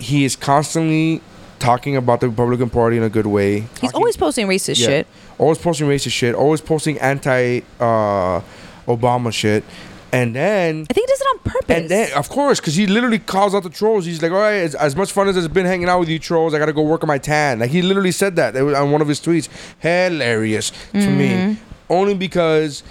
[0.00, 1.20] he is constantly
[1.58, 3.60] talking about the Republican Party in a good way.
[3.60, 4.86] He's talking- always posting racist Yeah.
[4.86, 5.06] shit.
[5.38, 6.34] Always posting racist shit.
[6.34, 8.40] Always posting anti uh,
[8.86, 9.64] Obama shit.
[10.10, 11.76] And then I think he does it on purpose.
[11.76, 14.06] and then, of course, because he literally calls out the trolls.
[14.06, 16.18] He's like, "All right, as, as much fun as it's been hanging out with you
[16.18, 19.02] trolls, I gotta go work on my tan." Like he literally said that on one
[19.02, 19.48] of his tweets.
[19.80, 21.52] Hilarious to me, Mm-hmm.
[21.92, 22.82] only because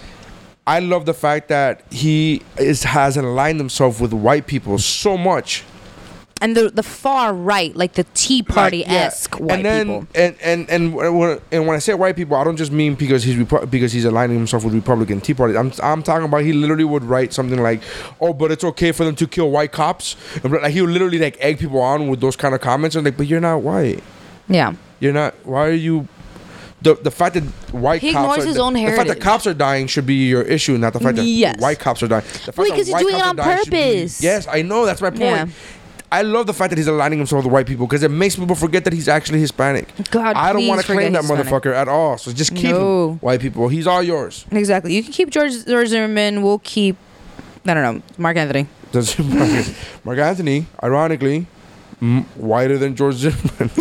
[0.67, 5.63] I love the fact that he is has aligned himself with white people so much.
[6.41, 9.45] And the the far right, like the Tea Party esque Like, yeah.
[9.45, 10.07] white and then, people.
[10.15, 13.23] And and and when, and when I say white people, I don't just mean because
[13.23, 15.57] he's Repu- because he's aligning himself with Republican Tea Party.
[15.57, 17.81] I'm I'm talking about he literally would write something like,
[18.21, 21.19] "Oh, but it's okay for them to kill white cops." And Like he would literally
[21.19, 22.95] like egg people on with those kind of comments.
[22.95, 24.03] And like, but you're not white.
[24.47, 24.73] Yeah.
[24.99, 25.33] You're not.
[25.43, 26.07] Why are you?
[26.79, 29.47] The, the fact that white He cops ignores are, his own the fact that cops
[29.47, 31.59] are dying should be your issue, not the fact that Yes.
[31.59, 32.23] white cops are dying.
[32.23, 34.21] The fact that because he's doing it on should be- purpose.
[34.21, 34.85] yes, I know.
[34.85, 35.21] That's my point.
[35.21, 35.47] Yeah.
[36.11, 38.55] I love the fact that he's aligning himself with white people because it makes people
[38.55, 39.89] forget that he's actually Hispanic.
[40.09, 41.47] God, I don't want to claim that Hispanic.
[41.47, 42.17] motherfucker at all.
[42.17, 43.09] So just keep No.
[43.11, 43.67] him, white people.
[43.67, 44.45] He's all yours.
[44.51, 44.95] Exactly.
[44.95, 46.41] You can keep George, George Zimmerman.
[46.43, 46.95] We'll keep,
[47.65, 48.67] I don't know, Marc Anthony.
[50.05, 51.45] Marc Anthony, ironically,
[52.01, 53.69] m- whiter than George Zimmerman.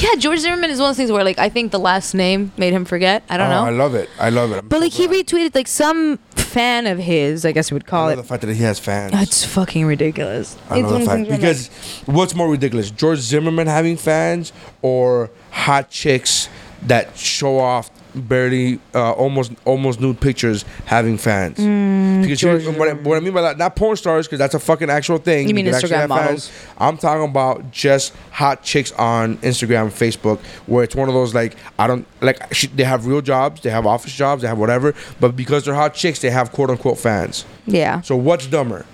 [0.00, 2.52] Yeah, George Zimmerman is one of those things where, like, I think the last name
[2.56, 3.22] made him forget.
[3.28, 3.64] I don't Oh, know.
[3.66, 4.08] I love it.
[4.18, 4.58] I love it.
[4.58, 7.84] I'm But so like he retweeted like some fan of his, I guess you would
[7.84, 8.16] I call love it.
[8.22, 9.12] the fact that he has fans.
[9.12, 10.56] That's fucking ridiculous.
[10.70, 14.52] I It's love the fact those things because what's more ridiculous, George Zimmerman having fans
[14.80, 16.48] or hot chicks
[16.86, 21.58] that show off barely uh, almost almost nude pictures having fans?
[21.58, 24.54] Mm, because you're- what, I, what I mean by that, not porn stars, because that's
[24.54, 25.48] a fucking actual thing.
[25.48, 26.52] You mean actually Instagram models?
[26.78, 31.34] I'm talking about just hot chicks on Instagram, and Facebook, where it's one of those
[31.34, 34.58] like I don't like she, they have real jobs, they have office jobs, they have
[34.58, 37.44] whatever, but because they're hot chicks, they have quote unquote fans.
[37.66, 38.00] yeah.
[38.02, 38.86] So what's dumber?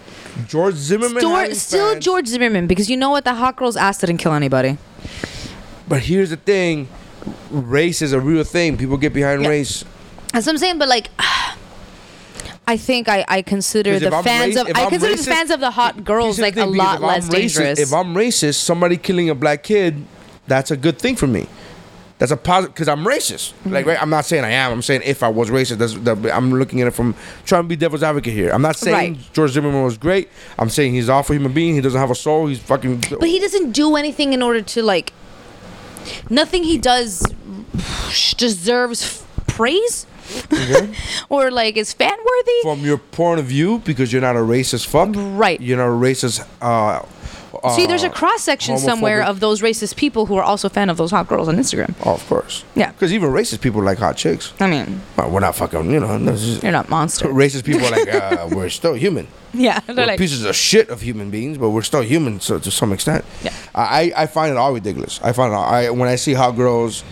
[0.47, 3.99] George Zimmerman Still, still fans- George Zimmerman because you know what the hot girl's ass
[3.99, 4.77] didn't kill anybody.
[5.89, 6.89] But here's the thing:
[7.51, 8.77] race is a real thing.
[8.77, 9.49] People get behind Yeah.
[9.49, 9.85] race.
[10.33, 10.79] That's what I'm saying.
[10.79, 11.09] But like,
[12.69, 15.51] I think I, I consider the I'm fans of I I'm consider racist- the fans
[15.51, 17.79] of the hot girls like a lot less racist- dangerous.
[17.79, 20.05] If I'm racist, somebody killing a black kid,
[20.49, 21.47] that's a good thing for me.
[22.19, 23.53] That's a positive because I'm racist.
[23.53, 23.73] Mm-hmm.
[23.73, 24.01] Like, right?
[24.03, 24.73] I'm not saying I am.
[24.73, 27.15] I'm saying if I was racist, that's, that, I'm looking at it from
[27.45, 28.51] trying to be devil's advocate here.
[28.51, 29.33] I'm not saying Right.
[29.35, 30.31] George Zimmerman was great.
[30.59, 31.75] I'm saying he's an awful human being.
[31.75, 32.47] He doesn't have a soul.
[32.47, 33.05] He's fucking.
[33.21, 35.13] but he doesn't do anything in order to like.
[36.31, 37.23] Nothing he does
[38.37, 40.07] deserves praise,
[41.29, 42.61] or like is fan worthy.
[42.63, 45.11] from your point of view, because you're not a racist fuck.
[45.15, 45.61] Right.
[45.61, 46.47] You're not a racist.
[46.61, 47.05] Uh,
[47.71, 50.91] See, there's a uh, cross section somewhere of those racist people who are also fan
[50.91, 51.95] of those hot girls on Instagram.
[52.05, 52.65] Oh, of course.
[52.75, 52.93] Yeah.
[52.93, 54.53] Because even racist people like hot chicks.
[54.61, 56.17] I mean, Well, we're not fucking, you know.
[56.17, 57.31] you're not monsters.
[57.33, 59.29] Racist people are like, uh, we're still human.
[59.53, 62.71] Yeah, they're like, pieces of shit of human beings, but we're still human so, to
[62.71, 63.25] some extent.
[63.43, 63.55] Yeah.
[63.75, 65.21] I, I find it all ridiculous.
[65.23, 67.05] I find it all, I when I see hot girls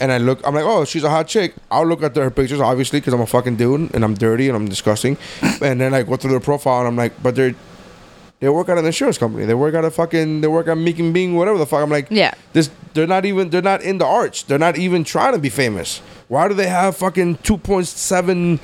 [0.00, 1.54] and I look, I'm like, oh, she's a hot chick.
[1.70, 4.56] I'll look at her pictures, obviously, because I'm a fucking dude and I'm dirty and
[4.56, 5.16] I'm disgusting.
[5.60, 7.54] and then I go through their profile and I'm like, but they're
[8.40, 9.44] they work at an insurance company.
[9.46, 10.40] They work at a fucking.
[10.40, 11.82] They work at and Being, whatever the fuck.
[11.82, 12.34] I'm like, Yeah.
[12.52, 12.70] This.
[12.94, 13.50] They're not even.
[13.50, 14.42] They're not in the arts.
[14.42, 15.98] They're not even trying to be famous.
[16.28, 18.58] Why do they have fucking two point seven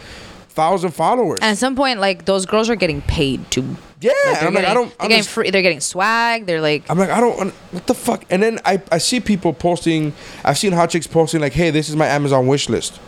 [0.49, 1.41] thousand followers?
[1.43, 3.63] and at some point, like those girls are getting paid to.
[4.01, 4.99] yeah, Like, I'm like, getting, I don't.
[4.99, 5.51] They're getting free.
[5.51, 6.47] They're getting swag.
[6.47, 7.53] They're like, I'm like, I don't.
[7.53, 8.25] What the fuck?
[8.31, 10.13] And then I, I see people posting.
[10.45, 13.01] I've seen hot chicks posting like, "Hey, this is my Amazon wish list."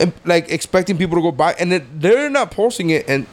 [0.00, 3.26] and like expecting people to go buy, and they're not posting it, and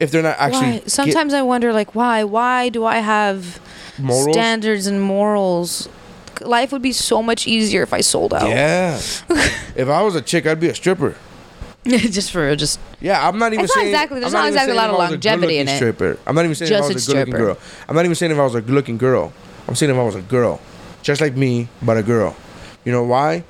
[0.00, 0.82] if they're not actually Why?
[0.86, 2.24] Sometimes I wonder, like, why?
[2.24, 3.60] Why do I have
[3.98, 4.32] Morals?
[4.34, 5.88] standards and morals?
[6.40, 8.48] Life would be so much easier if I sold out.
[8.48, 8.94] yeah.
[9.76, 11.16] if I was a chick, I'd be a stripper.
[11.84, 12.78] just for just.
[13.00, 14.96] Yeah, I'm not even It's not exactly- there's I'm not even exactly a lot of
[14.96, 15.76] a longevity in it.
[15.76, 16.18] Stripper.
[16.26, 17.58] I'm not even saying Just if I was a good-looking girl.
[17.88, 19.32] I'm not even saying if I was a good-looking girl.
[19.66, 20.60] I'm saying if I was a girl,
[21.02, 22.36] just like me, but a girl.
[22.84, 23.44] You know why?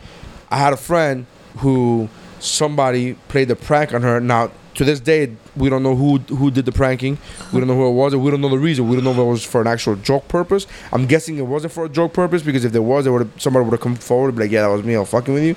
[0.50, 1.26] I had a friend
[1.58, 2.08] who
[2.40, 4.20] somebody played the prank on her.
[4.20, 7.18] Now to this day, we don't know who who did the pranking.
[7.52, 8.88] We don't know who it was, and we don't know the reason.
[8.88, 10.66] We don't know if it was for an actual joke purpose.
[10.92, 13.64] I'm guessing it wasn't for a joke purpose because if there was, there would somebody
[13.64, 14.94] would have come forward and be like, "Yeah, that was me.
[14.94, 15.56] I'm fucking with you."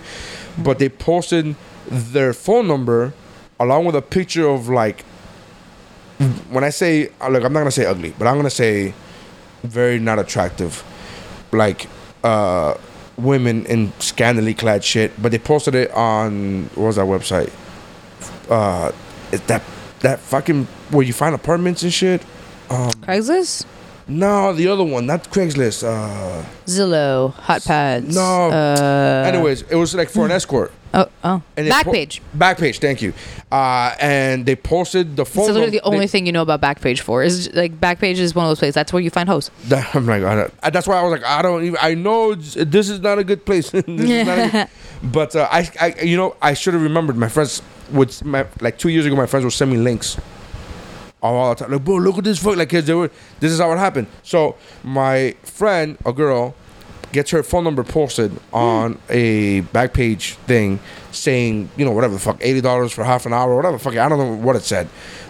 [0.58, 1.56] But they posted
[1.90, 3.14] their phone number
[3.60, 5.04] along with a picture of like
[6.50, 8.94] when I say look, I'm not gonna say ugly, but I'm gonna say
[9.64, 10.84] very not attractive,
[11.52, 11.88] like
[12.24, 12.76] uh,
[13.18, 15.20] women in scantily clad shit.
[15.22, 17.52] But they posted it on what was that website?
[18.50, 18.92] Uh,
[19.48, 19.62] that
[20.02, 22.22] that fucking where you find apartments and shit?
[22.70, 23.66] Um, Craigslist,
[24.08, 25.84] no, the other one, not Craigslist.
[25.84, 28.16] Uh, Zillow, Hot Pads.
[28.16, 28.50] no.
[28.50, 30.72] Uh, Anyways, it was like for an escort.
[30.94, 31.42] Oh, oh.
[31.56, 32.20] And they po- Backpage.
[32.38, 33.14] Backpage, thank you.
[33.50, 35.46] Uh, and they posted the phone.
[35.46, 38.36] So literally, the only they- thing you know about Backpage for is like Backpage is
[38.36, 38.76] one of those places.
[38.76, 39.52] That's where you find hosts.
[39.70, 41.78] That, I'm like, I don't- that's why I was like, I don't even.
[41.82, 43.70] I know this is not a good place.
[43.72, 44.68] This is not a good-
[45.12, 47.16] but uh, I, I, you know, I should have remembered.
[47.18, 47.62] My friends
[47.94, 50.18] would, my, like two years ago, my friends would send me links.
[51.24, 52.56] All the time, like, bro, look at this fuck.
[52.56, 54.08] Like, 'cause they were, this is how it happened.
[54.24, 56.56] So my friend, a girl,
[57.12, 60.80] gets her phone number posted on a back page thing,
[61.12, 63.78] saying, you know, whatever the fuck, eighty dollars for half an hour, whatever.
[63.78, 64.88] the Fuck, I don't know what it said,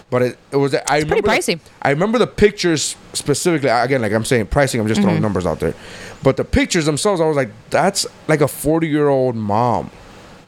[0.08, 0.74] but it, it was.
[0.74, 1.60] I remember pretty the- pricey.
[1.82, 3.68] I remember the pictures specifically.
[3.68, 4.80] Again, like I'm saying, pricing.
[4.80, 5.22] I'm just throwing Mm-hmm.
[5.24, 5.74] numbers out there,
[6.22, 9.90] but the pictures themselves, I was like, that's like a 40 year old mom.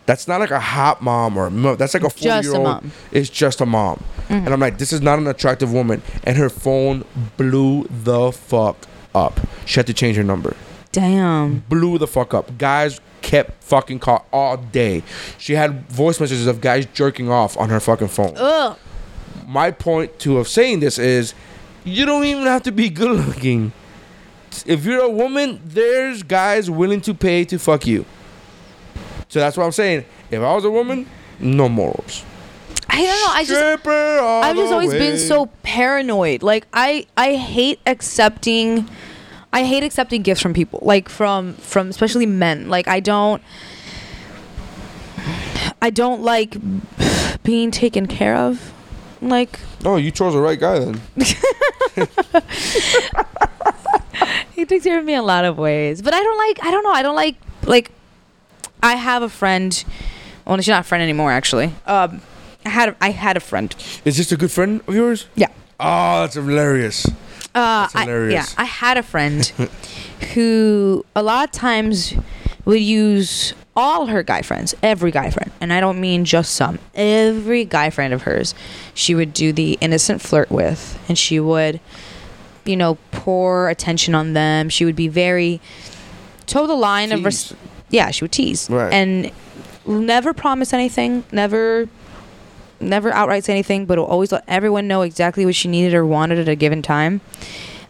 [0.07, 2.50] That's not like a hot mom or a mo- that's like a 40 Just a
[2.50, 2.64] year old.
[2.64, 2.78] mom.
[2.80, 3.16] Mm-hmm.
[3.16, 6.02] It's just a mom, and I'm like, this is not an attractive woman.
[6.24, 7.05] And her phone
[7.38, 9.40] blew the fuck up.
[9.64, 10.55] She had to change her number.
[10.92, 11.61] Damn.
[11.68, 12.57] Blew the fuck up.
[12.59, 15.02] Guys kept fucking call all day.
[15.38, 18.76] She had voice messages of guys jerking off on her fucking phone Ugh.
[19.46, 21.32] my point to of saying this is
[21.84, 23.72] you don't even have to be good looking.
[24.66, 28.05] If you're a woman, there's guys willing to pay to fuck you.
[29.35, 30.05] So that's what I'm saying.
[30.30, 31.09] If I was a woman,
[31.41, 32.24] no morals.
[32.89, 33.32] I don't know.
[33.32, 36.45] I just I've just always been so paranoid.
[36.45, 38.89] Like I I hate accepting
[39.53, 40.78] I hate accepting gifts from people.
[40.82, 42.68] Like from from especially men.
[42.68, 43.43] Like I don't
[45.82, 46.57] I don't like
[47.43, 48.72] being taken care of.
[49.20, 51.01] Like Oh, you chose the right guy then.
[54.53, 56.03] he takes care of me a lot of ways.
[56.03, 57.91] But I don't like I don't know, I don't like like
[58.85, 59.85] I have a friend
[60.45, 61.72] well she's not a friend anymore actually.
[61.87, 62.20] Um
[62.66, 63.74] I had a, I had a friend.
[64.05, 65.26] Is this a good friend of yours?
[65.35, 65.49] Yeah.
[65.78, 67.07] Oh, that's hilarious.
[67.55, 68.35] Uh, That's I, hilarious.
[68.55, 69.45] yeah, I had a friend
[70.35, 72.14] who a lot of times
[72.64, 76.78] would use all her guy friends, every guy friend, and I don't mean just some,
[76.95, 78.55] every guy friend of hers,
[78.95, 81.80] she would do the innocent flirt with, and she would,
[82.64, 84.68] you know, pour attention on them.
[84.68, 85.61] She would be very
[86.47, 87.55] toe the line of, res-.
[87.95, 88.92] Yeah, she would tease, Right.
[88.92, 89.30] and
[89.86, 91.88] never promise anything, never
[92.80, 96.38] never outright say anything, but always let everyone know exactly what she needed or wanted
[96.38, 97.20] at a given time.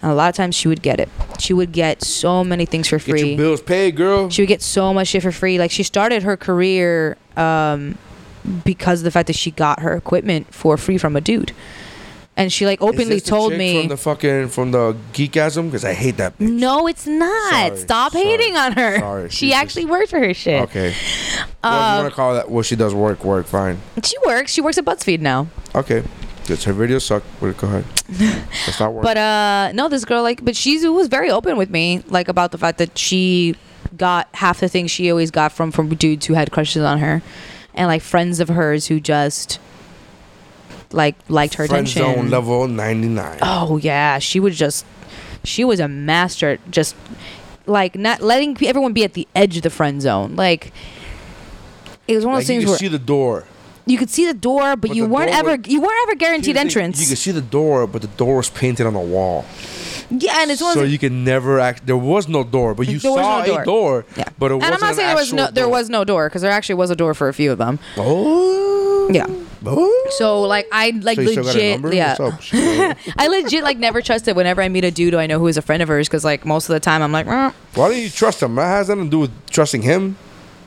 [0.03, 1.09] And a lot of times she would get it.
[1.41, 3.37] She would get so many things for Get your free.
[3.37, 4.29] bills paid, girl.
[4.29, 5.59] She would get so much shit for free.
[5.59, 7.97] Like she started her career um,
[8.65, 11.53] because of the fact that she got her equipment for free from a dude.
[12.37, 16.17] And she like openly told me from the fucking from the geekasm because I hate
[16.17, 16.37] that.
[16.37, 16.49] bitch.
[16.51, 17.53] no, it's not.
[17.53, 18.99] Sorry, Stop sorry, hating on her.
[18.99, 19.57] sorry, she Jesus.
[19.61, 20.63] actually worked for her shit.
[20.63, 20.95] Okay.
[21.63, 23.79] well, want to call that Well, she does work, work fine.
[24.03, 24.53] She works.
[24.53, 25.47] She works at BuzzFeed now.
[25.77, 26.03] Okay.
[26.49, 26.63] Good.
[26.65, 27.23] Her videos suck.
[27.41, 27.85] But go ahead.
[28.67, 29.05] That's not work.
[29.05, 32.51] But uh no, this girl like but she was very open with me like about
[32.51, 33.55] the fact that she
[33.97, 37.23] got half the things she always got from from dudes who had crushes on her
[37.75, 39.61] and like friends of hers who just
[40.95, 42.15] like liked her Friend attention.
[42.17, 43.39] zone level 99.
[43.43, 44.87] Oh yeah, she was just
[45.45, 46.95] she was a master at just
[47.67, 50.37] like not letting everyone be at the edge of the friend zone.
[50.37, 50.73] Like
[52.07, 53.45] it was one of like those you things can where see the door.
[53.87, 56.13] you could see the door, but, But you the weren't door ever you weren't ever
[56.13, 57.01] Here's guaranteed the thing, entrance.
[57.01, 59.45] You can see the door, but the door was painted on the wall.
[60.11, 61.87] yeah, and it's one of So those you can never act.
[61.87, 64.05] There was no door, but you There was saw no a door.
[64.17, 64.25] Yeah.
[64.39, 65.71] But it and wasn't And I'm not an saying there was no there door.
[65.73, 67.79] was no door because there actually was a door for a few of them.
[67.97, 68.83] Oh.
[69.11, 69.27] Yeah.
[69.67, 70.09] Oh.
[70.19, 72.17] So like I like So you still got her legit yeah.
[72.19, 72.43] What's up?
[72.99, 75.47] She- I legit like never trusted whenever I meet a dude who I know who
[75.47, 77.89] is a friend of hers because like most of the time I'm like "Eh." Why
[77.89, 78.55] do you trust him?
[78.57, 80.17] That has nothing to do with trusting him.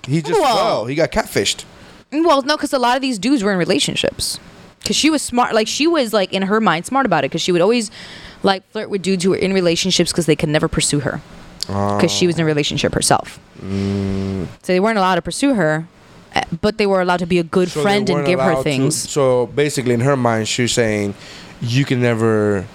[0.08, 0.56] He just Whoa.
[0.56, 0.86] fell.
[0.86, 1.66] He got catfished.
[2.12, 4.40] Well, no, because a lot of these dudes were in relationships.
[4.80, 7.30] Because she was smart, like she was like in her mind smart about it.
[7.30, 7.92] Because she would always
[8.44, 11.20] like flirt with dudes who were in relationships because they could never pursue her.
[11.68, 15.86] Because she was in a relationship herself, Mm, so they weren't allowed to pursue her,
[16.62, 18.64] but they were allowed to be a good so friend and give her allowed to-
[18.64, 18.96] things.
[18.96, 21.14] so basically, in her mind, she's saying,
[21.62, 22.66] "You can never,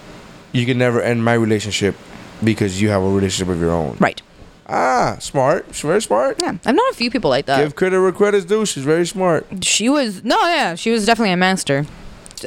[0.52, 1.94] you can never end my relationship
[2.42, 4.20] because you have a relationship of your own." Right.
[4.68, 5.66] Ah, smart.
[5.72, 6.40] She's very smart.
[6.40, 7.58] Yeah, I've known a few people like that.
[7.62, 8.64] Give credit where credit's due.
[8.64, 9.46] She's very smart.
[9.62, 11.84] she was no, yeah, she was definitely a master.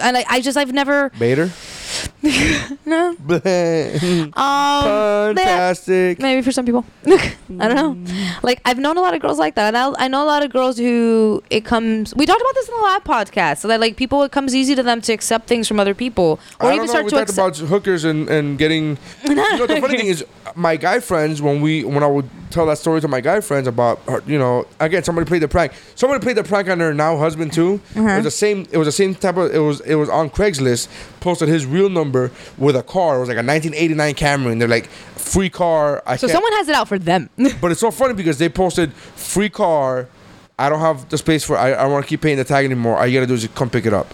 [0.02, 1.52] And I, I just I've never Bader.
[2.86, 3.10] No
[4.36, 6.20] um Fantastic.
[6.20, 8.44] maybe for some people I don't know mm.
[8.44, 10.44] like I've known a lot of girls like that and I, I know a lot
[10.44, 13.80] of girls who it comes we talked about this in the lab podcast so that
[13.80, 16.76] like people it comes easy to them to accept things from other people or I
[16.76, 16.92] even don't know.
[16.92, 18.98] start We to talked accept about hookers and, and getting.
[19.24, 22.66] you know, the funny thing is, my guy friends when we when I would tell
[22.68, 25.74] that story to my guy friends about her, you know, again somebody played the prank.
[25.96, 27.82] Somebody played the prank on her now husband too.
[27.96, 28.16] It uh-huh.
[28.16, 28.66] was the same.
[28.72, 29.54] It was the same type of.
[29.54, 30.88] It was it was on Craigslist.
[31.26, 33.18] Posted his real number with a car.
[33.18, 36.04] It was like a 1989 Camry, and they're like free car.
[36.06, 37.32] I so can't- someone has it out for them
[37.62, 40.08] But it's so funny because they posted free car.
[40.60, 41.58] I don't have the space for.
[41.58, 43.00] I, I want to keep paying the tag anymore.
[43.00, 44.14] All you gotta do is come pick it up.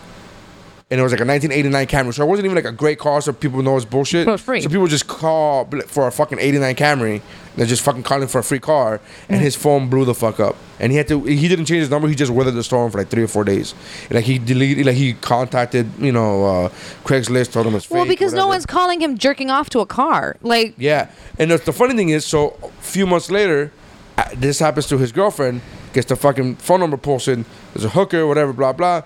[0.92, 3.22] And it was like a 1989 Camry, so it wasn't even like a great car,
[3.22, 4.28] so people know it's bullshit.
[4.28, 4.60] It was free.
[4.60, 7.22] So people just call for a fucking 89 Camry.
[7.56, 9.00] They're just fucking calling for a free car,
[9.30, 10.58] and his phone blew the fuck up.
[10.82, 11.24] And he had to.
[11.24, 12.10] He didn't change his number.
[12.10, 13.74] He just weathered the storm for like three or four days.
[14.10, 14.86] Like he deleted.
[14.86, 16.70] Like he contacted, you know, uh,
[17.06, 17.96] Craigslist, told him it's fake.
[17.96, 21.10] well because no one's calling him jerking off to a car like Yeah,
[21.40, 23.72] and the, the funny thing is, so a few months later,
[24.18, 25.62] uh, this happens to his girlfriend.
[25.94, 27.44] Gets the fucking phone number posted.
[27.74, 29.04] There's a hooker, whatever, blah blah.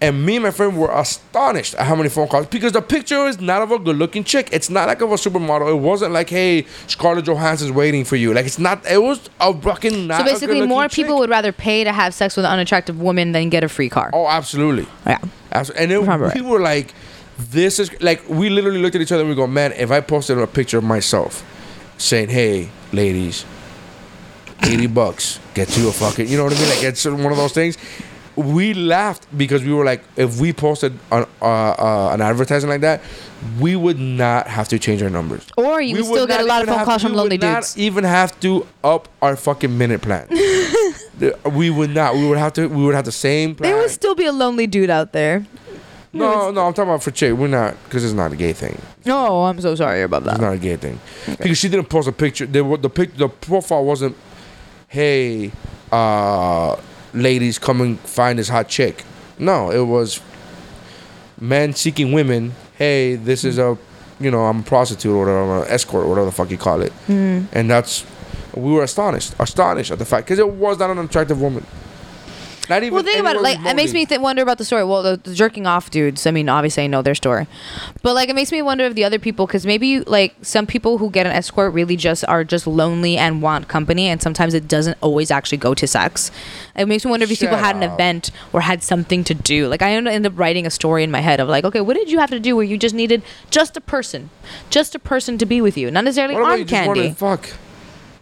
[0.00, 3.26] And me and my friend were astonished at how many phone calls because the picture
[3.26, 4.48] is not of a good-looking chick.
[4.52, 5.68] It's not like of a supermodel.
[5.70, 8.32] It wasn't like, hey, Scarlett Johansson's waiting for you.
[8.32, 8.86] Like it's not.
[8.88, 10.20] It was a fucking not.
[10.20, 10.92] so basically more chick.
[11.04, 13.88] people would rather pay to have sex with an unattractive woman than get a free
[13.88, 14.86] car Oh, absolutely.
[15.04, 15.18] yeah
[15.50, 15.82] Absolutely.
[15.96, 16.94] And then we were like,
[17.38, 20.00] this is like, we literally looked at each other and we go, man, if I
[20.00, 21.44] posted a picture of myself
[21.96, 23.44] saying, hey, ladies,
[24.62, 26.68] 80 bucks, get you a fucking, you know what I mean?
[26.68, 27.78] Like, it's one of those things.
[28.38, 32.82] We laughed because we were like, if we posted an, uh, uh, an advertising like
[32.82, 33.00] that,
[33.58, 35.44] we would not have to change our numbers.
[35.56, 37.42] or you We would still get a lot of phone calls from we lonely would
[37.42, 40.28] not dudes even have to up our fucking minute plan.
[41.52, 42.14] We would not.
[42.14, 42.68] We would have to.
[42.68, 43.72] We would have the same plan.
[43.72, 45.44] there would still be a lonely dude out there
[46.12, 47.34] No, no, I'm talking about for chick.
[47.34, 48.80] We're not because it's not a gay thing.
[49.06, 50.34] Oh, I'm so sorry about that.
[50.34, 52.46] It's not a gay thing because she didn't post a picture.
[52.46, 53.16] They were the pic.
[53.16, 54.16] The profile wasn't,
[54.86, 55.50] "Hey,
[55.90, 56.76] uh,
[57.22, 59.04] ladies, come and find this hot chick."
[59.38, 60.20] No, it was
[61.40, 62.54] men seeking women.
[62.76, 63.76] Hey, this is a,
[64.20, 66.58] you know, I'm a prostitute or whatever, I'm an escort or whatever the fuck you
[66.58, 66.92] call it.
[67.06, 67.42] Hmm.
[67.52, 68.04] And that's,
[68.54, 71.64] we were astonished, astonished at the fact because it was not an attractive woman.
[72.68, 72.94] Not even.
[72.94, 73.42] Well, think about it.
[73.42, 74.84] Like, it makes me th- wonder about the story.
[74.84, 76.26] Well, the, the jerking off dudes.
[76.26, 77.46] I mean, obviously, I know their story,
[78.02, 80.98] but like, it makes me wonder if the other people, because maybe like some people
[80.98, 84.68] who get an escort really just are just lonely and want company, and sometimes it
[84.68, 86.30] doesn't always actually go to sex.
[86.76, 89.66] It makes me wonder if these people had an event or had something to do.
[89.68, 92.10] Like, I end up writing a story in my head of like, okay, what did
[92.10, 94.30] you have to do where you just needed just a person,
[94.70, 97.14] just a person to be with you, not necessarily What arm you just wanted candy.
[97.14, 97.50] fuck?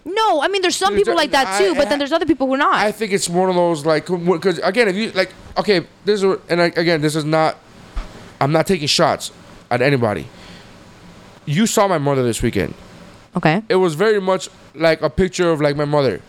[0.09, 2.47] No, I mean, there's some people like that I- too, but then there's other people
[2.47, 2.75] who are not.
[2.77, 6.39] I think it's one of those like because again, if you like, okay, this is
[6.49, 7.57] and I, again, this is not.
[8.41, 9.33] I'm not taking shots
[9.71, 10.29] at anybody.
[11.45, 12.75] You saw my mother this weekend.
[13.37, 13.63] okay.
[13.69, 16.21] It was very much like a picture of like my mother,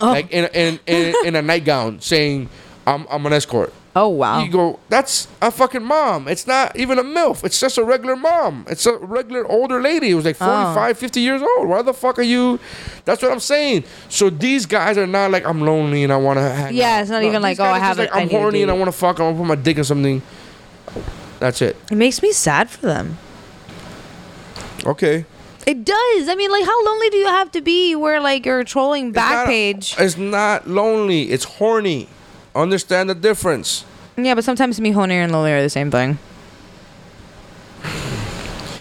[0.00, 0.06] Oh.
[0.12, 2.48] like in in, in in a nightgown, saying,
[2.86, 4.42] "I'm I'm an escort." Oh wow.
[4.42, 6.28] You go, that's a fucking mom.
[6.28, 7.42] It's not even a MILF.
[7.44, 8.66] It's just a regular mom.
[8.68, 10.10] It's a regular older lady.
[10.10, 10.44] It was like Oh.
[10.74, 11.66] 45, 50 years old.
[11.66, 12.60] Why the fuck are you?
[13.06, 13.84] That's what I'm saying.
[14.10, 17.00] So these guys are not like, I'm lonely and I want to hang Yeah, out.
[17.00, 19.18] it's not even like, oh, I have like, I'm horny and I want to fuck.
[19.18, 20.20] I want to put my dick in something.
[21.40, 21.74] That's it.
[21.90, 23.16] It makes me sad for them.
[24.84, 25.24] Okay.
[25.66, 26.28] It does.
[26.28, 29.16] I mean, like, how lonely do you have to be where, like, you're trolling It's
[29.16, 29.98] not- Backpage?
[29.98, 31.30] It's not lonely.
[31.30, 32.08] It's horny.
[32.56, 33.84] Understand the difference.
[34.16, 36.18] yeah, but sometimes me, horny, and lonely are the same thing.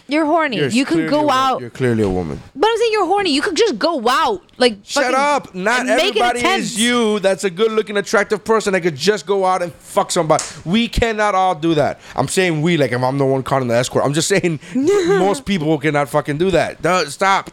[0.08, 0.58] You're horny.
[0.58, 1.62] You're you can go out.
[1.62, 2.40] You're clearly a woman.
[2.56, 3.32] But I'm saying you're horny.
[3.32, 4.44] You could just go out.
[4.58, 5.56] Like, Shut up!
[5.56, 7.20] Not and make it everybody is you.
[7.20, 10.44] That's a good-looking, attractive person that could just go out and fuck somebody.
[10.64, 12.00] We cannot all do that.
[12.16, 14.06] I'm saying we, like if I'm the one calling the escort.
[14.06, 16.78] I'm just saying most people cannot fucking do that.
[17.12, 17.50] Stop.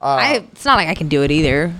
[0.00, 1.74] Uh, I, it's not like I can do it either.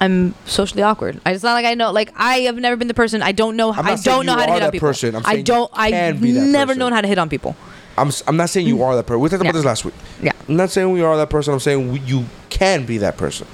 [0.00, 1.20] I'm socially awkward.
[1.26, 1.90] I- It's not like I know.
[1.92, 3.22] Like I have never been the person.
[3.22, 3.72] I don't know.
[3.72, 4.88] I'm I don't know how to hit on people.
[4.88, 5.16] person.
[5.16, 5.70] I'm I don't.
[5.74, 6.78] I never person.
[6.78, 7.56] known how to hit on people.
[7.96, 9.20] I'm, I'm not saying you are that person.
[9.20, 9.52] We talked about Yeah.
[9.58, 9.94] this last week.
[10.22, 10.30] Yeah.
[10.48, 11.52] I'm not saying we are that person.
[11.52, 13.48] I'm saying we, you can be that person.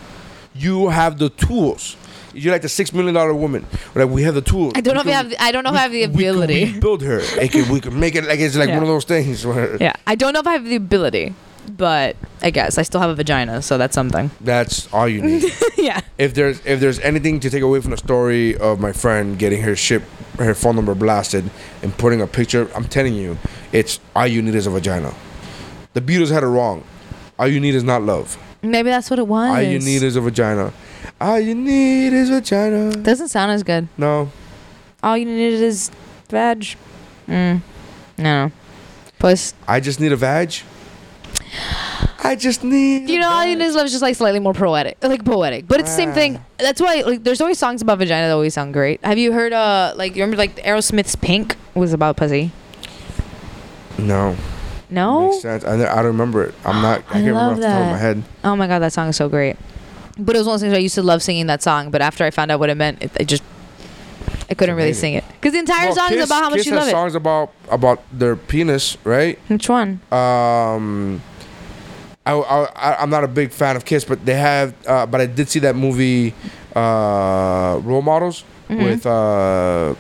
[0.54, 1.96] You have the tools.
[2.34, 3.64] You're like the six million dollar woman.
[3.94, 4.72] Like we have the tools.
[4.76, 5.40] I don't know We if I can- have.
[5.40, 6.54] I don't know if I have the ability.
[6.54, 7.20] we can rebuild her.
[7.40, 8.74] It can, we can make it like it's like Yeah.
[8.74, 11.32] one of those things where Yeah, I don't know if I have the ability,
[11.77, 14.31] but I guess I still have a vagina, so that's something.
[14.41, 15.45] that's all you need.
[15.77, 16.01] yeah.
[16.19, 19.62] if there's if there's anything to take away from the story of my friend getting
[19.62, 20.03] her ship
[20.39, 21.49] her phone number blasted
[21.82, 23.39] and putting a picture, I'm telling you,
[23.73, 25.15] it's all you need is a vagina.
[25.95, 26.85] The Beatles had it wrong.
[27.39, 28.36] All you need is not love.
[28.62, 29.51] Maybe that's what it was.
[29.51, 30.73] All you need is a vagina.
[31.20, 32.93] All you need is vagina.
[32.97, 33.89] Doesn't sound as good.
[33.97, 34.31] No.
[35.03, 35.91] All you need is
[36.28, 36.77] veg.
[37.28, 37.61] Mm.
[38.19, 38.51] No.
[39.19, 39.55] Puss.
[39.69, 40.55] I just need a vag.
[42.24, 43.09] I just need.
[43.10, 45.68] You know, all you need is love is just like slightly more poetic, like poetic.
[45.68, 46.42] But it's the same thing.
[46.59, 49.05] That's why, like, there's always songs about vagina that always sound great.
[49.05, 52.51] Have you heard, uh, like, you remember, like, Aerosmith's "Pink" was about pussy?
[53.98, 54.36] No.
[54.90, 55.30] No.
[55.30, 55.64] Makes sense.
[55.64, 56.55] I, I don't remember it.
[56.64, 57.01] I'm not.
[57.01, 58.22] I, can't remember off the top of my head.
[58.42, 59.56] Oh my god, that song is so great.
[60.18, 61.90] But it was one of those things where I used to love singing that song.
[61.90, 63.42] But after I found out what it meant, it, I just
[64.48, 65.01] I couldn't really amazing.
[65.01, 66.88] sing it because the entire Well, song is about how much Kiss you has love
[66.88, 66.92] it.
[66.92, 69.38] songs about about their penis, right?
[69.48, 70.01] Which one?
[70.12, 71.22] Um,
[72.26, 74.74] I, I I'm not a big fan of Kiss, but they have.
[74.86, 76.34] Uh, but I did see that movie,
[76.74, 78.82] uh, Role Models, Mhm.
[78.84, 79.94] with uh,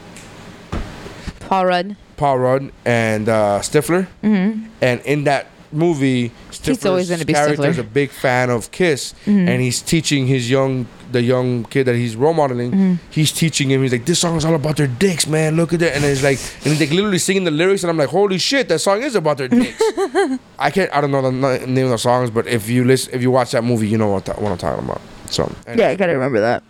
[1.48, 1.96] Paul Rudd.
[2.16, 4.06] Paul Rudd and uh, Stifler.
[4.22, 4.68] Mhm.
[4.80, 6.30] And in that movie,
[6.62, 9.48] He's always Stifler's gonna be character is a big fan of Kiss, Mhm.
[9.48, 12.70] and he's teaching his young the young kid that he's role modeling.
[12.72, 12.98] Mhm.
[13.10, 13.82] He's teaching him.
[13.82, 15.56] He's like, "This song is all about their dicks, man.
[15.56, 17.96] Look at that." And it's like, and he's like literally singing the lyrics, and I'm
[17.96, 19.80] like, "Holy shit, that song is about their dicks."
[20.58, 20.90] I can't.
[20.92, 21.32] I don't know the
[21.66, 24.08] name of the songs, but if you listen, if you watch that movie, you know
[24.10, 25.00] what, what I'm talking about.
[25.30, 26.62] So Yeah, I gotta remember that.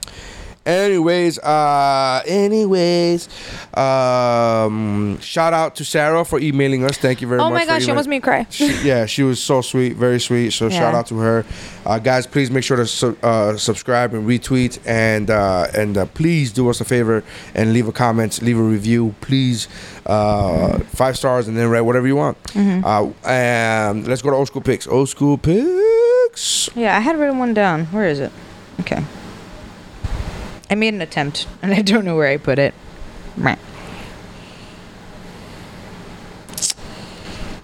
[0.67, 3.29] Anyways, uh, anyways,
[3.75, 6.97] um, shout out to Sarah for emailing us.
[6.97, 7.51] Thank you very Oh much.
[7.51, 8.47] Oh my gosh, she almost made me cry.
[8.51, 10.53] She- yeah, she was so sweet, very sweet.
[10.53, 11.45] So shout out to her,
[11.85, 12.27] uh, guys.
[12.27, 16.71] Please make sure to su- uh, subscribe and retweet, and uh, and uh, please do
[16.71, 17.23] us a favor
[17.55, 19.69] and leave a comment, leave a review, please.
[20.07, 22.43] Uh, five stars, and then write whatever you want.
[22.55, 22.83] Mhm.
[22.85, 24.87] Uh, and let's go to old school picks.
[24.87, 26.69] Old school picks.
[26.75, 27.87] Yeah, I had written one down.
[27.87, 28.33] Where is it?
[28.81, 29.03] Okay.
[30.71, 32.75] I made an attempt, and I don't know where I put it.
[33.37, 33.57] Meh.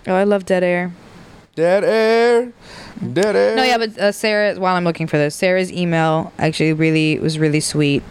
[0.06, 0.92] Oh, I love dead air.
[1.54, 2.52] Dead air.
[3.12, 3.56] Dead air.
[3.56, 4.58] No, yeah, but uh, Sarah.
[4.58, 8.02] While I'm looking for this, Sarah's email actually really was really sweet.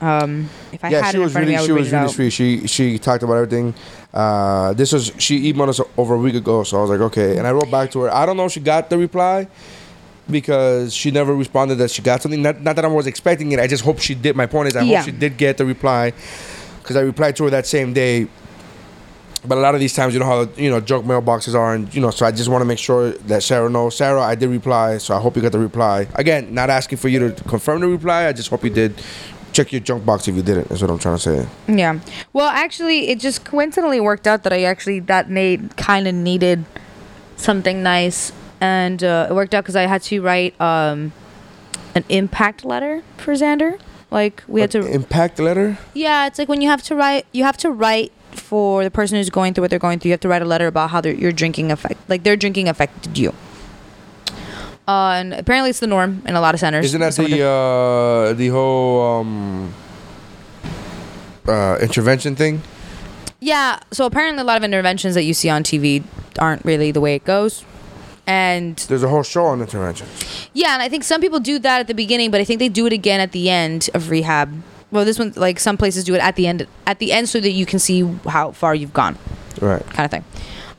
[0.00, 1.72] Um, if I yeah, had she it in was front really of me, I she
[1.72, 2.10] would was it really out.
[2.12, 2.30] sweet.
[2.30, 3.74] She she talked about everything.
[4.14, 7.36] Uh, this was she emailed us over a week ago, so I was like, okay.
[7.38, 8.10] And I wrote back to her.
[8.14, 9.48] I don't know if she got the reply
[10.30, 12.42] because she never responded that she got something.
[12.42, 13.58] Not, not that I was expecting it.
[13.60, 14.36] I just hope she did.
[14.36, 14.96] My point is, I Yeah.
[14.98, 16.12] hope she did get the reply
[16.82, 18.26] because I replied to her that same day.
[19.46, 21.92] But a lot of these times, you know how you know junk mailboxes are, and
[21.94, 23.96] you know, so I just want to make sure that Sarah knows.
[23.96, 26.08] Sarah, I did reply, so I hope you got the reply.
[26.16, 28.26] Again, not asking for you to confirm the reply.
[28.26, 29.00] I just hope you did.
[29.52, 30.68] Check your junk box if you didn't.
[30.68, 31.46] That's what I'm trying to say.
[31.68, 32.00] Yeah.
[32.32, 36.64] Well, actually, it just coincidentally worked out that I actually that made kind of needed
[37.36, 41.12] something nice, and uh, it worked out because I had to write um,
[41.94, 43.80] an impact letter for Xander.
[44.10, 44.86] Like we had to.
[44.86, 45.78] Impact letter.
[45.94, 49.18] Yeah, it's like when you have to write, you have to write for the person
[49.18, 50.10] who's going through what they're going through.
[50.10, 52.68] You have to write a letter about how their your drinking affect, like their drinking
[52.68, 53.34] affected you.
[54.86, 56.86] Uh, and apparently it's the norm in a lot of centers.
[56.86, 59.74] Isn't that Someone the uh, the whole um,
[61.46, 62.62] uh, intervention thing?
[63.40, 66.02] Yeah, so apparently a lot of interventions that you see on TV
[66.38, 67.64] aren't really the way it goes.
[68.28, 70.06] And There's a whole show on intervention.
[70.52, 72.68] yeah, and I think some people do that at the beginning, but I think they
[72.68, 74.52] do it again at the end of rehab.
[74.90, 77.40] Well, this one like some places do it at the end at the end so
[77.40, 79.16] that you can see how far you've gone.
[79.62, 79.82] Right.
[79.86, 80.24] Kind of thing.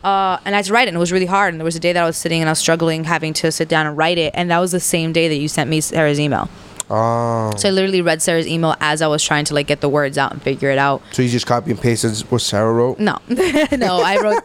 [0.04, 1.54] Uh, and I had to write it, and it was really hard.
[1.54, 3.52] And there was a day that I was sitting and I was struggling having to
[3.52, 5.82] sit down and write it, and that was the same day that you sent me
[5.82, 6.50] Sarah's email.
[6.92, 7.52] Oh.
[7.58, 10.18] So I literally read Sarah's email as I was trying to like get the words
[10.18, 11.02] out and figure it out.
[11.12, 13.00] So you just copy and pasted what Sarah wrote?
[13.00, 14.42] No, no, I wrote.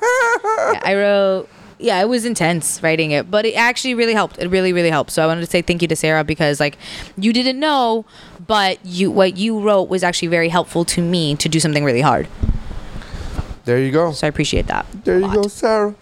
[0.75, 1.49] yeah, I wrote.
[1.85, 4.39] Yeah, it was intense writing it, but it actually really helped.
[4.39, 5.11] It really, really helped.
[5.11, 6.79] So I wanted to say thank you to Sarah because like
[7.19, 8.07] you didn't know,
[8.47, 12.01] but you what you wrote was actually very helpful to me to do something really
[12.01, 12.27] hard.
[13.67, 14.13] There you go.
[14.13, 14.87] So I appreciate that.
[15.05, 15.95] There you go, Sarah.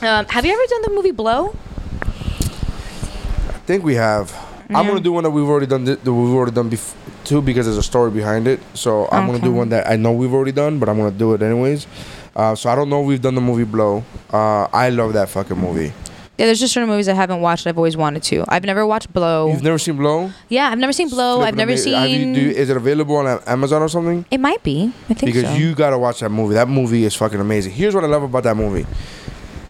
[0.00, 1.54] Um, have you ever done the movie Blow?
[2.00, 4.34] I think we have.
[4.70, 5.84] I'm gonna do one that we've already done.
[5.84, 8.60] Th- that we've already done before too because there's a story behind it.
[8.74, 11.34] So I'm gonna do one that I know we've already done, but I'm gonna do
[11.34, 11.86] it anyways.
[12.34, 14.04] Uh, so I don't know if we've done the movie Blow.
[14.32, 15.92] Uh, I love that fucking movie.
[16.38, 17.66] Yeah, there's just certain movies I haven't watched.
[17.66, 18.44] I've always wanted to.
[18.48, 19.50] I've never watched Blow.
[19.52, 20.30] You've never seen Blow?
[20.48, 21.42] yeah, I've never seen Blow.
[21.42, 22.32] I've never ama- have you- seen.
[22.32, 24.24] do you- is it available on Amazon or something?
[24.30, 24.92] it might be.
[25.10, 25.54] I think because so.
[25.56, 26.54] you gotta watch that movie.
[26.54, 27.72] That movie is fucking amazing.
[27.72, 28.86] Here's what I love about that movie.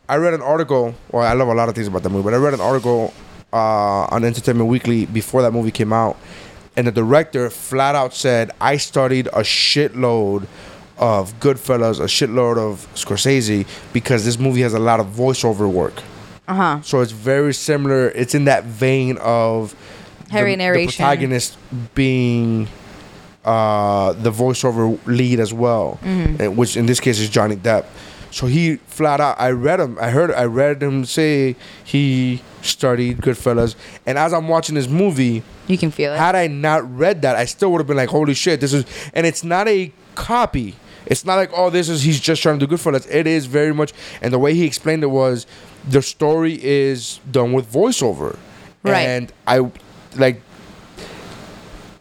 [0.09, 0.95] I read an article.
[1.11, 3.13] Well, I love a lot of things about that movie, but I read an article
[3.53, 6.17] uh, on Entertainment Weekly before that movie came out,
[6.77, 10.47] and the director flat out said, "I studied a shitload."
[10.99, 15.95] Of Goodfellas, a shitload of Scorsese, because this movie has a lot of voiceover work.
[16.47, 16.79] Uh huh.
[16.83, 18.09] So it's very similar.
[18.11, 19.75] It's in that vein of
[20.31, 20.87] Harry the, narration.
[20.87, 21.57] The protagonist
[21.95, 22.69] being
[23.45, 26.41] uh, the voiceover lead as well, Mhm.
[26.47, 27.85] uh, which in this case is Johnny Depp.
[28.31, 29.39] So he flat out.
[29.41, 29.99] I read him.
[30.01, 30.31] I heard.
[30.33, 31.55] I read him say
[31.85, 33.75] he studied Goodfellas,
[34.07, 36.19] and as I'm watching this movie, you can feel it.
[36.19, 38.85] Had I not read that, I still would have been like, "Holy shit, this is."
[39.13, 40.77] And it's not a copy.
[41.13, 43.07] It's not like, "Oh, this is he's just trying to do Goodfellas.
[43.11, 45.47] It is very much, and the way he explained it was,
[45.87, 48.37] the story is done with voiceover,
[48.83, 49.03] Right.
[49.07, 49.71] And I
[50.17, 50.41] like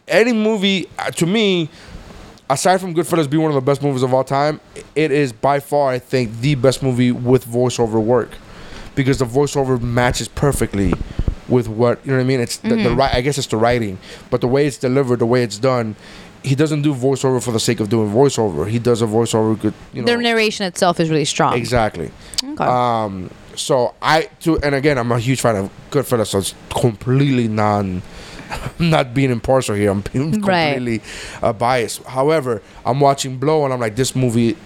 [0.08, 1.68] any movie uh, to me.
[2.50, 4.60] Aside from Goodfellas being one of the best movies of all time,
[4.94, 8.30] it is by far, I think, the best movie with voiceover work,
[8.94, 10.92] because the voiceover matches perfectly
[11.48, 12.40] with what you know what I mean.
[12.40, 12.96] It's the, the Mhm.
[12.98, 13.14] right.
[13.14, 13.98] I guess it's the writing,
[14.30, 15.96] but the way it's delivered, the way it's done,
[16.42, 18.68] he doesn't do voiceover for the sake of doing voiceover.
[18.68, 19.74] He does a voiceover good.
[19.92, 21.54] You know, Their narration itself is really strong.
[21.56, 22.10] Exactly.
[22.44, 22.64] Okay.
[22.64, 23.30] Um.
[23.54, 28.02] So I to and again I'm a huge fan of Goodfellas, so it's completely non.
[28.78, 29.90] I'm not being impartial here.
[29.90, 30.74] I'm being Right.
[30.74, 31.00] completely
[31.42, 32.02] uh, biased.
[32.04, 34.56] However, I'm watching Blow and I'm like, this movie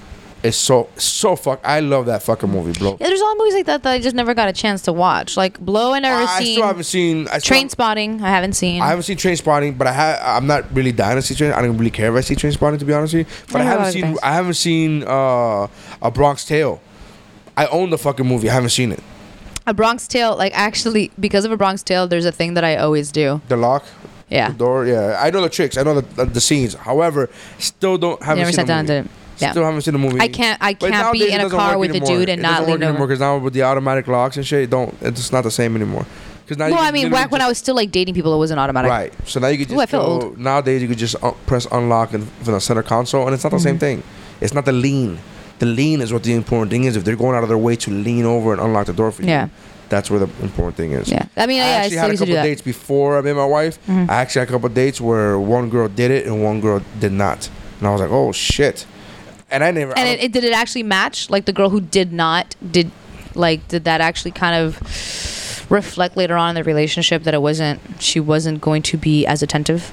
[0.42, 1.60] is so so fuck.
[1.64, 2.96] I love that fucking movie, Blow.
[3.00, 4.82] Yeah, there's a lot of movies like that that I just never got a chance
[4.82, 5.36] to watch.
[5.36, 6.54] Like Blow, I never I seen.
[6.54, 7.28] still haven't seen.
[7.28, 8.80] I still Train Spotting, I haven't seen.
[8.82, 10.20] I haven't seen Trainspotting, but I have.
[10.22, 11.52] I'm not really dying to see Train.
[11.52, 13.36] I don't really care if I see Trainspotting, to be honest with you.
[13.52, 14.02] But I, I haven't seen.
[14.02, 14.18] things.
[14.22, 15.66] I haven't seen uh,
[16.02, 16.80] a Bronx Tale.
[17.56, 18.50] I own the fucking movie.
[18.50, 19.02] I haven't seen it.
[19.66, 22.76] a Bronx Tale, like actually, because of a Bronx Tale, there's a thing that I
[22.76, 23.40] always do.
[23.48, 23.84] The lock.
[24.28, 24.50] Yeah.
[24.50, 24.86] The door.
[24.86, 25.16] Yeah.
[25.20, 25.76] I know the tricks.
[25.76, 26.74] I know the the, the scenes.
[26.74, 29.10] However, still don't haven't never seen sat down and did it.
[29.38, 29.50] Yeah.
[29.52, 30.20] Still haven't seen the movie.
[30.20, 30.58] I can't.
[30.62, 32.10] I But can't be in a car with anymore.
[32.10, 33.06] a dude and it not work lean anymore over.
[33.08, 34.94] because now with the automatic locks and shit, it don't.
[35.02, 36.06] It's not the same anymore.
[36.44, 38.60] Because now Well, I mean, back when I was still like dating people, it wasn't
[38.60, 38.88] automatic.
[38.90, 39.12] Right.
[39.24, 40.38] So now you could just Ooh, I feel go- old.
[40.38, 43.50] nowadays you could just uh, press unlock and from the center console, and it's not
[43.52, 43.80] the same Mhm.
[43.80, 44.02] thing.
[44.40, 45.18] It's not the lean.
[45.58, 46.96] The lean is what the important thing is.
[46.96, 49.22] If they're going out of their way to lean over and unlock the door for
[49.22, 49.48] you, Yeah.
[49.88, 51.08] that's where the important thing is.
[51.08, 51.24] Yeah.
[51.36, 53.22] I mean, I yeah, actually still had a used to do couple dates before I
[53.22, 53.78] met my wife.
[53.88, 54.08] Mhm.
[54.10, 57.12] I actually had a couple dates where one girl did it and one girl did
[57.12, 57.48] not,
[57.80, 58.86] and I was like, oh shit.
[59.51, 59.93] And I never.
[59.97, 61.31] And don't- it, it did it actually match?
[61.31, 62.90] Like the girl who did not did,
[63.35, 64.77] like did that actually kind of
[65.70, 69.43] reflect later on in the relationship that it wasn't she wasn't going to be as
[69.43, 69.93] attentive?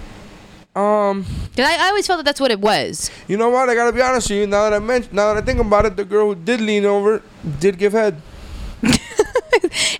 [0.75, 1.23] Um,
[1.55, 3.11] Cause I, I always felt that that's what it was.
[3.27, 3.69] you know what?
[3.69, 4.47] I gotta be honest with you.
[4.47, 6.83] Now that I mention, now that I think about it, the girl who did lean
[6.85, 7.21] over
[7.59, 8.19] did give head.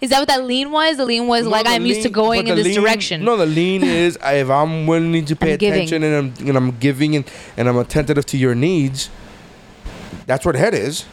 [0.02, 0.98] Is that what that lean was?
[0.98, 3.24] The lean was No, like I'm used to going in this lean- direction.
[3.24, 5.84] No, the lean is if I'm willing to pay I'm giving.
[5.84, 7.26] attention and I'm and I'm giving and,
[7.56, 9.10] and I'm attentive to your needs.
[10.26, 11.06] That's what head is.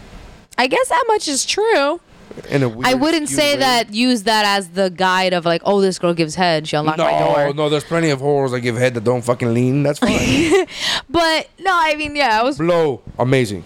[0.59, 2.01] I guess that much is true.
[2.49, 3.61] In a I weird, I wouldn't skewed say way.
[3.61, 6.69] that use that as the guide of like, oh, this girl gives head.
[6.69, 7.55] She unlocked my No, door.
[7.55, 9.83] no, there's plenty of whores that give head that don't fucking lean.
[9.83, 10.67] That's fine.
[11.09, 12.57] But no, I mean, yeah, I was.
[12.59, 13.65] Blow, amazing,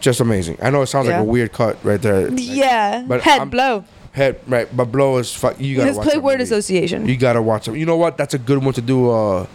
[0.00, 0.58] just amazing.
[0.62, 1.18] I know it sounds Yeah.
[1.18, 2.32] like a weird cut right there.
[2.32, 3.84] Yeah, but head I'm- blow.
[4.12, 5.58] Head right, but blow is fuck.
[5.58, 6.42] You gotta Let's watch play that word movie.
[6.44, 7.08] association.
[7.08, 7.76] You gotta watch it.
[7.78, 8.18] You know what?
[8.18, 9.10] That's a good one to do.
[9.10, 9.46] Uh,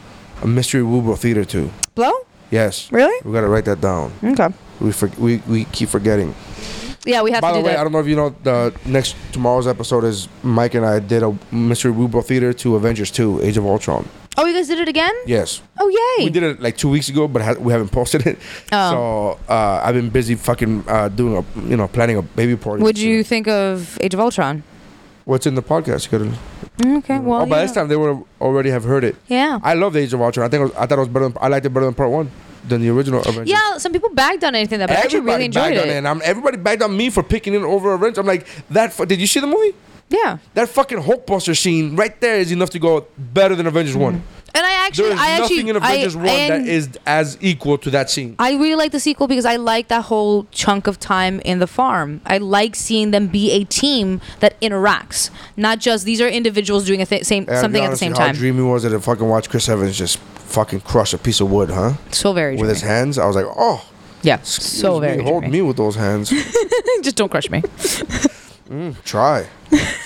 [0.42, 1.72] a mystery Woobro theater too.
[1.96, 2.12] Blow?
[2.52, 2.92] Yes.
[2.92, 3.16] Really?
[3.26, 4.12] We gotta write that down.
[4.24, 4.50] Okay.
[4.80, 6.34] We for, we we keep forgetting.
[7.06, 7.80] Yeah, we have By to the way, that.
[7.80, 11.24] I don't know if you know the next tomorrow's episode is Mike and I did
[11.24, 14.08] a mystery Woobro theater to Avengers 2: Age of Ultron.
[14.38, 15.14] oh, you guys did it again?
[15.26, 15.62] Yes.
[15.80, 16.26] Oh, yay!
[16.26, 18.38] We did it like two weeks ago, but ha- we haven't posted it.
[18.72, 18.92] Oh.
[18.92, 22.84] So uh, I've been busy fucking uh, doing a you know planning a baby party.
[22.84, 24.64] What'd you think of Age of Ultron?
[25.28, 26.10] What's in the podcast?
[26.10, 26.38] You gotta,
[26.78, 27.62] Mm, Okay, well, oh, by yeah.
[27.64, 29.16] this time they would already have heard it.
[29.28, 29.60] Yeah.
[29.62, 30.46] I love the Age of Ultron.
[30.46, 31.28] I think it was, I thought it was better.
[31.28, 32.32] Than, I liked it better than Part One
[32.66, 33.50] than the original Avengers.
[33.50, 35.86] Yeah, some people bagged on anything that, but I actually really enjoyed it.
[35.86, 38.20] it, and I'm, everybody bagged on me for picking it over Avengers.
[38.20, 38.94] I'm like, that.
[38.94, 39.74] Fu- did you see the movie?
[40.10, 40.38] Yeah.
[40.54, 44.24] That fucking Hulkbuster scene right there is enough to go better than Avengers One.
[44.56, 46.90] And I actually, There is I nothing actually, in Avengers I, One that and is
[47.06, 48.36] as equal to that scene.
[48.40, 51.68] I really like the sequel because I like that whole chunk of time in the
[51.68, 52.22] farm.
[52.26, 57.02] I like seeing them be a team that interacts, not just these are individuals doing
[57.02, 58.36] a th- same And I'll be something at the honest same with you, time.
[58.36, 61.52] How dreamy was it to fucking watch Chris Evans just fucking crush a piece of
[61.52, 61.94] wood, huh?
[62.12, 63.18] So very with his hands.
[63.18, 63.86] I was like, oh,
[64.24, 65.58] yeah, excuse so me, very hold dreamy.
[65.58, 66.30] me with those hands.
[67.02, 67.62] just don't crush me.
[68.70, 69.48] Mm, try,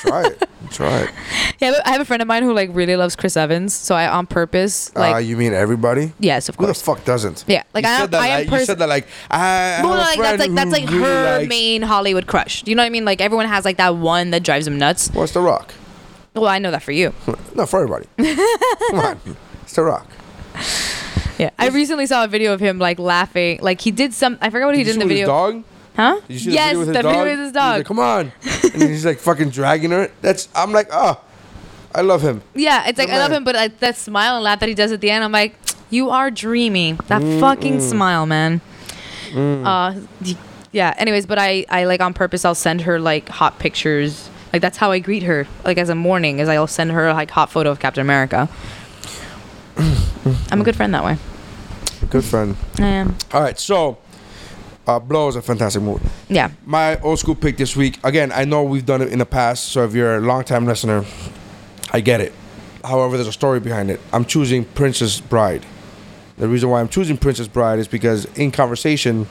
[0.01, 1.09] try it, try it.
[1.61, 3.93] Yeah, but I have a friend of mine who like really loves Chris Evans, so
[3.93, 6.11] I on purpose like uh, you mean everybody?
[6.19, 6.65] yes, of course.
[6.67, 6.97] Who the course.
[6.99, 7.43] fuck doesn't?
[7.47, 9.77] Yeah, like you I, said that I am like, you said that like I.
[9.79, 12.63] I Well, a like that's like that's like really her likes- main Hollywood crush.
[12.63, 13.05] Do you know what I mean?
[13.05, 15.09] Like everyone has like that one that drives them nuts.
[15.13, 15.73] What's the Rock?
[16.33, 17.13] Well, I know that for you.
[17.55, 18.07] No, for everybody.
[18.89, 19.19] Come on,
[19.63, 20.07] it's the Rock.
[21.37, 23.59] Yeah, I recently saw a video of him like laughing.
[23.61, 24.37] Like he did some.
[24.41, 25.53] I forgot what he Did did you in see the with video.
[25.55, 25.70] his dog?
[25.95, 26.19] Huh?
[26.27, 27.11] Did you see yes, the video with his the dog?
[27.11, 27.77] video with his He's dog.
[27.79, 28.31] like, Come on,
[28.73, 30.09] and he's like fucking dragging her.
[30.21, 31.19] That's I'm like, oh,
[31.93, 32.41] I love him.
[32.55, 34.91] Yeah, it's like I love him, but I, that smile and laugh that he does
[34.91, 35.55] at the end, I'm like,
[35.89, 36.93] you are dreamy.
[37.07, 38.61] That Mm, fucking smile, man.
[39.35, 39.99] Uh,
[40.71, 40.93] yeah.
[40.97, 42.45] Anyways, but I, I like on purpose.
[42.45, 44.29] I'll send her like hot pictures.
[44.53, 45.47] Like that's how I greet her.
[45.65, 48.49] Like as a morning, is I'll send her like hot photo of Captain America.
[50.51, 51.17] I'm a good friend that way.
[52.09, 52.55] Good friend.
[52.79, 53.15] I am.
[53.33, 53.97] All right, so
[54.91, 56.07] uh, Blow is a fantastic movie.
[56.29, 56.51] Yeah.
[56.65, 57.97] My old school pick this week.
[58.03, 61.05] Again, I know we've done it in the past, so if you're a long-time listener,
[61.91, 62.33] I get it.
[62.83, 63.99] However, there's a story behind it.
[64.11, 65.65] I'm choosing Princess Bride.
[66.37, 69.27] The reason why I'm choosing Princess Bride is because in conversation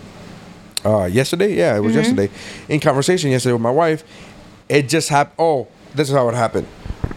[0.84, 2.30] uh, yesterday, yeah, it was yesterday.
[2.68, 4.04] In conversation yesterday with my wife,
[4.68, 5.34] it just happened.
[5.38, 6.68] Oh, this is how it happened.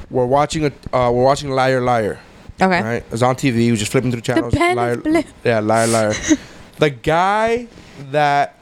[0.09, 2.19] We're watching a uh, we're watching Liar Liar.
[2.61, 2.81] Okay.
[2.81, 3.03] Right?
[3.03, 3.55] It was on TV.
[3.55, 4.53] We was just flipping through the channels.
[4.53, 5.23] pen liar, is blue.
[5.43, 6.13] Yeah, liar, liar.
[6.77, 7.67] the guy
[8.11, 8.57] that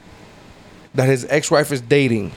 [0.94, 2.32] that his ex-wife is dating.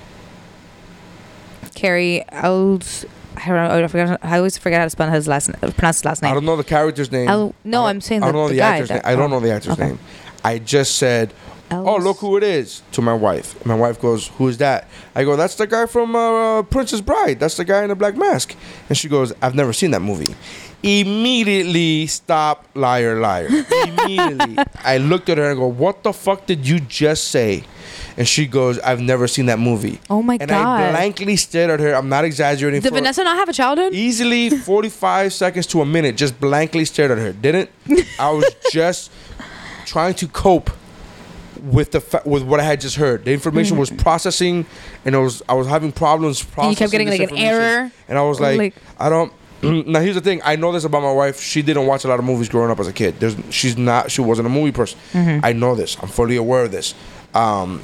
[1.74, 3.06] Cary Elwes.
[3.38, 4.18] I don't know.
[4.24, 5.52] I, I always forget how to spell his last.
[5.60, 6.32] Pronounce his last name.
[6.32, 7.26] I don't know the character's name.
[7.26, 9.02] No, I don't- I'm saying I don't know the the, actor's name.
[9.04, 9.88] I don't oh, know the actor's okay.
[9.88, 10.00] name.
[10.44, 11.34] I just said,
[11.70, 13.66] "Oh, look who it is" to my wife.
[13.66, 17.40] My wife goes, "Who is that?" I go, "That's the guy from uh, Princess Bride.
[17.40, 18.56] That's the guy in the black mask."
[18.88, 20.34] And she goes, "I've never seen that movie."
[20.86, 23.48] Immediately stop, liar, liar.
[23.48, 27.64] Immediately, I looked at her and go, "What the fuck did you just say?"
[28.18, 30.44] And she goes, "I've never seen that movie." Oh my god.
[30.44, 31.94] and I blankly stared at her.
[31.94, 32.82] I'm not exaggerating.
[32.82, 33.94] Did Vanessa not have a childhood?
[33.94, 37.70] easily 45 seconds to a minute just blankly stared at her didn't
[38.20, 39.12] i was just
[39.86, 40.70] trying to cope
[41.64, 44.66] with the fa- with what i had just heard the information was processing
[45.06, 46.70] and i was i was having problems processing Mm-hmm.
[46.72, 47.92] you kept getting like an error.
[48.08, 49.32] and i was like, Like- i don't
[49.72, 50.42] now here's the thing.
[50.44, 51.40] I know this about my wife.
[51.42, 53.20] She didn't watch a lot of movies growing up as a kid.
[53.20, 55.00] There's, she's not she wasn't a movie person.
[55.14, 55.46] Mm-hmm.
[55.46, 55.98] i know this.
[56.02, 56.94] I'm fully aware of this.
[57.34, 57.82] Um,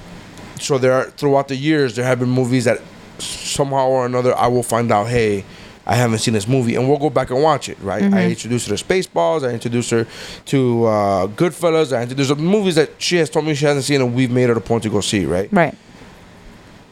[0.59, 2.81] so there are throughout the years there have been movies that
[3.19, 5.45] somehow or another I will find out hey
[5.85, 6.75] I haven't seen this movie.
[6.75, 8.03] And we'll go back and watch it right?
[8.03, 9.47] I introduced her to Spaceballs.
[9.47, 10.05] I introduced her
[10.45, 11.95] to uh, Goodfellas.
[11.95, 14.31] I introduced her to movies that she has told me she hasn't seen and we've
[14.31, 15.51] made it a point to go see right?
[15.51, 15.75] Right.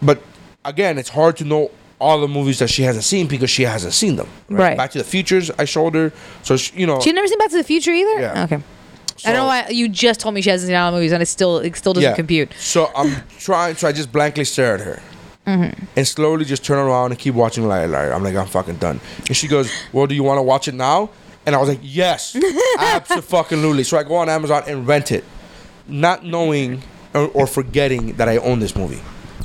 [0.01, 0.21] but
[0.65, 3.93] again it's hard to know all the movies that she hasn't seen because she hasn't
[3.93, 4.77] seen them Right.
[4.77, 6.11] Back to the Futures I showed her
[6.43, 8.19] so she, you know She never seen Back to the Future either.
[8.19, 8.43] Yeah.
[8.45, 8.59] Okay.
[9.25, 11.21] I don't know why you just told me she hasn't seen all the movies, and
[11.21, 12.53] it still it still doesn't compute.
[12.57, 15.01] So I'm trying, so I just blankly stare at her.
[15.45, 15.85] Mm-hmm.
[15.95, 18.13] And slowly just turn around and keep watching Liar Liar.
[18.13, 18.99] I'm like, I'm fucking done.
[19.27, 21.09] And she goes, Well, do you want to watch it now?
[21.45, 22.37] And I was like, Yes,
[22.79, 23.83] absolutely.
[23.83, 25.23] So I go on Amazon and rent it,
[25.87, 26.83] not knowing
[27.15, 29.01] or, or forgetting that I own this movie.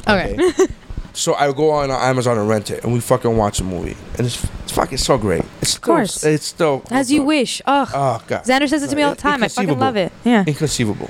[0.06, 0.36] Okay.
[1.15, 4.27] So I go on Amazon and rent it, and we fucking watch the movie, and
[4.27, 5.43] it's, it's fucking so great.
[5.62, 6.24] It's of course.
[6.24, 7.62] it's still As you wish.
[7.66, 7.89] Ugh.
[7.95, 9.43] Oh god, Xander says it to me all the time.
[9.43, 10.12] I fucking love it.
[10.24, 10.45] Yeah.
[10.47, 11.09] Inconceivable.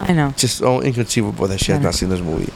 [0.00, 0.32] I know.
[0.36, 2.52] just so inconceivable that she has not seen this movie.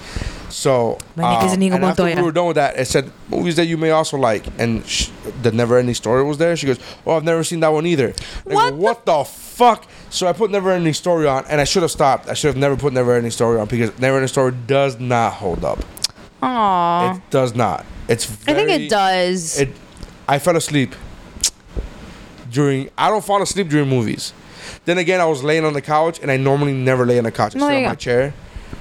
[0.51, 3.79] So, um, Inigo and after we were done with that, it said movies that you
[3.79, 5.09] may also like, and sh-
[5.41, 6.55] the Never Ending Story was there.
[6.57, 8.13] She goes, "Oh, I've never seen that one either."
[8.47, 9.87] I go, What the what the fuck?
[10.11, 12.29] So I put Never Ending Story on, and I should have stopped.
[12.29, 15.33] I should have never put Never Ending Story on because Never Ending Story does not
[15.33, 15.79] hold up.
[16.43, 17.17] Aw.
[17.17, 17.87] It does not.
[18.09, 18.25] It's.
[18.25, 19.61] Very, I think it does.
[19.61, 19.71] It.
[20.29, 20.95] I fell asleep
[22.51, 22.91] during.
[22.99, 24.33] I don't fall asleep during movies.
[24.85, 27.33] Then again, I was laying on the couch, and I normally never lay on the
[27.33, 27.55] couch.
[27.55, 28.35] I No, sit on my chair,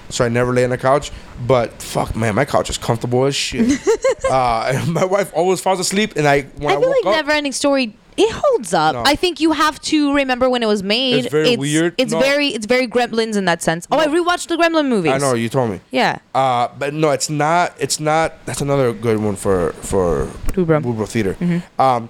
[0.09, 1.11] so I never lay on the couch.
[1.45, 3.79] But fuck, man, my couch is comfortable as shit.
[4.29, 7.31] uh, my wife always falls asleep, and I when I, I feel like up, Never
[7.31, 7.95] Ending Story.
[8.23, 8.93] It holds up.
[8.95, 9.03] No.
[9.05, 11.25] I think you have to remember when it was made.
[11.25, 11.95] It's very weird.
[11.97, 12.19] It's No.
[12.19, 13.87] very it's very Gremlins in that sense.
[13.91, 15.11] Oh, I rewatched the Gremlin movies.
[15.11, 15.79] I know you told me.
[15.91, 16.19] Yeah.
[16.35, 17.73] Uh, but no, it's not.
[17.79, 18.27] It's not.
[18.45, 20.27] That's another good one for for.
[20.53, 21.33] Bubra Theater.
[21.35, 21.81] Mm-hmm.
[21.81, 22.09] Um,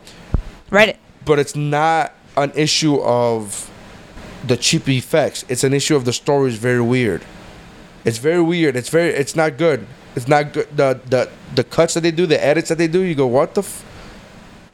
[0.69, 0.97] Read it.
[1.25, 3.69] but it's not an issue of
[4.47, 5.45] the cheap effects.
[5.47, 7.21] It's an issue of the story is very weird.
[8.03, 8.75] It's very weird.
[8.75, 9.09] It's very.
[9.11, 9.85] It's not good.
[10.15, 10.67] It's not good.
[10.75, 12.99] The the the cuts that they do, the edits that they do.
[13.01, 13.61] You go, what the.
[13.61, 13.85] F-?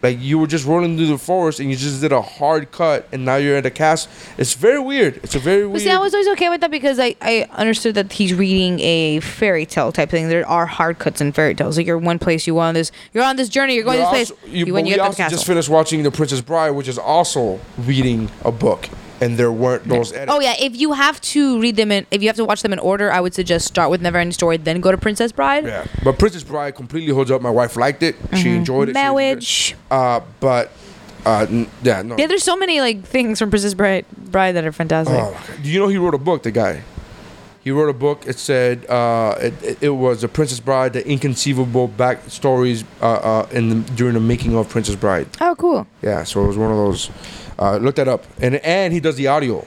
[0.04, 3.08] Like you were just rolling through the forest and you just did a hard cut
[3.12, 4.08] and now you're at the cast.
[4.38, 5.18] It's very weird.
[5.24, 5.82] It's a very But weird.
[5.82, 9.20] see, I was always okay with that because I, I understood that he's reading a
[9.22, 10.30] fairy tale type thing.
[10.30, 11.78] There are hard cuts in fairy tales.
[11.78, 14.18] Like you're one place, you on this, you're on this journey, you're going You're to
[14.18, 14.54] this also- place.
[14.54, 15.36] you- You, but when you we get to the also castle.
[15.38, 18.88] just finished watching The Princess Bride, which is also reading a book,
[19.22, 20.32] and there weren't those edits.
[20.32, 22.74] Oh yeah, if you have to read them in, if you have to watch them
[22.74, 25.66] in order, I would suggest start with Never Ending Story, then go to Princess Bride.
[25.66, 27.42] Yeah, but Princess Bride completely holds up.
[27.42, 28.16] My wife liked it.
[28.16, 28.38] She enjoyed it.
[28.38, 28.94] She enjoyed it.
[28.94, 29.76] Marriage.
[29.90, 30.72] Uh, but
[31.26, 32.18] uh, n- yeah, no.
[32.18, 35.18] Yeah, there's so many like things from Princess Bride, Bride that are fantastic.
[35.18, 35.40] Oh.
[35.62, 36.44] Do you know he wrote a book?
[36.44, 36.84] The guy.
[37.64, 38.26] He wrote a book.
[38.26, 43.50] It said uh, it, it, it was the Princess Bride, the inconceivable backstories uh, uh,
[43.52, 45.28] in the, during the making of Princess Bride.
[45.42, 45.86] Oh, cool.
[46.02, 47.10] Yeah, so it was one of those.
[47.60, 49.66] Uh, look that up, and and he does the audio.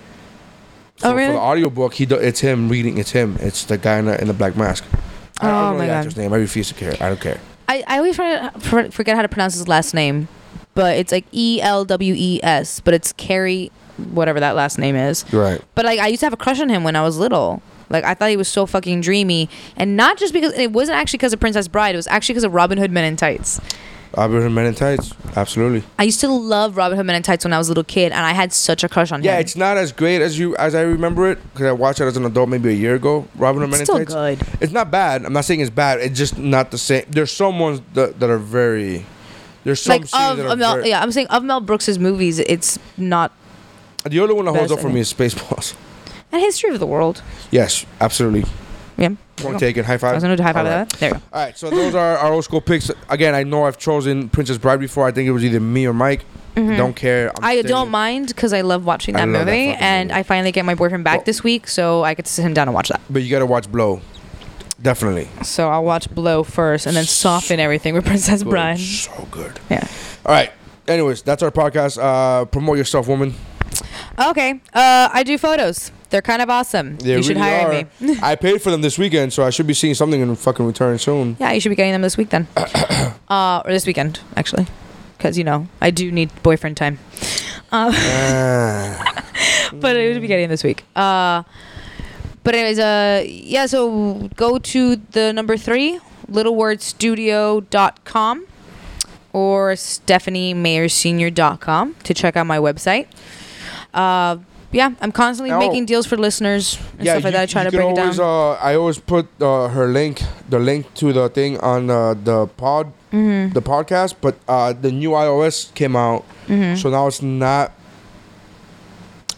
[0.99, 1.29] So Oh, really?
[1.29, 2.99] For the audio book, he do, it's him reading.
[2.99, 3.37] It's him.
[3.41, 4.85] It's the guy in the, in the black mask.
[5.41, 5.97] I don't Oh, know my the God.
[5.99, 6.33] actor's name.
[6.33, 6.93] I refuse to care.
[7.01, 7.41] I don't care.
[7.69, 10.29] I, I always forget, forget how to pronounce his last name.
[10.75, 13.73] but it's like E L W E S, but it's Cary,
[14.13, 15.25] whatever that last name is.
[15.33, 15.61] Right.
[15.75, 17.63] But like I used to have a crush on him when I was little.
[17.89, 21.17] Like I thought he was so fucking dreamy, and not just because it wasn't actually
[21.19, 21.95] because of Princess Bride.
[21.95, 23.59] It was actually because of Robin Hood Men in Tights.
[24.17, 25.13] Robin Hood Men in Tights.
[25.37, 25.85] Absolutely.
[25.99, 28.13] I used to love Robin Hood Men in Tights when I was a little kid,
[28.13, 29.37] and I had such a crush on Yeah, him.
[29.37, 32.05] Yeah, it's not as great as you as I remember it because I watched it
[32.05, 33.27] as an adult maybe a year ago.
[33.37, 34.15] Robin Hood Men in still Tights.
[34.15, 34.43] good.
[34.61, 35.25] It's not bad.
[35.25, 36.01] I'm not saying it's bad.
[36.01, 37.05] It's just not the same.
[37.09, 39.07] There's some ones that, that are very.
[39.63, 41.99] There's some like scenes of, that are Mel, very, yeah, I'm saying of Mel Brooks's
[41.99, 43.31] movies, it's not.
[44.05, 45.75] The only one that holds up for me is Spaceballs.
[46.33, 47.23] And History of the World.
[47.51, 48.45] Yes, absolutely.
[49.01, 49.11] Yeah.
[49.37, 49.85] Point taken.
[49.85, 50.13] High five.
[50.13, 50.89] I was gonna do high five All right.
[50.91, 50.99] that.
[51.01, 51.23] There you go.
[51.33, 52.91] All right, so those are our old school picks.
[53.09, 55.07] Again, I know I've chosen Princess Bride before.
[55.07, 56.25] I think it was either me or Mike.
[56.55, 57.29] Don't care.
[57.31, 57.45] I'm Mm-hmm.
[57.45, 60.19] I don't mind because I love watching I that love that movie, fucking and movie.
[60.21, 62.53] I finally get my boyfriend back Well- this week, so I get to sit him
[62.53, 63.01] down and watch that.
[63.09, 64.03] But you gotta watch Blow.
[64.83, 65.29] Definitely.
[65.43, 68.51] So I'll watch Blow first, and then soften everything with Princess Good.
[68.51, 68.79] Bride.
[68.79, 69.59] So good.
[69.71, 69.87] Yeah.
[70.27, 70.53] All right.
[70.89, 71.99] Anyways, that's our podcast.
[72.03, 73.35] Uh, promote yourself, woman.
[74.19, 74.61] Okay.
[74.75, 75.93] Uh, I do photos.
[76.11, 76.97] They're kind of awesome.
[76.99, 77.87] They you should hire are.
[78.05, 78.17] me.
[78.23, 80.99] I paid for them this weekend, so I should be seeing something in fucking return
[80.99, 81.37] soon.
[81.41, 82.49] Yeah, you should be getting them this week then.
[82.57, 84.67] uh, or this weekend, actually.
[85.17, 86.99] Because, you know, I do need boyfriend time.
[87.73, 89.25] Uh, Ah.
[89.73, 90.83] but I would be getting this week.
[90.97, 91.45] Uh,
[92.43, 96.01] but anyways, uh, yeah, so go to the number three,
[96.31, 98.47] littlewordstudio.com
[99.33, 103.07] or stephaniemayersenior.com to check out my website.
[103.95, 104.39] Uh,
[104.73, 107.43] yeah, I'm constantly Now- making deals for listeners and stuff like that.
[107.43, 108.27] I try to can break it always, down.
[108.27, 112.47] Uh, I always put uh, her link, the link to the thing on uh, the
[112.47, 113.53] pod, Mm-hmm.
[113.55, 114.15] the podcast.
[114.21, 116.77] But uh, the new iOS came out, Mm-hmm.
[116.77, 117.73] so now it's not.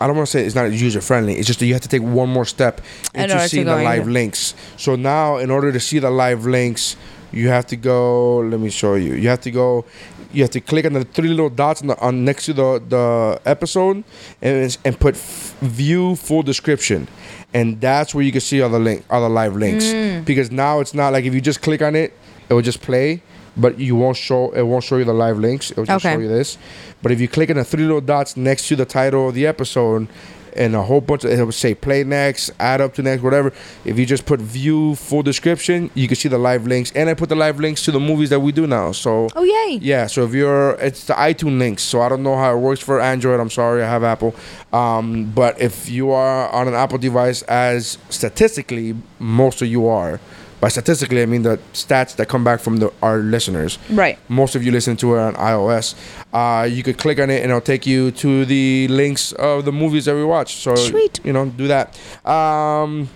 [0.00, 1.34] I don't want to say it's not user friendly.
[1.38, 2.80] It's just that you have to take one more step
[3.14, 4.54] In into order to seeing the live into- links.
[4.76, 6.96] So now, in order to see the live links,
[7.30, 8.38] you have to go.
[8.40, 9.14] Let me show you.
[9.14, 9.84] You have to go.
[10.32, 12.82] You have to click on the three little dots on, the, on next to the
[12.88, 14.02] the episode,
[14.40, 17.06] and and put f- view full description,
[17.52, 19.84] and that's where you can see all the link, all the live links.
[19.86, 20.24] Mm.
[20.24, 22.12] Because now it's not like if you just click on it,
[22.48, 23.22] it will just play,
[23.56, 24.50] but you won't show.
[24.52, 25.70] It won't show you the live links.
[25.70, 26.14] It will just Okay.
[26.14, 26.56] show you this.
[27.02, 29.46] But if you click on the three little dots next to the title of the
[29.46, 30.08] episode,
[30.56, 33.52] and a whole bunch of it will say play next, add up to next, whatever.
[33.84, 37.14] If you just put view full description, you can see the live links, and I
[37.14, 38.92] put the live links to the movies that we do now.
[38.92, 39.78] So oh, yay.
[39.80, 41.82] yeah, so if you're, it's the iTunes links.
[41.82, 43.40] So I don't know how it works for Android.
[43.40, 44.34] I'm sorry, I have Apple.
[44.72, 50.20] Um, but if you are on an Apple device, as statistically most of you are,
[50.62, 53.80] by statistically I mean the stats that come back from the, our listeners.
[53.90, 54.16] Right.
[54.28, 55.96] Most of you listen to it on iOS.
[56.32, 59.72] Uh, you could click on it and it'll take you to the links of the
[59.72, 60.54] movies that we watch.
[60.54, 61.18] So Sweet.
[61.24, 61.98] you know, do that.
[62.24, 63.08] Um,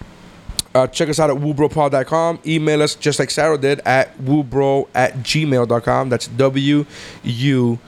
[0.74, 2.40] uh, check us out at wubropod.com.
[2.44, 6.08] Email us just like Sarah did at wubro at gmail.com.
[6.08, 6.84] That's W
[7.22, 7.78] U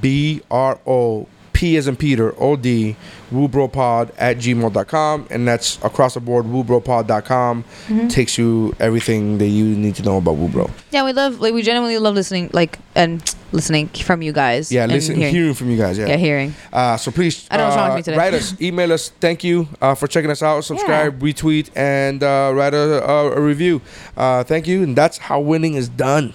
[0.00, 2.96] B R O P as in Peter, O D,
[3.32, 5.26] wubropod at gmail.com.
[5.30, 7.64] And that's across the board, wubropod.com.
[7.64, 8.08] Mm-hmm.
[8.08, 10.70] Takes you everything that you need to know about wubro.
[10.90, 13.22] Yeah, we love, like, we genuinely love listening, like, and
[13.52, 14.72] listening from you guys.
[14.72, 15.34] Yeah, listening, hearing.
[15.34, 15.98] hearing from you guys.
[15.98, 16.08] Yeah.
[16.08, 16.54] Yeah, hearing.
[16.72, 18.16] Uh, so please, I don't know what's wrong with uh, me today.
[18.16, 19.08] write us, email us.
[19.08, 20.64] Thank you uh, for checking us out.
[20.64, 23.80] Subscribe, retweet, and uh, write a, a, a review.
[24.16, 26.34] Uh, thank you, and that's how winning is done.